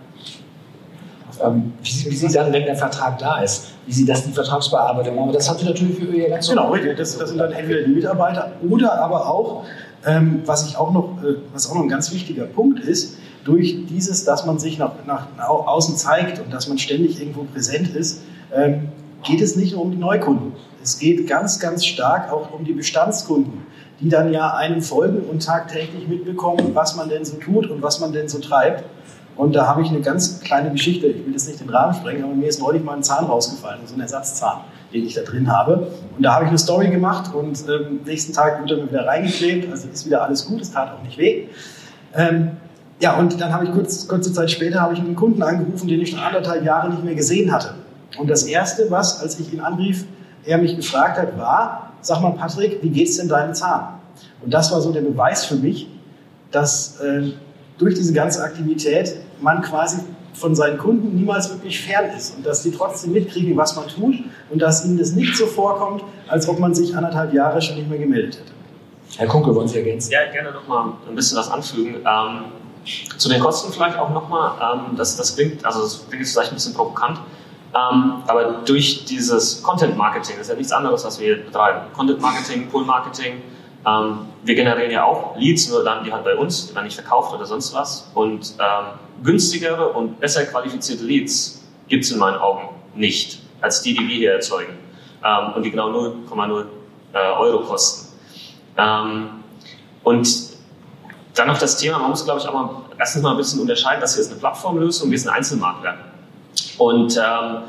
Ähm, 1.41 1.73
wie, 1.81 1.89
Sie, 1.89 2.11
wie 2.11 2.15
Sie 2.15 2.27
dann, 2.33 2.51
wenn 2.51 2.65
der 2.65 2.75
Vertrag 2.75 3.17
da 3.17 3.41
ist, 3.41 3.67
wie 3.85 3.93
Sie 3.93 4.05
das 4.05 4.25
die 4.25 4.33
Vertragsbearbeitung 4.33 5.15
machen, 5.15 5.31
das 5.33 5.49
haben 5.49 5.57
Sie 5.57 5.65
natürlich 5.65 5.97
für 5.97 6.05
Ihr 6.05 6.29
ganz 6.29 6.49
Genau, 6.49 6.71
richtig. 6.71 6.97
Das, 6.97 7.17
das 7.17 7.29
sind 7.29 7.37
dann 7.37 7.53
entweder 7.53 7.81
die 7.83 7.91
Mitarbeiter 7.91 8.51
oder 8.69 9.01
aber 9.01 9.27
auch, 9.27 9.63
ähm, 10.05 10.41
was 10.45 10.67
ich 10.67 10.77
auch 10.77 10.91
noch, 10.91 11.23
äh, 11.23 11.35
was 11.53 11.69
auch 11.69 11.75
noch 11.75 11.83
ein 11.83 11.89
ganz 11.89 12.11
wichtiger 12.11 12.43
Punkt 12.45 12.81
ist, 12.81 13.17
durch 13.45 13.85
dieses, 13.87 14.25
dass 14.25 14.45
man 14.45 14.59
sich 14.59 14.77
nach, 14.77 14.91
nach, 15.07 15.27
nach 15.37 15.47
außen 15.49 15.95
zeigt 15.95 16.39
und 16.39 16.53
dass 16.53 16.67
man 16.67 16.77
ständig 16.77 17.19
irgendwo 17.19 17.43
präsent 17.43 17.95
ist, 17.95 18.21
ähm, 18.53 18.89
geht 19.23 19.41
es 19.41 19.55
nicht 19.55 19.73
nur 19.73 19.83
um 19.83 19.91
die 19.91 19.97
Neukunden. 19.97 20.53
Es 20.81 20.97
geht 20.99 21.27
ganz, 21.27 21.59
ganz 21.59 21.85
stark 21.85 22.31
auch 22.31 22.51
um 22.53 22.63
die 22.65 22.73
Bestandskunden, 22.73 23.65
die 23.99 24.09
dann 24.09 24.33
ja 24.33 24.53
einem 24.55 24.81
folgen 24.81 25.21
und 25.29 25.45
tagtäglich 25.45 26.07
mitbekommen, 26.07 26.71
was 26.73 26.95
man 26.95 27.09
denn 27.09 27.23
so 27.23 27.37
tut 27.37 27.69
und 27.69 27.81
was 27.81 27.99
man 27.99 28.11
denn 28.11 28.27
so 28.27 28.39
treibt. 28.39 28.83
Und 29.37 29.55
da 29.55 29.67
habe 29.67 29.81
ich 29.81 29.89
eine 29.89 30.01
ganz 30.01 30.41
kleine 30.41 30.71
Geschichte, 30.71 31.07
ich 31.07 31.25
will 31.25 31.31
jetzt 31.31 31.47
nicht 31.47 31.59
den 31.59 31.69
Rahmen 31.69 31.93
sprengen, 31.93 32.23
aber 32.23 32.33
mir 32.33 32.47
ist 32.47 32.59
neulich 32.59 32.83
mal 32.83 32.97
ein 32.97 33.03
Zahn 33.03 33.25
rausgefallen, 33.25 33.81
so 33.85 33.95
ein 33.95 34.01
Ersatzzahn, 34.01 34.61
den 34.93 35.05
ich 35.05 35.13
da 35.13 35.21
drin 35.21 35.51
habe. 35.51 35.87
Und 36.17 36.23
da 36.23 36.33
habe 36.33 36.45
ich 36.45 36.49
eine 36.49 36.57
Story 36.57 36.89
gemacht 36.89 37.33
und 37.33 37.63
ähm, 37.69 38.01
nächsten 38.05 38.33
Tag 38.33 38.59
wird 38.59 38.71
er 38.71 38.77
mir 38.77 38.89
wieder 38.89 39.07
reingeklebt, 39.07 39.71
also 39.71 39.87
ist 39.87 40.05
wieder 40.05 40.23
alles 40.23 40.45
gut, 40.45 40.61
es 40.61 40.71
tat 40.71 40.91
auch 40.91 41.03
nicht 41.03 41.17
weh. 41.17 41.45
Ähm, 42.13 42.51
ja, 42.99 43.17
und 43.17 43.39
dann 43.39 43.53
habe 43.53 43.65
ich 43.65 43.71
kurz, 43.71 44.07
kurze 44.07 44.31
Zeit 44.33 44.51
später 44.51 44.81
habe 44.81 44.93
ich 44.93 44.99
einen 44.99 45.15
Kunden 45.15 45.41
angerufen, 45.41 45.87
den 45.87 46.01
ich 46.01 46.11
schon 46.11 46.19
anderthalb 46.19 46.63
Jahre 46.63 46.89
nicht 46.89 47.03
mehr 47.03 47.15
gesehen 47.15 47.51
hatte. 47.51 47.73
Und 48.17 48.29
das 48.29 48.43
Erste, 48.43 48.89
was, 48.89 49.21
als 49.21 49.39
ich 49.39 49.53
ihn 49.53 49.59
anrief, 49.61 50.05
er 50.45 50.57
mich 50.57 50.75
gefragt 50.75 51.17
hat, 51.17 51.37
war, 51.37 51.93
sag 52.01 52.21
mal 52.21 52.31
Patrick, 52.31 52.81
wie 52.81 52.89
geht's 52.89 53.17
denn 53.17 53.29
deinem 53.29 53.53
Zahn? 53.53 53.99
Und 54.43 54.53
das 54.53 54.71
war 54.71 54.81
so 54.81 54.91
der 54.91 55.01
Beweis 55.01 55.45
für 55.45 55.55
mich, 55.55 55.87
dass 56.51 56.99
äh, 56.99 57.31
durch 57.77 57.95
diese 57.95 58.13
ganze 58.13 58.43
Aktivität 58.43 59.15
man 59.39 59.61
quasi 59.61 60.01
von 60.33 60.55
seinen 60.55 60.77
Kunden 60.77 61.15
niemals 61.15 61.49
wirklich 61.49 61.79
fern 61.79 62.05
ist 62.15 62.37
und 62.37 62.45
dass 62.45 62.63
sie 62.63 62.71
trotzdem 62.71 63.11
mitkriegen, 63.11 63.55
was 63.57 63.75
man 63.75 63.87
tut 63.87 64.15
und 64.49 64.61
dass 64.61 64.85
ihnen 64.85 64.97
das 64.97 65.11
nicht 65.11 65.35
so 65.35 65.45
vorkommt, 65.45 66.03
als 66.27 66.47
ob 66.47 66.59
man 66.59 66.73
sich 66.73 66.95
anderthalb 66.95 67.33
Jahre 67.33 67.61
schon 67.61 67.75
nicht 67.75 67.89
mehr 67.89 67.99
gemeldet 67.99 68.39
hätte. 68.39 68.51
Herr 69.17 69.27
Kunke, 69.27 69.53
wollen 69.53 69.67
Sie 69.67 69.77
ergänzen? 69.77 70.11
Ja, 70.11 70.19
gerne 70.31 70.51
nochmal 70.51 70.93
ein 71.07 71.15
bisschen 71.15 71.37
was 71.37 71.49
anfügen. 71.49 71.95
Ähm, 71.95 72.43
zu 73.17 73.29
den 73.29 73.41
Kosten 73.41 73.71
vielleicht 73.73 73.97
auch 73.97 74.09
nochmal. 74.09 74.53
Ähm, 74.73 74.95
das, 74.95 75.17
das 75.17 75.35
klingt, 75.35 75.65
also 75.65 75.81
das 75.81 76.05
klingt 76.09 76.25
vielleicht 76.25 76.51
ein 76.51 76.55
bisschen 76.55 76.73
provokant. 76.73 77.19
Ähm, 77.73 78.23
aber 78.27 78.61
durch 78.65 79.05
dieses 79.05 79.63
Content 79.63 79.97
Marketing, 79.97 80.35
das 80.37 80.47
ist 80.47 80.49
ja 80.49 80.55
nichts 80.55 80.71
anderes, 80.73 81.05
was 81.05 81.19
wir 81.19 81.37
betreiben. 81.45 81.91
Content 81.93 82.19
Marketing, 82.19 82.69
Pull 82.69 82.83
Marketing, 82.83 83.41
ähm, 83.85 84.27
wir 84.43 84.55
generieren 84.55 84.91
ja 84.91 85.03
auch 85.05 85.35
Leads, 85.37 85.69
nur 85.69 85.83
landen 85.83 86.05
die 86.05 86.13
halt 86.13 86.23
bei 86.23 86.35
uns, 86.35 86.67
die 86.67 86.75
werden 86.75 86.85
nicht 86.85 86.95
verkauft 86.95 87.33
oder 87.33 87.45
sonst 87.45 87.73
was. 87.73 88.11
Und 88.13 88.55
ähm, 88.59 88.85
günstigere 89.23 89.89
und 89.89 90.19
besser 90.19 90.45
qualifizierte 90.45 91.03
Leads 91.03 91.63
gibt 91.87 92.03
es 92.03 92.11
in 92.11 92.19
meinen 92.19 92.37
Augen 92.37 92.69
nicht, 92.95 93.41
als 93.61 93.81
die, 93.81 93.93
die 93.93 94.07
wir 94.07 94.15
hier 94.15 94.33
erzeugen. 94.33 94.73
Ähm, 95.23 95.53
und 95.55 95.63
die 95.63 95.71
genau 95.71 95.89
0,0 95.89 96.65
äh, 97.13 97.17
Euro 97.17 97.63
kosten. 97.63 98.17
Ähm, 98.77 99.29
und 100.03 100.51
dann 101.35 101.47
noch 101.47 101.57
das 101.57 101.77
Thema, 101.77 101.99
man 101.99 102.09
muss, 102.09 102.25
glaube 102.25 102.39
ich, 102.39 102.47
auch 102.47 102.53
mal 102.53 102.69
erstens 102.97 103.23
mal 103.23 103.31
ein 103.31 103.37
bisschen 103.37 103.61
unterscheiden, 103.61 104.01
dass 104.01 104.15
hier 104.15 104.21
ist 104.21 104.31
eine 104.31 104.39
Plattformlösung, 104.39 105.09
wir 105.09 105.19
sind 105.19 105.29
Einzelmakler. 105.29 105.97
Und 106.77 107.17
ähm, 107.17 107.63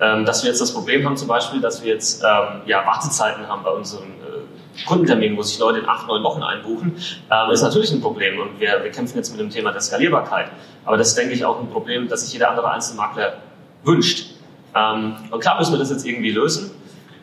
ähm, 0.00 0.24
dass 0.24 0.42
wir 0.42 0.50
jetzt 0.50 0.60
das 0.60 0.72
Problem 0.72 1.04
haben, 1.04 1.16
zum 1.16 1.28
Beispiel, 1.28 1.60
dass 1.60 1.82
wir 1.82 1.92
jetzt 1.92 2.22
ähm, 2.22 2.62
ja, 2.66 2.86
Wartezeiten 2.86 3.48
haben 3.48 3.64
bei 3.64 3.70
unseren 3.70 4.04
äh, 4.04 4.86
Kundenterminen, 4.86 5.36
wo 5.36 5.42
sich 5.42 5.58
Leute 5.58 5.80
in 5.80 5.88
acht, 5.88 6.06
neun 6.06 6.22
Wochen 6.22 6.42
einbuchen, 6.42 6.96
ähm, 7.30 7.50
ist 7.50 7.62
natürlich 7.62 7.90
ein 7.92 8.00
Problem. 8.00 8.38
Und 8.38 8.60
wir, 8.60 8.80
wir 8.82 8.90
kämpfen 8.92 9.16
jetzt 9.16 9.30
mit 9.30 9.40
dem 9.40 9.50
Thema 9.50 9.72
der 9.72 9.80
Skalierbarkeit. 9.80 10.50
Aber 10.84 10.96
das 10.96 11.08
ist, 11.08 11.18
denke 11.18 11.34
ich, 11.34 11.44
auch 11.44 11.58
ein 11.58 11.68
Problem, 11.68 12.08
das 12.08 12.22
sich 12.22 12.32
jeder 12.32 12.50
andere 12.50 12.70
Einzelmakler 12.70 13.38
wünscht. 13.82 14.34
Ähm, 14.74 15.16
und 15.30 15.40
klar 15.40 15.58
müssen 15.58 15.72
wir 15.72 15.78
das 15.78 15.90
jetzt 15.90 16.06
irgendwie 16.06 16.30
lösen. 16.30 16.70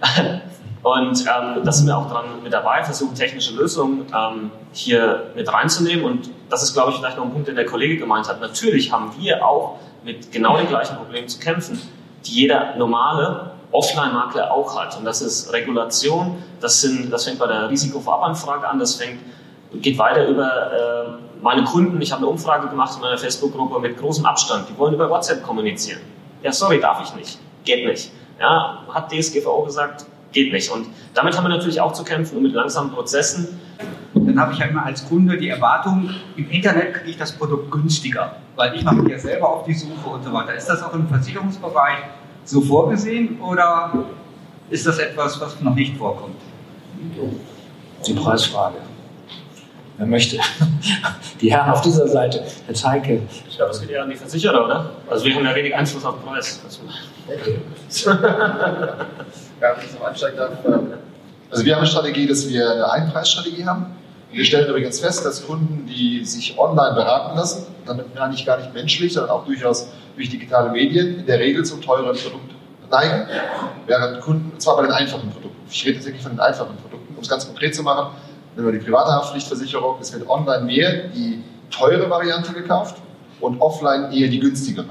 Und 0.84 1.22
ähm, 1.22 1.64
da 1.64 1.72
sind 1.72 1.88
wir 1.88 1.98
auch 1.98 2.12
dran 2.12 2.26
mit 2.44 2.54
dabei, 2.54 2.84
versuchen 2.84 3.16
technische 3.16 3.56
Lösungen 3.56 4.06
hier 4.72 5.32
mit 5.36 5.52
reinzunehmen. 5.52 6.06
Und 6.06 6.30
das 6.52 6.62
ist, 6.62 6.74
glaube 6.74 6.92
ich, 6.92 6.98
vielleicht 6.98 7.18
noch 7.18 7.26
ein 7.26 7.32
Punkt, 7.32 7.48
den 7.48 7.56
der 7.56 7.66
Kollege 7.66 7.98
gemeint 7.98 8.30
hat. 8.30 8.40
Natürlich 8.40 8.92
haben 8.92 9.12
wir 9.18 9.44
auch 9.44 9.80
mit 10.06 10.32
genau 10.32 10.56
den 10.58 10.68
gleichen 10.68 10.96
Problemen 10.96 11.28
zu 11.28 11.40
kämpfen, 11.40 11.82
die 12.26 12.32
jeder 12.32 12.76
normale 12.78 13.52
Offline-Makler 13.72 14.52
auch 14.52 14.80
hat. 14.80 14.98
Und 14.98 15.04
das 15.04 15.22
ist 15.22 15.52
Regulation, 15.52 16.42
das, 16.62 16.82
sind, 16.82 17.12
das 17.12 17.26
fängt 17.26 17.40
bei 17.40 17.48
der 17.48 17.70
Risikovorabanfrage 17.70 18.68
an, 18.70 18.80
das 18.80 18.96
fängt, 18.96 19.20
geht 19.74 19.98
weiter 19.98 20.28
über 20.28 20.46
äh, 20.46 21.42
meine 21.42 21.64
Kunden. 21.64 22.02
Ich 22.02 22.12
habe 22.12 22.20
eine 22.20 22.30
Umfrage 22.30 22.70
gemacht 22.70 22.96
in 22.96 23.02
meiner 23.02 23.18
Facebook-Gruppe 23.18 23.80
mit 23.80 23.98
großem 23.98 24.26
Abstand. 24.26 24.70
Die 24.70 24.78
wollen 24.78 24.94
über 24.94 25.10
WhatsApp 25.10 25.44
kommunizieren. 25.44 26.00
Ja, 26.44 26.52
sorry, 26.52 26.80
darf 26.80 27.02
ich 27.04 27.14
nicht. 27.16 27.40
Geht 27.66 27.86
nicht. 27.86 28.12
Ja, 28.40 28.84
hat 28.94 29.12
DSGVO 29.12 29.64
gesagt, 29.64 30.06
geht 30.36 30.54
nicht. 30.54 30.70
Und 30.70 30.86
damit 31.16 31.36
haben 31.36 31.46
wir 31.46 31.50
natürlich 31.50 31.82
auch 31.82 31.94
zu 31.94 32.04
kämpfen 32.04 32.38
und 32.38 32.44
mit 32.44 32.54
langsamen 32.54 32.92
Prozessen. 32.92 33.60
Dann 34.14 34.40
habe 34.40 34.54
ich 34.54 34.60
ja 34.60 34.68
immer 34.68 34.86
als 34.86 35.08
Kunde 35.08 35.38
die 35.38 35.50
Erwartung, 35.50 36.12
im 36.36 36.50
Internet 36.52 36.94
kriege 36.94 37.10
ich 37.10 37.18
das 37.18 37.32
Produkt 37.32 37.72
günstiger, 37.72 38.36
weil 38.56 38.76
ich 38.76 38.84
mache 38.84 38.98
mich 38.98 39.12
ja 39.12 39.18
selber 39.20 39.50
auf 39.50 39.66
die 39.66 39.74
Suche 39.74 40.10
und 40.10 40.24
so 40.24 40.32
weiter. 40.32 40.54
Ist 40.54 40.68
das 40.68 40.84
auch 40.84 40.94
im 40.94 41.08
Versicherungsbereich 41.08 41.98
so 42.44 42.62
vorgesehen 42.62 43.40
oder 43.42 44.06
ist 44.70 44.86
das 44.86 45.00
etwas, 45.00 45.42
was 45.42 45.60
noch 45.62 45.74
nicht 45.74 45.98
vorkommt? 45.98 46.36
Die 48.06 48.14
Preisfrage. 48.14 48.78
Wer 49.98 50.08
möchte? 50.08 50.38
Die 51.42 51.52
Herren 51.52 51.72
auf 51.72 51.82
dieser 51.82 52.08
Seite. 52.08 52.44
Herr 52.66 52.76
Teike. 52.76 53.22
Ich 53.50 53.56
glaube, 53.56 53.72
es 53.72 53.80
geht 53.80 53.90
eher 53.90 54.04
an 54.04 54.10
die 54.10 54.16
Versicherer, 54.16 54.66
oder? 54.66 54.90
Also 55.10 55.26
wir 55.26 55.36
haben 55.36 55.46
ja 55.46 55.56
wenig 55.56 55.76
Einfluss 55.76 56.04
auf 56.04 56.16
den 56.16 56.26
Preis. 56.26 56.62
Ja, 59.62 59.76
wenn 59.76 59.86
ich 59.86 59.94
noch 59.94 60.08
einsteigen 60.08 60.38
darf. 60.38 60.52
Also 61.50 61.64
wir 61.64 61.74
haben 61.74 61.82
eine 61.82 61.88
Strategie, 61.88 62.28
dass 62.28 62.50
wir 62.50 62.70
eine 62.70 62.92
Einpreisstrategie 62.92 63.66
haben. 63.66 63.88
Wir 64.32 64.44
stellen 64.44 64.68
übrigens 64.68 65.00
fest, 65.00 65.26
dass 65.26 65.46
Kunden, 65.46 65.86
die 65.88 66.26
sich 66.26 66.58
online 66.58 66.94
beraten 66.94 67.38
lassen, 67.38 67.68
damit 67.86 68.14
meine 68.16 68.34
ich 68.34 68.46
gar 68.46 68.58
nicht 68.58 68.74
menschlich, 68.74 69.14
sondern 69.14 69.32
auch 69.32 69.46
durchaus 69.46 69.88
durch 70.16 70.30
digitale 70.30 70.72
Medien, 70.72 71.20
in 71.20 71.26
der 71.26 71.40
Regel 71.40 71.64
zum 71.64 71.82
teureren 71.82 72.18
Produkt 72.18 72.54
neigen, 72.92 73.28
während 73.88 74.22
Kunden, 74.22 74.52
und 74.52 74.62
zwar 74.62 74.76
bei 74.78 74.84
den 74.84 74.92
einfachen 74.92 75.30
Produkten, 75.32 75.58
ich 75.70 75.86
rede 75.86 75.96
jetzt 75.96 76.06
wirklich 76.06 76.24
von 76.24 76.34
den 76.34 76.40
einfachen 76.40 76.76
Produkten, 76.78 77.16
um 77.16 77.22
es 77.22 77.30
ganz 77.30 77.46
konkret 77.46 77.74
zu 77.76 77.84
machen, 77.84 78.16
nehmen 78.56 78.72
wir 78.72 78.80
die 78.80 78.86
private 78.86 79.12
Haftpflichtversicherung, 79.12 79.98
es 80.02 80.14
wird 80.14 80.28
online 80.30 80.66
mehr 80.66 81.08
die 81.10 81.44
teure 81.72 82.10
Variante 82.10 82.54
gekauft 82.54 82.98
und 83.42 83.60
offline 83.62 84.12
eher 84.12 84.28
die 84.28 84.40
günstigere. 84.40 84.88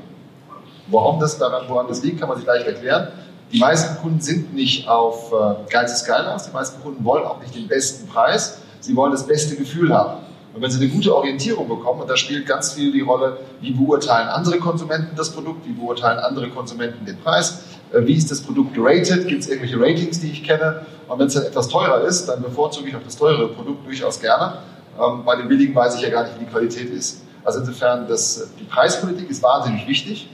Warum 0.88 1.20
das 1.20 1.38
daran, 1.38 1.68
woran 1.68 1.88
das 1.88 2.02
liegt, 2.02 2.20
kann 2.20 2.28
man 2.28 2.38
sich 2.38 2.46
leicht 2.46 2.66
erklären. 2.66 3.08
Die 3.52 3.58
meisten 3.58 4.00
Kunden 4.00 4.20
sind 4.20 4.54
nicht 4.54 4.88
auf 4.88 5.32
äh, 5.32 5.70
Geiz 5.70 6.04
geil 6.04 6.26
aus, 6.26 6.46
die 6.46 6.52
meisten 6.52 6.82
Kunden 6.82 7.04
wollen 7.04 7.24
auch 7.24 7.40
nicht 7.40 7.54
den 7.54 7.68
besten 7.68 8.08
Preis, 8.08 8.58
sie 8.80 8.96
wollen 8.96 9.12
das 9.12 9.26
beste 9.26 9.56
Gefühl 9.56 9.94
haben. 9.94 10.24
Und 10.54 10.62
wenn 10.62 10.70
sie 10.70 10.80
eine 10.80 10.88
gute 10.88 11.14
Orientierung 11.14 11.68
bekommen, 11.68 12.00
und 12.02 12.10
da 12.10 12.16
spielt 12.16 12.46
ganz 12.46 12.72
viel 12.72 12.92
die 12.92 13.00
Rolle, 13.00 13.38
wie 13.60 13.72
beurteilen 13.72 14.28
andere 14.28 14.58
Konsumenten 14.58 15.16
das 15.16 15.32
Produkt, 15.32 15.66
wie 15.66 15.72
beurteilen 15.72 16.18
andere 16.20 16.48
Konsumenten 16.50 17.04
den 17.04 17.18
Preis, 17.18 17.64
äh, 17.92 18.06
wie 18.06 18.14
ist 18.14 18.30
das 18.30 18.40
Produkt 18.40 18.74
geratet, 18.74 19.26
gibt 19.28 19.42
es 19.42 19.48
irgendwelche 19.48 19.78
Ratings, 19.80 20.20
die 20.20 20.30
ich 20.30 20.44
kenne. 20.44 20.86
Und 21.08 21.18
wenn 21.18 21.26
es 21.26 21.34
dann 21.34 21.44
etwas 21.44 21.68
teurer 21.68 22.02
ist, 22.02 22.26
dann 22.26 22.42
bevorzuge 22.42 22.88
ich 22.88 22.96
auch 22.96 23.02
das 23.04 23.16
teure 23.16 23.48
Produkt 23.48 23.86
durchaus 23.86 24.20
gerne. 24.20 24.58
Ähm, 25.00 25.24
bei 25.24 25.36
dem 25.36 25.48
billigen 25.48 25.74
weiß 25.74 25.96
ich 25.96 26.02
ja 26.02 26.10
gar 26.10 26.22
nicht, 26.22 26.36
wie 26.36 26.44
die 26.44 26.50
Qualität 26.50 26.90
ist. 26.90 27.22
Also 27.44 27.60
insofern, 27.60 28.06
das, 28.08 28.48
die 28.58 28.64
Preispolitik 28.64 29.28
ist 29.30 29.42
wahnsinnig 29.42 29.86
wichtig. 29.86 30.28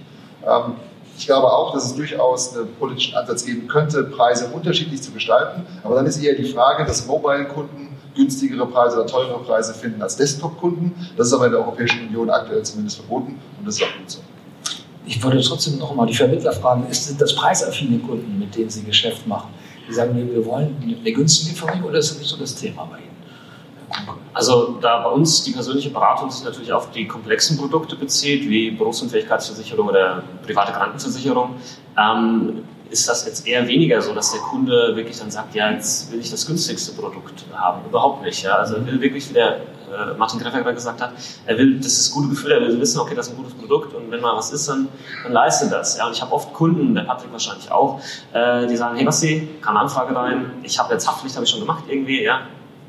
Ich 1.20 1.26
glaube 1.26 1.52
auch, 1.52 1.74
dass 1.74 1.84
es 1.84 1.94
durchaus 1.94 2.56
einen 2.56 2.74
politischen 2.76 3.14
Ansatz 3.14 3.44
geben 3.44 3.68
könnte, 3.68 4.04
Preise 4.04 4.46
unterschiedlich 4.46 5.02
zu 5.02 5.12
gestalten. 5.12 5.66
Aber 5.84 5.94
dann 5.94 6.06
ist 6.06 6.16
eher 6.16 6.34
die 6.34 6.46
Frage, 6.46 6.86
dass 6.86 7.06
Mobile-Kunden 7.06 7.88
günstigere 8.16 8.66
Preise 8.66 8.96
oder 8.96 9.06
teurere 9.06 9.38
Preise 9.40 9.74
finden 9.74 10.00
als 10.00 10.16
Desktop-Kunden. 10.16 10.94
Das 11.18 11.26
ist 11.26 11.34
aber 11.34 11.44
in 11.44 11.52
der 11.52 11.60
Europäischen 11.60 12.08
Union 12.08 12.30
aktuell 12.30 12.62
zumindest 12.62 12.96
verboten 12.96 13.38
und 13.58 13.68
das 13.68 13.76
ist 13.76 13.82
auch 13.82 13.98
gut 13.98 14.10
so. 14.10 14.20
Ich 15.04 15.22
wollte 15.22 15.42
trotzdem 15.42 15.76
noch 15.76 15.94
mal 15.94 16.06
die 16.06 16.14
Vermittler 16.14 16.52
fragen, 16.52 16.86
sind 16.90 17.20
das 17.20 17.34
preisaffine 17.34 17.98
Kunden, 17.98 18.38
mit 18.38 18.56
denen 18.56 18.70
Sie 18.70 18.82
Geschäft 18.82 19.26
machen? 19.26 19.50
die 19.90 19.94
sagen, 19.94 20.14
wir, 20.14 20.46
wollen 20.46 20.76
eine 20.82 21.12
günstige 21.12 21.54
Versicherung 21.54 21.90
oder 21.90 21.98
ist 21.98 22.12
das 22.12 22.18
nicht 22.18 22.28
so 22.30 22.36
das 22.36 22.54
Thema 22.54 22.84
bei 22.84 22.98
Ihnen? 22.98 23.09
Also 24.32 24.78
da 24.80 24.98
bei 25.02 25.10
uns 25.10 25.42
die 25.42 25.52
persönliche 25.52 25.90
Beratung 25.90 26.30
sich 26.30 26.44
natürlich 26.44 26.72
auf 26.72 26.90
die 26.92 27.06
komplexen 27.06 27.58
Produkte 27.58 27.96
bezieht, 27.96 28.48
wie 28.48 28.70
Berufsunfähigkeitsversicherung 28.70 29.88
oder 29.88 30.22
private 30.46 30.72
Krankenversicherung, 30.72 31.56
ähm, 31.98 32.62
ist 32.90 33.08
das 33.08 33.24
jetzt 33.24 33.46
eher 33.46 33.66
weniger 33.68 34.00
so, 34.02 34.12
dass 34.14 34.32
der 34.32 34.40
Kunde 34.40 34.94
wirklich 34.96 35.18
dann 35.18 35.30
sagt, 35.30 35.54
ja, 35.54 35.70
jetzt 35.70 36.12
will 36.12 36.20
ich 36.20 36.30
das 36.30 36.46
günstigste 36.46 36.92
Produkt 36.92 37.44
haben. 37.54 37.84
Überhaupt 37.88 38.22
nicht. 38.22 38.42
Ja? 38.42 38.56
Also 38.56 38.76
er 38.76 38.86
will 38.86 39.00
wirklich, 39.00 39.28
wie 39.30 39.34
der 39.34 39.56
äh, 39.56 40.14
Martin 40.16 40.40
Greffer 40.40 40.62
gerade 40.62 40.74
gesagt 40.74 41.00
hat, 41.00 41.12
er 41.46 41.58
will 41.58 41.78
das 41.78 41.98
ist 41.98 42.12
gute 42.12 42.28
Gefühl, 42.28 42.52
er 42.52 42.60
will 42.60 42.80
wissen, 42.80 43.00
okay, 43.00 43.14
das 43.14 43.28
ist 43.28 43.34
ein 43.34 43.36
gutes 43.36 43.54
Produkt 43.54 43.94
und 43.94 44.10
wenn 44.10 44.20
mal 44.20 44.36
was 44.36 44.52
ist, 44.52 44.68
dann, 44.68 44.88
dann 45.22 45.32
leistet 45.32 45.72
das. 45.72 45.96
Ja? 45.98 46.06
Und 46.06 46.12
ich 46.12 46.22
habe 46.22 46.32
oft 46.32 46.52
Kunden, 46.52 46.94
der 46.94 47.02
Patrick 47.02 47.32
wahrscheinlich 47.32 47.70
auch, 47.70 48.00
äh, 48.32 48.66
die 48.66 48.76
sagen, 48.76 48.96
hey 48.96 49.04
Basti, 49.04 49.48
kam 49.60 49.76
eine 49.76 49.84
Anfrage 49.84 50.14
rein, 50.14 50.52
ich 50.62 50.78
habe 50.78 50.92
jetzt 50.92 51.08
Haftpflicht, 51.08 51.36
habe 51.36 51.44
ich 51.44 51.50
schon 51.50 51.60
gemacht 51.60 51.84
irgendwie, 51.88 52.24
ja, 52.24 52.40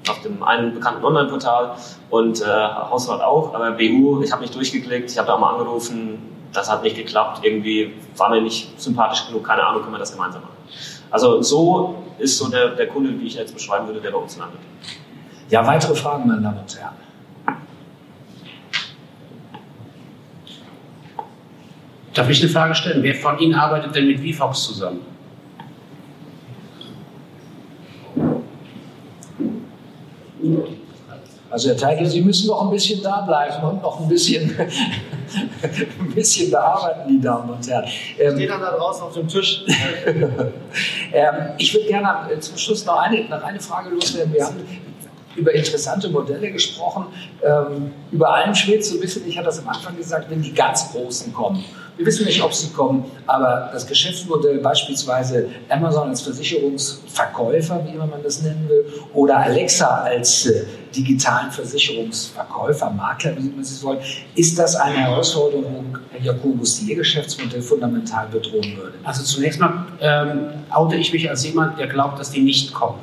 auf 0.10 0.22
dem 0.22 0.42
einen 0.44 0.74
bekannten 0.74 1.04
Online-Portal 1.04 1.76
und 2.10 2.42
äh, 2.42 2.46
Hausrat 2.46 3.22
auch, 3.22 3.54
aber 3.54 3.72
BU, 3.72 4.22
ich 4.24 4.32
habe 4.32 4.42
mich 4.42 4.52
durchgeklickt, 4.52 5.12
ich 5.12 5.18
habe 5.18 5.28
da 5.28 5.36
auch 5.36 5.40
mal 5.40 5.52
angerufen, 5.52 6.20
das 6.54 6.72
hat 6.72 6.84
nicht 6.84 6.96
geklappt, 6.96 7.42
irgendwie 7.44 7.94
war 8.18 8.30
mir 8.30 8.42
nicht 8.42 8.80
sympathisch 8.82 9.28
genug, 9.28 9.46
keine 9.46 9.64
Ahnung, 9.64 9.82
können 9.84 9.94
wir 9.94 10.00
das 10.00 10.12
gemeinsam 10.12 10.42
machen. 10.42 10.56
Also 11.10 11.42
so 11.42 12.04
ist 12.18 12.38
so 12.38 12.50
der, 12.50 12.70
der 12.70 12.88
Kunde, 12.88 13.18
wie 13.20 13.28
ich 13.28 13.36
jetzt 13.36 13.54
beschreiben 13.54 13.88
würde, 13.88 14.02
der 14.02 14.12
bei 14.12 14.18
uns 14.18 14.38
landet. 14.38 14.60
Ja, 15.50 15.66
weitere 15.68 15.96
Fragen, 15.96 16.28
meine 16.28 16.42
Damen 16.42 16.60
und 16.60 16.80
Herren. 16.80 16.96
Darf 22.14 22.30
ich 22.30 22.42
eine 22.42 22.52
Frage 22.52 22.76
stellen? 22.76 23.04
Wer 23.04 23.16
von 23.16 23.40
Ihnen 23.40 23.56
arbeitet 23.56 23.96
denn 23.96 24.08
mit 24.08 24.20
VFox 24.20 24.64
zusammen? 24.64 25.11
Also 31.52 31.70
Herr 31.70 31.78
Teigl, 31.78 32.06
Sie 32.06 32.22
müssen 32.22 32.48
noch 32.48 32.64
ein 32.64 32.70
bisschen 32.70 33.04
da 33.04 33.22
bleiben 33.22 33.62
und 33.68 33.82
noch 33.82 34.00
ein 34.00 34.08
bisschen, 34.08 34.58
ein 36.00 36.16
bisschen 36.16 36.50
bearbeiten, 36.50 37.10
die 37.10 37.20
Damen 37.20 37.50
und 37.50 37.68
Herren. 37.68 37.90
Ähm, 38.18 38.36
Steht 38.36 38.50
dann 38.50 38.62
da 38.62 38.72
draußen 38.72 39.04
auf 39.04 39.14
dem 39.14 39.28
Tisch. 39.28 39.66
ähm, 40.06 41.36
ich 41.58 41.74
würde 41.74 41.88
gerne 41.88 42.40
zum 42.40 42.58
Schluss 42.58 42.86
noch 42.86 42.98
eine, 42.98 43.26
noch 43.26 43.44
eine 43.44 43.60
Frage 43.60 43.90
loswerden. 43.90 44.34
Wir 44.34 44.46
haben 44.46 44.66
über 45.36 45.54
interessante 45.54 46.10
Modelle 46.10 46.52
gesprochen. 46.52 47.08
Ähm, 47.44 47.92
über 48.12 48.34
allem 48.34 48.56
schwebt 48.56 48.86
so 48.86 48.96
ein 48.96 49.02
bisschen, 49.02 49.28
ich 49.28 49.38
hatte 49.38 49.48
das 49.48 49.60
am 49.60 49.68
Anfang 49.68 49.98
gesagt, 49.98 50.30
wenn 50.30 50.42
die 50.42 50.54
ganz 50.54 50.92
Großen 50.92 51.34
kommen. 51.34 51.66
Wir 52.02 52.08
wissen 52.08 52.26
nicht, 52.26 52.42
ob 52.42 52.52
sie 52.52 52.70
kommen, 52.70 53.06
aber 53.28 53.70
das 53.72 53.86
Geschäftsmodell 53.86 54.58
beispielsweise 54.58 55.50
Amazon 55.70 56.10
als 56.10 56.22
Versicherungsverkäufer, 56.22 57.86
wie 57.86 57.94
immer 57.94 58.08
man 58.08 58.24
das 58.24 58.42
nennen 58.42 58.68
will, 58.68 58.84
oder 59.14 59.38
Alexa 59.38 59.86
als 60.06 60.48
äh, 60.48 60.66
digitalen 60.96 61.52
Versicherungsverkäufer, 61.52 62.90
Makler, 62.90 63.36
wie 63.38 63.50
man 63.50 63.60
es 63.60 63.84
wollen, 63.84 64.00
ist 64.34 64.58
das 64.58 64.76
eine 64.78 64.98
Herausforderung, 64.98 65.96
Herr 66.10 66.22
Jakobus, 66.22 66.80
die 66.80 66.90
Ihr 66.90 66.96
Geschäftsmodell 66.96 67.62
fundamental 67.62 68.28
bedrohen 68.32 68.76
würde? 68.76 68.94
Also 69.04 69.22
zunächst 69.22 69.60
mal 69.60 69.86
ähm, 70.00 70.48
oute 70.72 70.96
ich 70.96 71.14
mich 71.14 71.30
als 71.30 71.46
jemand, 71.46 71.78
der 71.78 71.86
glaubt, 71.86 72.18
dass 72.18 72.32
die 72.32 72.42
nicht 72.42 72.74
kommen. 72.74 72.98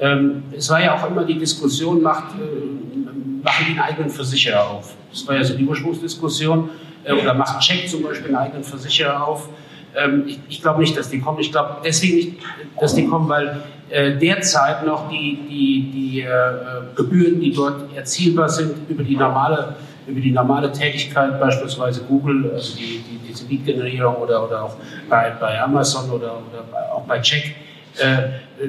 Ähm, 0.00 0.42
es 0.54 0.68
war 0.68 0.82
ja 0.82 0.94
auch 0.94 1.10
immer 1.10 1.24
die 1.24 1.38
Diskussion, 1.38 2.02
macht, 2.02 2.34
äh, 2.34 3.42
machen 3.42 3.64
die 3.66 3.70
einen 3.70 3.80
eigenen 3.80 4.10
Versicherer 4.10 4.68
auf. 4.68 4.94
Das 5.10 5.26
war 5.26 5.36
ja 5.36 5.44
so 5.44 5.54
die 5.54 5.64
Ursprungsdiskussion. 5.64 6.68
Äh, 7.08 7.12
oder 7.12 7.34
macht 7.34 7.60
Check 7.60 7.88
zum 7.88 8.02
Beispiel 8.02 8.28
einen 8.28 8.36
eigenen 8.36 8.64
Versicherer 8.64 9.26
auf. 9.26 9.48
Ähm, 9.96 10.24
ich, 10.26 10.38
ich 10.48 10.62
glaube 10.62 10.80
nicht, 10.80 10.96
dass 10.96 11.08
die 11.08 11.20
kommen. 11.20 11.40
Ich 11.40 11.50
glaube 11.50 11.78
deswegen 11.84 12.16
nicht, 12.16 12.32
dass 12.80 12.94
die 12.94 13.06
kommen, 13.06 13.28
weil 13.28 13.62
äh, 13.90 14.16
derzeit 14.16 14.84
noch 14.84 15.08
die, 15.08 15.38
die, 15.48 15.90
die 15.92 16.20
äh, 16.20 16.28
Gebühren, 16.94 17.40
die 17.40 17.52
dort 17.52 17.94
erzielbar 17.96 18.48
sind, 18.48 18.88
über 18.88 19.02
die 19.02 19.16
normale 19.16 19.76
über 20.06 20.20
die 20.20 20.30
normale 20.30 20.72
Tätigkeit, 20.72 21.38
beispielsweise 21.38 22.00
Google, 22.04 22.50
also 22.54 22.74
die, 22.76 23.04
die, 23.06 23.18
diese 23.28 23.46
Lead-Generierung 23.46 24.16
oder, 24.16 24.42
oder 24.42 24.64
auch 24.64 24.76
bei, 25.08 25.32
bei 25.38 25.60
Amazon 25.60 26.10
oder, 26.10 26.38
oder 26.48 26.94
auch 26.94 27.02
bei 27.02 27.20
Check, 27.20 27.54
äh, 27.98 28.64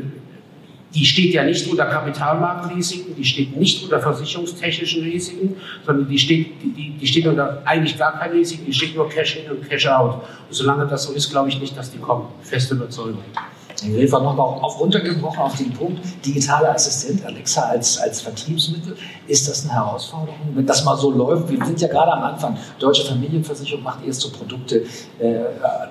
die 0.93 1.05
steht 1.05 1.33
ja 1.33 1.43
nicht 1.43 1.67
unter 1.69 1.85
Kapitalmarktrisiken, 1.85 3.15
die 3.15 3.23
steht 3.23 3.55
nicht 3.55 3.83
unter 3.83 3.99
versicherungstechnischen 3.99 5.03
Risiken, 5.03 5.55
sondern 5.85 6.07
die 6.07 6.17
steht, 6.17 6.47
die, 6.63 6.97
die 6.99 7.07
steht 7.07 7.27
unter 7.27 7.61
eigentlich 7.65 7.97
gar 7.97 8.17
keinen 8.17 8.33
Risiken, 8.33 8.65
die 8.65 8.73
steht 8.73 8.95
nur 8.95 9.07
Cash 9.07 9.37
in 9.37 9.51
und 9.51 9.69
Cash 9.69 9.87
out. 9.87 10.15
Und 10.15 10.23
solange 10.49 10.87
das 10.87 11.03
so 11.03 11.13
ist, 11.13 11.29
glaube 11.29 11.49
ich 11.49 11.59
nicht, 11.59 11.77
dass 11.77 11.91
die 11.91 11.99
kommen. 11.99 12.27
Feste 12.41 12.73
Überzeugung. 12.73 13.23
Herr 13.81 13.91
Gräfer, 13.91 14.19
nochmal 14.19 14.45
auf 14.61 14.79
runtergebrochen 14.79 15.39
auf 15.39 15.55
den 15.55 15.71
Punkt, 15.71 16.01
digitale 16.25 16.69
Assistent, 16.69 17.25
Alexa 17.25 17.61
als, 17.61 17.97
als 17.99 18.21
Vertriebsmittel, 18.21 18.97
ist 19.27 19.47
das 19.47 19.63
eine 19.63 19.73
Herausforderung? 19.73 20.39
Wenn 20.53 20.65
das 20.65 20.83
mal 20.83 20.97
so 20.97 21.11
läuft, 21.11 21.49
wir 21.49 21.63
sind 21.65 21.79
ja 21.79 21.87
gerade 21.87 22.11
am 22.11 22.23
Anfang, 22.23 22.57
Deutsche 22.77 23.05
Familienversicherung 23.05 23.83
macht 23.83 24.05
erst 24.05 24.21
so 24.21 24.31
Produkte, 24.31 24.83
äh, 25.19 25.39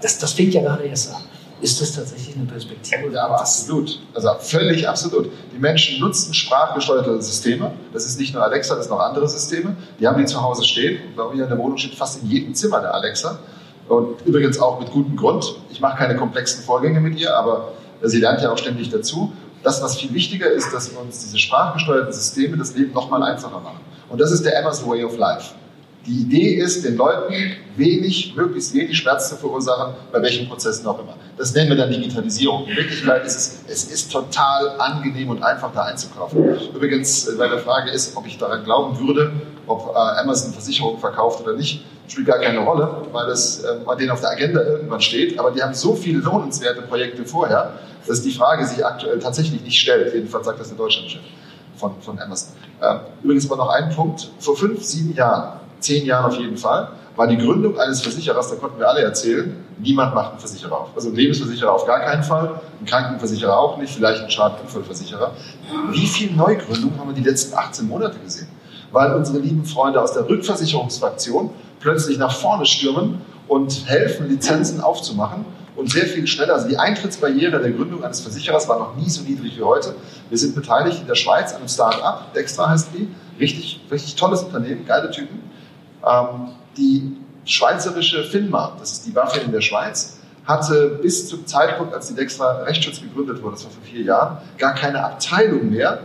das, 0.03 0.19
das 0.19 0.33
fängt 0.33 0.53
ja 0.53 0.61
gerade 0.61 0.85
erst 0.85 1.15
an. 1.15 1.23
Ist 1.61 1.81
das 1.81 1.93
tatsächlich 1.93 2.37
eine 2.37 2.47
Perspektive? 2.47 3.13
Ja, 3.13 3.25
aber 3.25 3.41
absolut. 3.41 4.01
Also 4.15 4.31
völlig 4.39 4.89
absolut. 4.89 5.31
Die 5.53 5.59
Menschen 5.59 5.99
nutzen 5.99 6.33
sprachgesteuerte 6.33 7.21
Systeme. 7.21 7.73
Das 7.93 8.07
ist 8.07 8.19
nicht 8.19 8.33
nur 8.33 8.45
Alexa, 8.45 8.77
das 8.77 8.85
sind 8.85 8.95
noch 8.95 9.03
andere 9.03 9.29
Systeme. 9.29 9.77
Die 9.99 10.07
haben 10.07 10.19
die 10.19 10.27
zu 10.27 10.41
Hause 10.41 10.65
stehen. 10.65 11.01
Bei 11.17 11.25
mir 11.35 11.43
in 11.43 11.49
der 11.49 11.59
Wohnung 11.59 11.77
steht 11.77 11.97
fast 11.97 12.23
in 12.23 12.29
jedem 12.29 12.55
Zimmer 12.55 12.79
eine 12.79 12.93
Alexa. 12.93 13.41
Und 13.89 14.25
übrigens 14.25 14.61
auch 14.61 14.79
mit 14.79 14.91
gutem 14.93 15.17
Grund. 15.17 15.57
Ich 15.71 15.81
mache 15.81 15.99
keine 15.99 16.17
komplexen 16.17 16.63
Vorgänge 16.63 17.01
mit 17.01 17.19
ihr, 17.19 17.37
aber 17.37 17.73
sie 18.03 18.21
lernt 18.21 18.41
ja 18.41 18.53
auch 18.53 18.59
ständig 18.59 18.91
dazu. 18.91 19.33
Das, 19.65 19.83
was 19.83 19.97
viel 19.97 20.15
wichtiger 20.15 20.49
ist, 20.49 20.73
dass 20.73 20.91
uns 20.91 21.25
diese 21.25 21.39
sprachgesteuerten 21.39 22.13
Systeme 22.13 22.57
das 22.57 22.77
Leben 22.77 22.93
nochmal 22.93 23.23
einfacher 23.25 23.59
machen. 23.61 23.81
Und 24.09 24.21
das 24.21 24.31
ist 24.31 24.45
der 24.45 24.59
Amazon 24.61 24.91
Way 24.91 25.05
of 25.05 25.17
Life. 25.17 25.55
Die 26.09 26.23
Idee 26.23 26.55
ist, 26.55 26.87
den 26.87 26.97
Leuten 26.97 27.35
wenig, 27.77 28.35
möglichst 28.35 28.73
wenig 28.73 28.97
Schmerz 28.97 29.29
zu 29.29 29.37
verursachen, 29.37 29.93
bei 30.11 30.23
welchen 30.23 30.49
Prozessen 30.49 30.87
auch 30.87 30.99
immer. 30.99 31.15
Das 31.37 31.53
nennen 31.53 31.69
wir 31.69 31.77
dann 31.77 31.91
Digitalisierung. 31.91 32.67
In 32.67 32.77
Wirklichkeit 32.79 33.27
ist 33.27 33.37
es, 33.37 33.85
es 33.85 33.93
ist 33.93 34.11
total 34.11 34.71
angenehm 34.79 35.29
und 35.29 35.43
einfach, 35.43 35.71
da 35.75 35.83
einzukaufen. 35.83 36.57
Übrigens, 36.75 37.37
bei 37.37 37.47
der 37.47 37.59
Frage 37.59 37.91
ist, 37.91 38.17
ob 38.17 38.27
ich 38.27 38.39
daran 38.39 38.65
glauben 38.65 38.99
würde, 39.07 39.33
ob 39.67 39.95
äh, 39.95 39.99
Amazon 39.99 40.55
Versicherungen 40.55 40.99
verkauft 40.99 41.43
oder 41.43 41.53
nicht, 41.53 41.85
spielt 42.09 42.27
gar 42.27 42.39
keine 42.39 42.61
Rolle, 42.61 43.03
weil 43.13 43.27
das 43.27 43.63
äh, 43.63 43.77
bei 43.85 43.95
denen 43.95 44.11
auf 44.11 44.23
der 44.23 44.31
Agenda 44.31 44.63
irgendwann 44.63 45.03
steht. 45.03 45.39
Aber 45.39 45.51
die 45.51 45.63
haben 45.63 45.75
so 45.75 45.95
viele 45.95 46.21
lohnenswerte 46.21 46.81
Projekte 46.81 47.27
vorher, 47.27 47.75
dass 48.07 48.23
die 48.23 48.33
Frage 48.33 48.65
sich 48.65 48.83
aktuell 48.83 49.19
tatsächlich 49.19 49.61
nicht 49.61 49.79
stellt. 49.79 50.15
Jedenfalls 50.15 50.47
sagt 50.47 50.59
das 50.59 50.69
der 50.69 50.79
Deutschlandchef 50.79 51.21
von, 51.77 52.01
von 52.01 52.19
Amazon. 52.19 52.55
Äh, 52.81 52.95
übrigens 53.23 53.45
aber 53.51 53.63
noch 53.63 53.69
ein 53.69 53.95
Punkt. 53.95 54.31
Vor 54.39 54.57
fünf, 54.57 54.83
sieben 54.83 55.15
Jahren 55.15 55.68
zehn 55.81 56.05
Jahren 56.05 56.27
auf 56.27 56.39
jeden 56.39 56.57
Fall, 56.57 56.89
war 57.17 57.27
die 57.27 57.37
Gründung 57.37 57.79
eines 57.79 58.01
Versicherers, 58.01 58.49
da 58.49 58.57
konnten 58.57 58.79
wir 58.79 58.89
alle 58.89 59.01
erzählen, 59.01 59.57
niemand 59.79 60.15
macht 60.15 60.31
einen 60.31 60.39
Versicherer 60.39 60.81
auf. 60.81 60.89
Also 60.95 61.09
ein 61.09 61.17
Lebensversicherer 61.17 61.73
auf 61.73 61.85
gar 61.85 62.01
keinen 62.01 62.23
Fall, 62.23 62.61
ein 62.81 62.87
Krankenversicherer 62.87 63.59
auch 63.59 63.77
nicht, 63.77 63.93
vielleicht 63.93 64.23
ein 64.23 64.31
Schadenunfallversicherer. 64.31 65.33
Wie 65.91 66.07
viel 66.07 66.33
Neugründungen 66.33 66.99
haben 66.99 67.09
wir 67.09 67.15
die 67.15 67.29
letzten 67.29 67.57
18 67.57 67.89
Monate 67.89 68.19
gesehen? 68.21 68.49
Weil 68.93 69.15
unsere 69.15 69.39
lieben 69.39 69.65
Freunde 69.65 70.01
aus 70.01 70.13
der 70.13 70.29
Rückversicherungsfraktion 70.29 71.51
plötzlich 71.81 72.19
nach 72.19 72.33
vorne 72.33 72.65
stürmen 72.67 73.21
und 73.49 73.87
helfen, 73.87 74.29
Lizenzen 74.29 74.81
aufzumachen 74.81 75.45
und 75.75 75.91
sehr 75.91 76.07
viel 76.07 76.27
schneller. 76.27 76.55
Also 76.55 76.69
die 76.69 76.79
Eintrittsbarriere 76.79 77.61
der 77.61 77.71
Gründung 77.73 78.03
eines 78.05 78.21
Versicherers 78.21 78.69
war 78.69 78.79
noch 78.79 78.97
nie 78.97 79.09
so 79.09 79.23
niedrig 79.23 79.57
wie 79.57 79.63
heute. 79.63 79.95
Wir 80.29 80.39
sind 80.39 80.55
beteiligt 80.55 81.01
in 81.01 81.07
der 81.07 81.15
Schweiz 81.15 81.53
an 81.53 81.59
einem 81.59 81.69
Start-up, 81.69 82.33
Dextra 82.35 82.71
heißt 82.71 82.89
die. 82.97 83.09
Richtig, 83.41 83.81
richtig 83.91 84.17
tolles 84.17 84.43
Unternehmen, 84.43 84.85
geile 84.87 85.11
Typen. 85.11 85.48
Ähm, 86.09 86.49
die 86.77 87.17
schweizerische 87.45 88.25
FINMA, 88.25 88.77
das 88.79 88.93
ist 88.93 89.07
die 89.07 89.11
BaFin 89.11 89.45
in 89.45 89.53
der 89.53 89.61
Schweiz, 89.61 90.19
hatte 90.45 90.99
bis 91.03 91.29
zum 91.29 91.47
Zeitpunkt, 91.47 91.93
als 91.93 92.09
die 92.09 92.15
Dextra 92.15 92.63
Rechtsschutz 92.63 93.01
gegründet 93.01 93.43
wurde, 93.43 93.57
das 93.57 93.65
war 93.65 93.71
vor 93.71 93.83
vier 93.83 94.03
Jahren, 94.03 94.39
gar 94.57 94.75
keine 94.75 95.05
Abteilung 95.05 95.71
mehr 95.71 96.01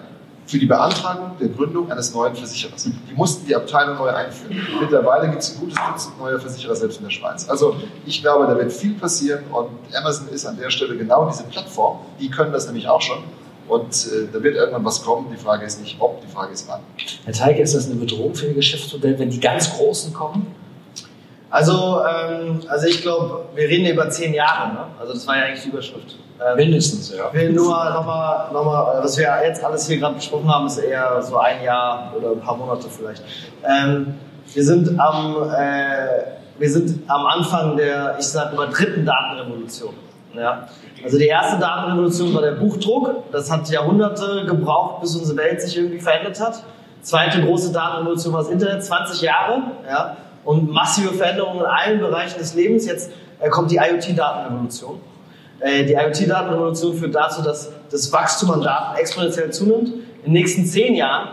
für 0.46 0.60
die 0.60 0.66
Beantragung 0.66 1.38
der 1.40 1.48
Gründung 1.50 1.90
eines 1.90 2.14
neuen 2.14 2.36
Versicherers. 2.36 2.84
Die 2.84 3.14
mussten 3.16 3.46
die 3.46 3.56
Abteilung 3.56 3.98
neu 3.98 4.10
einführen. 4.10 4.62
Mittlerweile 4.82 5.30
gibt 5.30 5.42
es 5.42 5.54
ein 5.54 5.60
gutes 5.62 5.78
Dutzend 5.88 6.20
neuer 6.20 6.40
Versicherer 6.40 6.76
selbst 6.76 6.98
in 6.98 7.06
der 7.06 7.12
Schweiz. 7.12 7.50
Also 7.50 7.78
ich 8.06 8.22
glaube, 8.22 8.46
da 8.48 8.58
wird 8.58 8.74
viel 8.74 8.94
passieren 8.96 9.46
und 9.52 9.70
Amazon 9.96 10.28
ist 10.30 10.46
an 10.46 10.58
der 10.58 10.70
Stelle 10.70 10.98
genau 10.98 11.30
diese 11.30 11.44
Plattform. 11.44 12.00
Die 12.20 12.30
können 12.30 12.52
das 12.52 12.66
nämlich 12.66 12.88
auch 12.88 13.02
schon. 13.02 13.20
Und 13.68 13.94
äh, 14.08 14.28
da 14.32 14.44
wird 14.44 14.56
irgendwann 14.56 14.86
was 14.86 15.04
kommen. 15.04 15.28
Die 15.32 15.38
Frage 15.38 15.66
ist 15.66 15.82
nicht 15.82 15.98
ob, 16.00 16.22
die 16.22 16.28
Frage 16.28 16.54
ist 16.54 16.68
wann. 16.68 16.82
Herr 17.26 17.34
Teige, 17.34 17.62
ist 17.62 17.74
das 17.74 17.86
eine 17.86 17.96
Bedrohung 17.96 18.36
für 18.36 18.48
Ihr 18.48 18.54
Geschäftsmodell, 18.54 19.18
wenn 19.20 19.30
die 19.30 19.40
ganz 19.40 19.70
Großen 19.76 20.14
kommen? 20.14 20.54
Also, 21.50 22.02
ähm, 22.04 22.62
also 22.68 22.88
ich 22.88 23.02
glaube, 23.04 23.46
wir 23.54 23.70
reden 23.70 23.86
über 23.86 24.10
zehn 24.10 24.34
Jahre. 24.34 24.74
Ne? 24.74 24.80
Also 25.00 25.14
das 25.14 25.28
war 25.28 25.38
ja 25.38 25.44
eigentlich 25.44 25.62
die 25.62 25.70
Überschrift. 25.70 26.16
Ähm, 26.44 26.56
Mindestens, 26.58 27.14
ja. 27.16 27.32
will 27.32 27.54
nur 27.54 27.68
nochmal, 27.92 28.52
noch 28.52 28.66
mal, 28.66 29.04
was 29.04 29.18
wir 29.18 29.30
jetzt 29.46 29.64
alles 29.64 29.88
hier 29.88 29.98
gerade 29.98 30.16
besprochen 30.16 30.52
haben, 30.52 30.66
ist 30.66 30.80
eher 30.80 31.22
so 31.22 31.38
ein 31.38 31.64
Jahr 31.64 32.12
oder 32.18 32.32
ein 32.32 32.40
paar 32.40 32.58
Monate 32.58 32.88
vielleicht. 32.90 33.24
Ähm, 33.64 34.16
wir 34.52 34.64
sind 34.64 35.00
am, 35.00 35.36
äh, 35.56 36.24
wir 36.58 36.70
sind 36.70 37.00
am 37.08 37.26
Anfang 37.28 37.78
der, 37.78 38.16
ich 38.20 38.26
sage 38.26 38.56
mal, 38.56 38.68
dritten 38.70 39.06
Datenrevolution. 39.06 39.94
Ja. 40.36 40.68
Also 41.04 41.18
die 41.18 41.28
erste 41.28 41.60
Datenrevolution 41.60 42.34
war 42.34 42.42
der 42.42 42.54
Buchdruck. 42.54 43.32
Das 43.32 43.52
hat 43.52 43.70
Jahrhunderte 43.70 44.46
gebraucht, 44.48 45.02
bis 45.02 45.16
unsere 45.16 45.38
Welt 45.38 45.62
sich 45.62 45.78
irgendwie 45.78 46.00
verändert 46.00 46.40
hat. 46.40 46.64
Zweite 47.02 47.42
große 47.42 47.72
Datenrevolution 47.72 48.34
war 48.34 48.42
das 48.42 48.52
Internet, 48.52 48.84
20 48.84 49.22
Jahre. 49.22 49.62
Ja. 49.88 50.18
Und 50.44 50.72
massive 50.72 51.14
Veränderungen 51.14 51.60
in 51.60 51.66
allen 51.66 52.00
Bereichen 52.00 52.40
des 52.40 52.54
Lebens. 52.56 52.86
Jetzt 52.86 53.12
äh, 53.40 53.50
kommt 53.50 53.72
die 53.72 53.78
IoT-Datenrevolution. 53.78 55.00
Äh, 55.60 55.86
die 55.86 55.94
IoT-Datenrevolution 55.94 56.96
führt 56.96 57.16
dazu, 57.16 57.42
dass 57.42 57.72
das 57.92 58.12
Wachstum 58.12 58.52
an 58.52 58.62
Daten 58.62 58.98
exponentiell 58.98 59.52
zunimmt. 59.52 59.90
In 59.90 60.26
den 60.26 60.34
nächsten 60.34 60.66
10 60.66 60.96
Jahren 60.96 61.30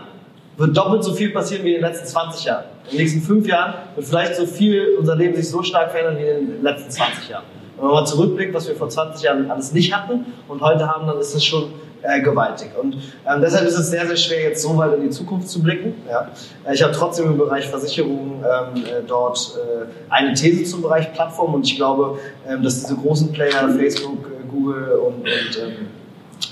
wird 0.57 0.75
doppelt 0.75 1.03
so 1.03 1.13
viel 1.13 1.31
passieren 1.31 1.63
wie 1.63 1.75
in 1.75 1.81
den 1.81 1.89
letzten 1.89 2.07
20 2.07 2.45
Jahren. 2.45 2.65
In 2.85 2.91
den 2.91 2.99
nächsten 2.99 3.21
5 3.21 3.47
Jahren 3.47 3.73
wird 3.95 4.07
vielleicht 4.07 4.35
so 4.35 4.45
viel 4.45 4.95
unser 4.99 5.15
Leben 5.15 5.35
sich 5.35 5.49
so 5.49 5.63
stark 5.63 5.91
verändern 5.91 6.17
wie 6.17 6.27
in 6.27 6.47
den 6.47 6.63
letzten 6.63 6.91
20 6.91 7.29
Jahren. 7.29 7.43
Wenn 7.81 7.87
man 7.87 7.95
mal 7.95 8.05
zurückblickt, 8.05 8.53
was 8.53 8.67
wir 8.67 8.75
vor 8.75 8.89
20 8.89 9.23
Jahren 9.23 9.49
alles 9.49 9.73
nicht 9.73 9.91
hatten 9.91 10.25
und 10.47 10.61
heute 10.61 10.87
haben, 10.87 11.07
dann 11.07 11.17
ist 11.17 11.33
es 11.33 11.43
schon 11.43 11.73
äh, 12.03 12.21
gewaltig. 12.21 12.69
Und 12.79 12.93
ähm, 12.93 13.41
deshalb 13.41 13.67
ist 13.67 13.75
es 13.75 13.89
sehr, 13.89 14.05
sehr 14.05 14.15
schwer, 14.15 14.43
jetzt 14.43 14.61
so 14.61 14.77
weit 14.77 14.93
in 14.93 15.01
die 15.01 15.09
Zukunft 15.09 15.49
zu 15.49 15.63
blicken. 15.63 15.95
Ja. 16.07 16.29
Äh, 16.63 16.75
ich 16.75 16.83
habe 16.83 16.93
trotzdem 16.93 17.31
im 17.31 17.39
Bereich 17.39 17.67
Versicherungen 17.67 18.43
ähm, 18.43 18.83
äh, 18.83 19.01
dort 19.07 19.57
äh, 19.57 19.85
eine 20.13 20.35
These 20.35 20.65
zum 20.65 20.83
Bereich 20.83 21.11
Plattform 21.13 21.55
und 21.55 21.65
ich 21.65 21.75
glaube, 21.75 22.19
ähm, 22.47 22.61
dass 22.61 22.81
diese 22.81 22.95
großen 22.95 23.31
Player, 23.31 23.67
Facebook, 23.69 24.27
äh, 24.27 24.47
Google 24.47 24.99
und, 24.99 25.15
und, 25.15 25.25
ähm, 25.25 25.87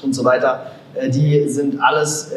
und 0.01 0.15
so 0.15 0.25
weiter, 0.25 0.71
äh, 0.95 1.11
die 1.11 1.47
sind 1.47 1.79
alles 1.79 2.33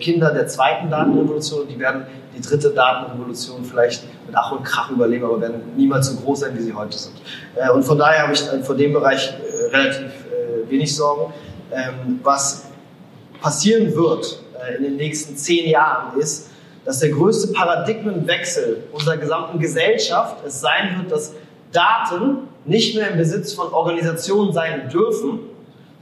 Kinder 0.00 0.30
der 0.34 0.46
zweiten 0.46 0.90
Datenrevolution. 0.90 1.68
Die 1.68 1.78
werden 1.78 2.02
die 2.36 2.42
dritte 2.42 2.70
Datenrevolution 2.70 3.64
vielleicht 3.64 4.04
mit 4.26 4.36
Ach 4.36 4.52
und 4.52 4.62
Krach 4.62 4.90
überleben, 4.90 5.24
aber 5.24 5.40
werden 5.40 5.62
niemals 5.76 6.08
so 6.08 6.16
groß 6.16 6.40
sein, 6.40 6.56
wie 6.56 6.62
sie 6.62 6.74
heute 6.74 6.98
sind. 6.98 7.14
Und 7.72 7.82
von 7.82 7.98
daher 7.98 8.24
habe 8.24 8.34
ich 8.34 8.42
vor 8.64 8.76
dem 8.76 8.92
Bereich 8.92 9.32
relativ 9.72 10.12
wenig 10.68 10.94
Sorgen. 10.94 11.32
Ähm, 11.72 12.20
was 12.22 12.66
passieren 13.40 13.94
wird 13.94 14.40
äh, 14.60 14.76
in 14.76 14.82
den 14.84 14.96
nächsten 14.96 15.36
zehn 15.36 15.68
Jahren 15.68 16.18
ist, 16.18 16.50
dass 16.84 17.00
der 17.00 17.10
größte 17.10 17.52
Paradigmenwechsel 17.52 18.84
unserer 18.92 19.16
gesamten 19.16 19.58
Gesellschaft 19.58 20.36
es 20.46 20.60
sein 20.60 20.98
wird, 20.98 21.10
dass 21.10 21.32
Daten 21.72 22.48
nicht 22.64 22.94
mehr 22.94 23.10
im 23.10 23.18
Besitz 23.18 23.52
von 23.52 23.72
Organisationen 23.72 24.52
sein 24.52 24.88
dürfen, 24.88 25.40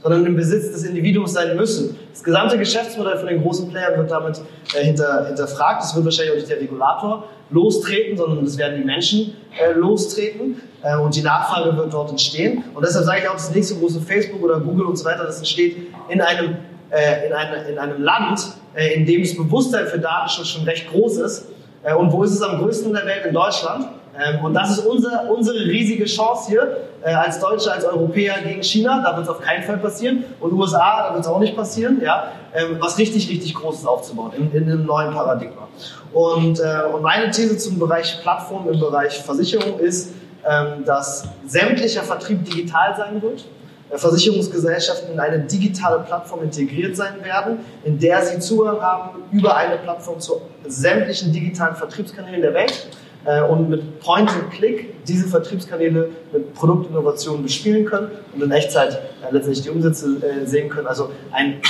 sondern 0.05 0.23
im 0.27 0.35
Besitz 0.35 0.71
des 0.71 0.83
Individuums 0.83 1.33
sein 1.33 1.55
müssen. 1.57 1.97
Das 2.13 2.23
gesamte 2.23 2.59
Geschäftsmodell 2.59 3.17
von 3.17 3.27
den 3.27 3.41
großen 3.41 3.71
Playern 3.71 3.97
wird 3.97 4.11
damit 4.11 4.39
äh, 4.75 4.83
hinter, 4.83 5.25
hinterfragt. 5.25 5.83
Es 5.83 5.95
wird 5.95 6.05
wahrscheinlich 6.05 6.33
auch 6.33 6.37
nicht 6.37 6.49
der 6.49 6.61
Regulator 6.61 7.23
lostreten, 7.49 8.15
sondern 8.15 8.45
es 8.45 8.55
werden 8.55 8.77
die 8.77 8.85
Menschen 8.85 9.33
äh, 9.59 9.71
lostreten 9.71 10.61
äh, 10.83 10.95
und 10.95 11.15
die 11.15 11.23
Nachfrage 11.23 11.75
wird 11.75 11.91
dort 11.91 12.11
entstehen. 12.11 12.63
Und 12.75 12.85
deshalb 12.85 13.03
sage 13.03 13.21
ich 13.23 13.27
auch, 13.27 13.33
das 13.33 13.49
nächste 13.49 13.79
große 13.79 13.99
Facebook 13.99 14.43
oder 14.43 14.59
Google 14.59 14.85
und 14.85 14.95
so 14.95 15.05
weiter, 15.05 15.23
das 15.23 15.39
entsteht 15.39 15.75
in 16.07 16.21
einem, 16.21 16.57
äh, 16.91 17.25
in 17.25 17.33
eine, 17.33 17.63
in 17.67 17.79
einem 17.79 18.03
Land, 18.03 18.41
äh, 18.75 18.93
in 18.93 19.07
dem 19.07 19.23
das 19.23 19.35
Bewusstsein 19.35 19.87
für 19.87 19.97
Datenschutz 19.97 20.49
schon 20.49 20.65
recht 20.65 20.87
groß 20.87 21.17
ist. 21.17 21.47
Äh, 21.81 21.95
und 21.95 22.11
wo 22.11 22.21
ist 22.21 22.31
es 22.31 22.43
am 22.43 22.59
größten 22.59 22.89
in 22.89 22.93
der 22.93 23.07
Welt? 23.07 23.25
In 23.25 23.33
Deutschland. 23.33 23.87
Ähm, 24.17 24.43
und 24.43 24.53
das 24.53 24.77
ist 24.77 24.85
unser, 24.85 25.29
unsere 25.29 25.59
riesige 25.65 26.05
Chance 26.05 26.49
hier, 26.49 26.77
äh, 27.03 27.13
als 27.13 27.39
Deutsche, 27.39 27.71
als 27.71 27.85
Europäer 27.85 28.35
gegen 28.41 28.63
China. 28.63 29.01
Da 29.03 29.15
wird 29.15 29.27
es 29.27 29.29
auf 29.29 29.41
keinen 29.41 29.63
Fall 29.63 29.77
passieren. 29.77 30.23
Und 30.39 30.53
USA, 30.53 31.07
da 31.07 31.13
wird 31.13 31.23
es 31.23 31.29
auch 31.29 31.39
nicht 31.39 31.55
passieren. 31.55 32.01
Ja? 32.03 32.31
Ähm, 32.53 32.77
was 32.79 32.97
richtig, 32.97 33.29
richtig 33.29 33.53
Großes 33.53 33.85
aufzubauen 33.85 34.31
in, 34.37 34.51
in 34.53 34.63
einem 34.63 34.85
neuen 34.85 35.13
Paradigma. 35.13 35.67
Und, 36.13 36.59
äh, 36.59 36.93
und 36.93 37.01
meine 37.01 37.29
These 37.31 37.57
zum 37.57 37.77
Bereich 37.77 38.21
Plattform 38.21 38.69
im 38.69 38.79
Bereich 38.79 39.21
Versicherung 39.21 39.79
ist, 39.79 40.13
ähm, 40.47 40.85
dass 40.85 41.27
sämtlicher 41.45 42.03
Vertrieb 42.03 42.45
digital 42.45 42.95
sein 42.95 43.21
wird. 43.21 43.45
Äh, 43.89 43.97
Versicherungsgesellschaften 43.97 45.13
in 45.13 45.19
eine 45.19 45.39
digitale 45.39 45.99
Plattform 45.99 46.43
integriert 46.43 46.95
sein 46.95 47.23
werden, 47.23 47.59
in 47.83 47.99
der 47.99 48.21
sie 48.25 48.39
Zugang 48.39 48.81
haben 48.81 49.23
über 49.31 49.55
eine 49.55 49.77
Plattform 49.77 50.19
zu 50.19 50.41
sämtlichen 50.65 51.31
digitalen 51.31 51.75
Vertriebskanälen 51.75 52.41
der 52.41 52.53
Welt 52.53 52.87
äh, 53.25 53.41
und 53.41 53.69
mit 53.69 53.99
Point 53.99 54.29
and 54.29 54.51
Click 54.51 55.03
diese 55.05 55.27
Vertriebskanäle 55.27 56.09
mit 56.31 56.53
Produktinnovationen 56.53 57.43
bespielen 57.43 57.85
können 57.85 58.11
und 58.33 58.41
in 58.41 58.51
Echtzeit 58.51 58.93
äh, 58.93 59.31
letztendlich 59.31 59.63
die 59.63 59.69
Umsätze 59.69 60.17
äh, 60.21 60.45
sehen 60.45 60.69
können. 60.69 60.87
Also 60.87 61.09
ein, 61.31 61.61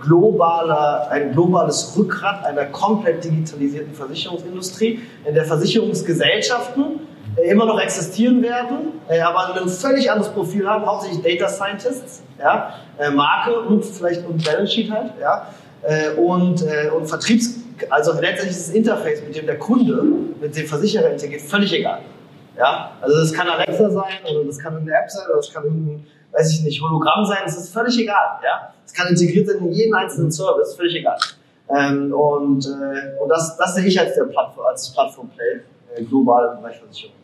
globaler, 0.00 1.08
ein 1.10 1.32
globales 1.32 1.94
Rückgrat 1.96 2.44
einer 2.44 2.64
komplett 2.66 3.22
digitalisierten 3.22 3.94
Versicherungsindustrie, 3.94 5.00
in 5.24 5.34
der 5.34 5.44
Versicherungsgesellschaften 5.44 7.00
äh, 7.36 7.50
immer 7.50 7.66
noch 7.66 7.78
existieren 7.78 8.42
werden, 8.42 8.92
äh, 9.08 9.20
aber 9.20 9.54
ein 9.54 9.68
völlig 9.68 10.10
anderes 10.10 10.32
Profil 10.32 10.66
haben, 10.68 10.84
hauptsächlich 10.86 11.22
Data 11.22 11.48
Scientists, 11.48 12.22
ja, 12.38 12.74
Marke 13.14 13.60
und 13.60 13.84
vielleicht 13.84 14.26
und 14.26 14.44
Balance 14.44 14.72
Sheet 14.72 14.90
halt, 14.90 15.12
ja, 15.20 15.46
und, 16.16 16.64
und 16.96 17.06
Vertriebs 17.06 17.61
also 17.90 18.12
letztendlich 18.12 18.50
ist 18.50 18.68
das 18.68 18.74
Interface, 18.74 19.22
mit 19.22 19.36
dem 19.36 19.46
der 19.46 19.58
Kunde 19.58 20.02
mit 20.40 20.56
dem 20.56 20.66
Versicherer 20.66 21.10
integriert, 21.10 21.42
völlig 21.42 21.72
egal. 21.72 22.00
Ja? 22.56 22.92
Also 23.00 23.18
das 23.18 23.32
kann 23.32 23.48
Alexa 23.48 23.90
sein 23.90 24.18
oder 24.30 24.44
das 24.44 24.58
kann 24.58 24.76
eine 24.76 24.90
App 24.90 25.10
sein 25.10 25.26
oder 25.26 25.36
das 25.36 25.52
kann 25.52 25.64
ein, 25.64 26.06
weiß 26.32 26.52
ich 26.52 26.62
nicht, 26.62 26.82
Hologramm 26.82 27.24
sein, 27.24 27.38
das 27.44 27.56
ist 27.56 27.72
völlig 27.72 27.98
egal. 27.98 28.40
Ja? 28.44 28.74
Das 28.82 28.92
kann 28.92 29.08
integriert 29.08 29.48
sein 29.48 29.58
in 29.58 29.72
jeden 29.72 29.94
einzelnen 29.94 30.30
Service, 30.30 30.74
völlig 30.74 30.96
egal. 30.96 31.18
Ähm, 31.70 32.12
und 32.12 32.66
äh, 32.66 33.22
und 33.22 33.28
das, 33.28 33.56
das 33.56 33.74
sehe 33.74 33.86
ich 33.86 33.98
als, 33.98 34.14
der 34.14 34.24
Plattform, 34.24 34.66
als 34.66 34.92
Plattform-Play 34.92 35.60
äh, 35.96 36.02
global 36.02 36.54
im 36.56 36.62
Bereich 36.62 36.78
Versicherung. 36.78 37.16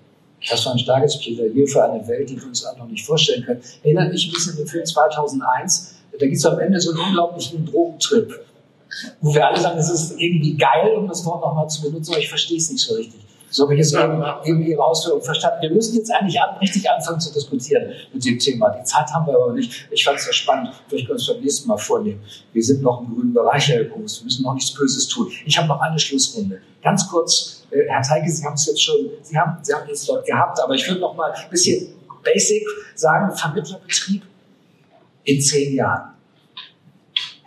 Das 0.48 0.64
war 0.64 0.72
ein 0.72 0.78
starkes 0.78 1.18
Plädoyer 1.18 1.66
für 1.66 1.84
eine 1.84 2.06
Welt, 2.06 2.30
die 2.30 2.40
wir 2.40 2.46
uns 2.46 2.64
auch 2.64 2.76
noch 2.78 2.86
nicht 2.86 3.04
vorstellen 3.04 3.44
können. 3.44 3.60
Erinnert 3.82 4.12
mich 4.12 4.28
ein 4.28 4.32
bisschen 4.32 4.52
an 4.52 4.58
den 4.58 4.66
Film 4.68 4.84
2001. 4.84 5.96
Da 6.12 6.26
gibt 6.26 6.36
es 6.36 6.46
am 6.46 6.58
Ende 6.58 6.80
so 6.80 6.92
einen 6.92 7.00
unglaublichen 7.00 7.66
Drogentrip 7.66 8.40
wo 9.20 9.34
wir 9.34 9.46
alle 9.46 9.60
sagen, 9.60 9.78
es 9.78 9.90
ist 9.90 10.18
irgendwie 10.18 10.56
geil, 10.56 10.94
um 10.96 11.06
das 11.06 11.24
Wort 11.24 11.42
nochmal 11.42 11.68
zu 11.68 11.82
benutzen, 11.82 12.12
aber 12.12 12.20
ich 12.20 12.28
verstehe 12.28 12.58
es 12.58 12.70
nicht 12.70 12.84
so 12.84 12.94
richtig. 12.94 13.20
So 13.50 13.64
habe 13.64 13.74
ich 13.74 13.80
es 13.80 13.94
eben, 13.94 14.22
eben 14.44 14.62
Ihre 14.62 14.84
Ausführung 14.84 15.22
verstanden. 15.22 15.62
Wir 15.62 15.70
müssen 15.70 15.96
jetzt 15.96 16.10
eigentlich 16.10 16.38
an, 16.38 16.58
richtig 16.58 16.88
anfangen 16.90 17.18
zu 17.18 17.32
diskutieren 17.32 17.92
mit 18.12 18.24
dem 18.24 18.38
Thema. 18.38 18.68
Die 18.70 18.84
Zeit 18.84 19.10
haben 19.12 19.26
wir 19.26 19.34
aber 19.34 19.52
nicht. 19.54 19.88
Ich 19.90 20.04
fand 20.04 20.18
es 20.18 20.24
sehr 20.24 20.34
spannend. 20.34 20.74
Vielleicht 20.88 21.06
können 21.06 21.18
wir 21.18 21.22
es 21.22 21.26
beim 21.28 21.40
nächsten 21.40 21.68
Mal 21.68 21.78
vornehmen. 21.78 22.20
Wir 22.52 22.62
sind 22.62 22.82
noch 22.82 23.00
im 23.00 23.14
grünen 23.14 23.32
Bereich, 23.32 23.68
Herr 23.68 23.84
Kungs. 23.86 24.20
Wir 24.20 24.24
müssen 24.24 24.42
noch 24.42 24.54
nichts 24.54 24.74
Böses 24.74 25.08
tun. 25.08 25.30
Ich 25.46 25.56
habe 25.56 25.66
noch 25.66 25.80
eine 25.80 25.98
Schlussrunde. 25.98 26.60
Ganz 26.82 27.08
kurz, 27.08 27.66
äh, 27.70 27.88
Herr 27.88 28.02
Teige, 28.02 28.30
Sie 28.30 28.44
haben 28.44 28.54
es 28.54 28.66
jetzt 28.66 28.82
schon, 28.82 28.96
Sie 29.22 29.38
haben, 29.38 29.56
Sie 29.62 29.72
haben 29.72 29.88
es 29.90 30.04
dort 30.04 30.26
gehabt, 30.26 30.60
aber 30.60 30.74
ich 30.74 30.86
würde 30.86 31.00
noch 31.00 31.16
mal 31.16 31.32
ein 31.32 31.50
bisschen 31.50 31.88
basic 32.22 32.66
sagen, 32.94 33.34
Vermittlerbetrieb 33.34 34.22
in 35.24 35.40
zehn 35.40 35.74
Jahren. 35.74 36.17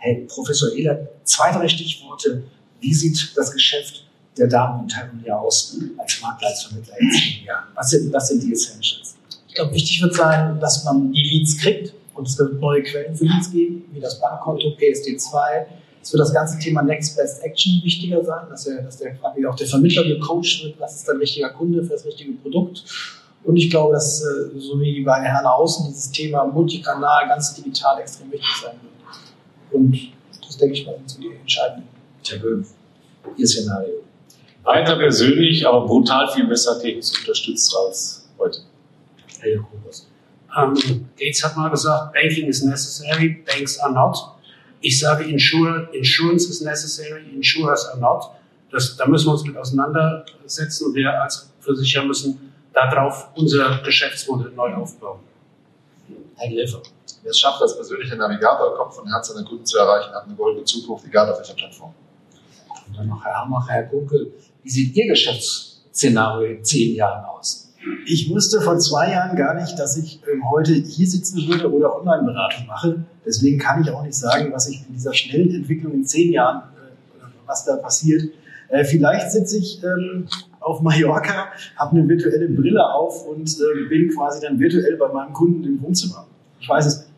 Hey, 0.04 0.26
Professor 0.26 0.72
Ehler, 0.74 0.98
zwei, 1.22 1.52
drei 1.52 1.68
Stichworte. 1.68 2.42
Wie 2.80 2.92
sieht 2.92 3.36
das 3.36 3.52
Geschäft 3.52 4.04
der 4.36 4.48
Damen 4.48 4.82
und 4.82 4.96
Herren 4.96 5.20
hier 5.22 5.38
aus 5.38 5.78
als 5.96 6.20
Makler, 6.20 6.48
als 6.48 6.64
Vermittler 6.64 6.94
in 6.98 7.08
zehn 7.12 7.44
Jahren? 7.44 7.68
Was 7.76 7.90
sind, 7.90 8.12
was 8.12 8.26
sind 8.26 8.42
die 8.42 8.52
Essentials? 8.52 9.14
Ich 9.46 9.54
glaube, 9.54 9.72
wichtig 9.72 10.02
wird 10.02 10.12
sein, 10.12 10.58
dass 10.58 10.82
man 10.84 11.12
die 11.12 11.22
Leads 11.22 11.56
kriegt 11.56 11.94
und 12.14 12.26
es 12.26 12.36
wird 12.36 12.60
neue 12.60 12.82
Quellen 12.82 13.14
für 13.14 13.26
Leads 13.26 13.52
geben, 13.52 13.84
wie 13.92 14.00
das 14.00 14.20
Bankkonto, 14.20 14.70
PSD2. 14.70 15.66
Es 16.02 16.12
wird 16.12 16.20
das 16.20 16.34
ganze 16.34 16.58
Thema 16.58 16.82
Next 16.82 17.16
Best 17.16 17.40
Action 17.44 17.80
wichtiger 17.84 18.24
sein, 18.24 18.48
dass, 18.50 18.66
er, 18.66 18.82
dass 18.82 18.96
der, 18.96 19.14
auch 19.22 19.54
der 19.54 19.68
Vermittler 19.68 20.02
gecoacht 20.02 20.64
wird, 20.64 20.80
was 20.80 20.96
ist 20.96 21.06
der 21.06 21.16
richtige 21.20 21.48
Kunde 21.50 21.80
für 21.84 21.92
das 21.92 22.04
richtige 22.04 22.32
Produkt. 22.32 22.82
Und 23.44 23.56
ich 23.56 23.70
glaube, 23.70 23.92
dass, 23.92 24.20
äh, 24.20 24.58
so 24.58 24.80
wie 24.80 25.00
bei 25.04 25.20
Herrn 25.20 25.46
Außen, 25.46 25.86
dieses 25.86 26.10
Thema 26.10 26.44
Multikanal 26.44 27.28
ganz 27.28 27.54
digital 27.54 28.00
extrem 28.00 28.32
wichtig 28.32 28.50
sein 28.60 28.74
wird. 28.82 28.91
Und 29.72 30.12
das 30.44 30.56
denke 30.56 30.74
ich 30.74 30.86
mal 30.86 30.98
sind 31.06 31.22
die 31.22 31.32
entscheidenden. 31.32 31.88
Böhm, 32.40 32.64
Ihr 33.36 33.46
Szenario. 33.46 34.02
Weiter 34.62 34.96
persönlich, 34.96 35.66
aber 35.66 35.86
brutal 35.86 36.30
viel 36.32 36.46
besser 36.46 36.80
technisch 36.80 37.18
unterstützt 37.18 37.74
als 37.76 38.28
heute. 38.38 38.60
Herr 39.40 39.54
Jakobus. 39.54 40.08
Um, 40.56 40.76
ähm, 40.76 41.08
Gates 41.18 41.42
hat 41.42 41.56
mal 41.56 41.68
gesagt, 41.70 42.12
Banking 42.12 42.46
is 42.46 42.62
necessary, 42.62 43.42
banks 43.46 43.78
are 43.80 43.92
not. 43.92 44.16
Ich 44.80 44.98
sage, 44.98 45.24
Insure, 45.24 45.88
Insurance 45.92 46.48
is 46.48 46.60
necessary, 46.60 47.22
Insurers 47.34 47.86
are 47.86 47.98
not. 47.98 48.24
Das, 48.70 48.96
da 48.96 49.06
müssen 49.06 49.26
wir 49.26 49.32
uns 49.32 49.44
mit 49.44 49.56
auseinandersetzen 49.56 50.86
und 50.86 50.94
wir 50.94 51.22
als 51.22 51.50
Versicherer 51.60 52.04
müssen 52.04 52.52
darauf 52.72 53.28
unser 53.34 53.82
Geschäftsmodell 53.82 54.52
neu 54.52 54.74
aufbauen. 54.74 55.20
Herr 56.36 56.50
Gräfer. 56.50 56.82
Wer 57.22 57.30
es 57.30 57.38
schafft, 57.38 57.62
als 57.62 57.76
persönlicher 57.76 58.16
Navigator 58.16 58.76
Kopf 58.76 58.98
und 58.98 59.08
Herz 59.10 59.28
seiner 59.28 59.46
Kunden 59.46 59.64
zu 59.64 59.78
erreichen, 59.78 60.12
hat 60.12 60.24
eine 60.24 60.34
goldene 60.34 60.64
Zukunft, 60.64 61.06
egal 61.06 61.30
auf 61.30 61.38
welcher 61.38 61.54
Plattform. 61.54 61.94
Und 62.88 62.98
dann 62.98 63.08
noch 63.08 63.24
Herr 63.24 63.42
Hammacher, 63.42 63.72
Herr 63.72 63.84
Kunkel. 63.84 64.32
Wie 64.62 64.70
sieht 64.70 64.94
Ihr 64.96 65.08
Geschäftsszenario 65.08 66.56
in 66.56 66.64
zehn 66.64 66.94
Jahren 66.94 67.24
aus? 67.24 67.72
Ich 68.06 68.30
wusste 68.30 68.60
vor 68.60 68.78
zwei 68.78 69.12
Jahren 69.12 69.36
gar 69.36 69.54
nicht, 69.54 69.78
dass 69.78 69.96
ich 69.96 70.20
ähm, 70.32 70.48
heute 70.50 70.72
hier 70.72 71.06
sitzen 71.06 71.48
würde 71.48 71.70
oder 71.70 71.96
Online-Beratung 71.96 72.66
mache. 72.66 73.04
Deswegen 73.26 73.58
kann 73.58 73.82
ich 73.82 73.90
auch 73.90 74.02
nicht 74.02 74.14
sagen, 74.14 74.52
was 74.52 74.68
ich 74.68 74.86
in 74.86 74.94
dieser 74.94 75.14
schnellen 75.14 75.54
Entwicklung 75.54 75.92
in 75.92 76.04
zehn 76.04 76.32
Jahren, 76.32 76.62
äh, 76.76 77.24
was 77.46 77.64
da 77.64 77.76
passiert. 77.76 78.22
Äh, 78.68 78.84
vielleicht 78.84 79.32
sitze 79.32 79.58
ich 79.58 79.82
ähm, 79.82 80.28
auf 80.62 80.80
Mallorca, 80.80 81.52
habe 81.76 81.96
eine 81.96 82.08
virtuelle 82.08 82.48
Brille 82.48 82.84
auf 82.94 83.26
und 83.26 83.48
äh, 83.48 83.84
bin 83.88 84.10
quasi 84.14 84.40
dann 84.40 84.58
virtuell 84.58 84.96
bei 84.96 85.08
meinem 85.12 85.32
Kunden 85.32 85.64
im 85.64 85.82
Wohnzimmer. 85.82 86.26
Ich 86.60 86.68
weiß 86.68 86.86
es. 86.86 87.08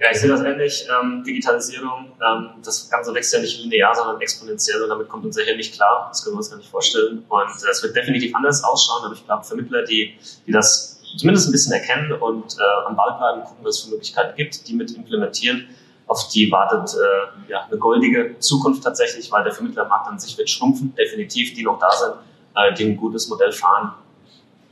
Ja, 0.00 0.06
ich 0.10 0.18
sehe 0.18 0.30
das 0.30 0.40
ähnlich. 0.40 0.86
Ähm, 0.88 1.22
Digitalisierung, 1.22 2.12
ähm, 2.26 2.50
das 2.64 2.88
Ganze 2.88 3.12
wächst 3.12 3.34
ja 3.34 3.40
nicht 3.40 3.62
linear, 3.62 3.94
sondern 3.94 4.18
exponentiell 4.22 4.82
und 4.82 4.88
damit 4.88 5.08
kommt 5.10 5.26
unser 5.26 5.42
Hirn 5.42 5.58
nicht 5.58 5.74
klar. 5.74 6.06
Das 6.08 6.24
können 6.24 6.36
wir 6.36 6.38
uns 6.38 6.48
gar 6.48 6.56
nicht 6.56 6.70
vorstellen. 6.70 7.22
Und 7.28 7.38
äh, 7.38 7.70
es 7.70 7.82
wird 7.82 7.94
definitiv 7.94 8.34
anders 8.34 8.64
ausschauen, 8.64 9.04
aber 9.04 9.14
ich 9.14 9.26
glaube, 9.26 9.44
Vermittler, 9.44 9.84
die, 9.84 10.14
die 10.46 10.52
das 10.52 11.02
zumindest 11.18 11.48
ein 11.48 11.52
bisschen 11.52 11.72
erkennen 11.72 12.12
und 12.12 12.56
äh, 12.58 12.86
am 12.86 12.96
Ball 12.96 13.16
bleiben, 13.18 13.44
gucken, 13.44 13.62
was 13.62 13.76
es 13.76 13.84
für 13.84 13.90
Möglichkeiten 13.90 14.34
gibt, 14.36 14.66
die 14.66 14.74
mit 14.74 14.90
implementieren, 14.92 15.68
auf 16.06 16.28
die 16.28 16.50
wartet 16.50 16.96
äh, 16.96 17.50
ja, 17.50 17.66
eine 17.66 17.78
goldige 17.78 18.38
Zukunft 18.38 18.82
tatsächlich, 18.82 19.30
weil 19.30 19.44
der 19.44 19.52
Vermittlermarkt 19.52 20.08
an 20.08 20.18
sich 20.18 20.36
wird 20.38 20.48
schrumpfen, 20.48 20.94
definitiv, 20.94 21.54
die 21.54 21.62
noch 21.62 21.78
da 21.78 21.90
sind, 21.90 22.14
äh, 22.56 22.74
die 22.74 22.84
ein 22.84 22.96
gutes 22.96 23.28
Modell 23.28 23.52
fahren, 23.52 23.92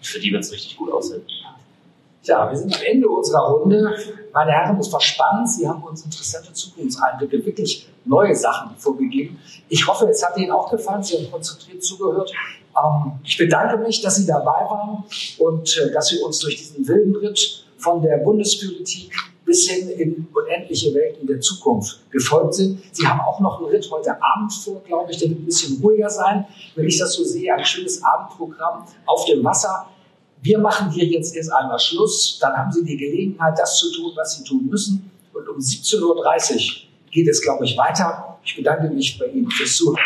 für 0.00 0.20
die 0.20 0.32
wird 0.32 0.44
es 0.44 0.52
richtig 0.52 0.76
gut 0.76 0.92
aussehen. 0.92 1.22
Tja, 2.22 2.50
wir 2.50 2.58
sind 2.58 2.74
am 2.74 2.82
Ende 2.82 3.08
unserer 3.08 3.52
Runde. 3.52 3.94
Meine 4.32 4.50
Herren, 4.52 4.78
es 4.78 4.92
war 4.92 5.00
spannend. 5.00 5.50
Sie 5.50 5.66
haben 5.66 5.82
uns 5.82 6.04
interessante 6.04 6.52
Zukunftseinblicke, 6.52 7.44
wirklich 7.46 7.88
neue 8.04 8.34
Sachen 8.34 8.76
vorgegeben. 8.76 9.40
Ich 9.68 9.86
hoffe, 9.86 10.06
es 10.08 10.24
hat 10.24 10.36
Ihnen 10.36 10.50
auch 10.50 10.70
gefallen. 10.70 11.02
Sie 11.02 11.16
haben 11.16 11.30
konzentriert 11.30 11.82
zugehört. 11.82 12.32
Ähm, 12.76 13.12
ich 13.24 13.36
bedanke 13.38 13.78
mich, 13.78 14.02
dass 14.02 14.16
Sie 14.16 14.26
dabei 14.26 14.66
waren 14.68 15.04
und 15.38 15.78
äh, 15.78 15.92
dass 15.92 16.08
Sie 16.08 16.18
uns 16.20 16.38
durch 16.40 16.56
diesen 16.56 16.86
wilden 16.86 17.16
Ritt 17.16 17.64
von 17.78 18.02
der 18.02 18.18
Bundespolitik 18.18 19.12
bis 19.48 19.66
hin 19.66 19.88
in 19.88 20.28
unendliche 20.34 20.92
Welten 20.92 21.26
der 21.26 21.40
Zukunft 21.40 22.10
gefolgt 22.10 22.52
sind. 22.52 22.82
Sie 22.92 23.06
haben 23.06 23.20
auch 23.20 23.40
noch 23.40 23.58
einen 23.58 23.70
Ritt 23.70 23.90
heute 23.90 24.10
Abend 24.22 24.52
vor, 24.52 24.82
glaube 24.84 25.10
ich, 25.10 25.16
der 25.16 25.30
wird 25.30 25.40
ein 25.40 25.46
bisschen 25.46 25.80
ruhiger 25.82 26.10
sein. 26.10 26.44
Wenn 26.74 26.86
ich 26.86 26.98
das 26.98 27.14
so 27.14 27.24
sehe, 27.24 27.52
ein 27.54 27.64
schönes 27.64 28.02
Abendprogramm 28.04 28.84
auf 29.06 29.24
dem 29.24 29.42
Wasser. 29.42 29.88
Wir 30.42 30.58
machen 30.58 30.90
hier 30.90 31.06
jetzt 31.06 31.34
erst 31.34 31.50
einmal 31.50 31.78
Schluss. 31.78 32.38
Dann 32.42 32.54
haben 32.58 32.70
Sie 32.70 32.84
die 32.84 32.98
Gelegenheit, 32.98 33.58
das 33.58 33.78
zu 33.78 33.90
tun, 33.90 34.12
was 34.14 34.36
Sie 34.36 34.44
tun 34.44 34.66
müssen. 34.66 35.10
Und 35.32 35.48
um 35.48 35.56
17.30 35.56 36.02
Uhr 36.04 36.88
geht 37.10 37.26
es, 37.26 37.40
glaube 37.40 37.64
ich, 37.64 37.76
weiter. 37.78 38.38
Ich 38.44 38.54
bedanke 38.54 38.90
mich 38.90 39.18
bei 39.18 39.26
Ihnen 39.28 39.50
fürs 39.50 39.74
Zuhören. 39.76 39.98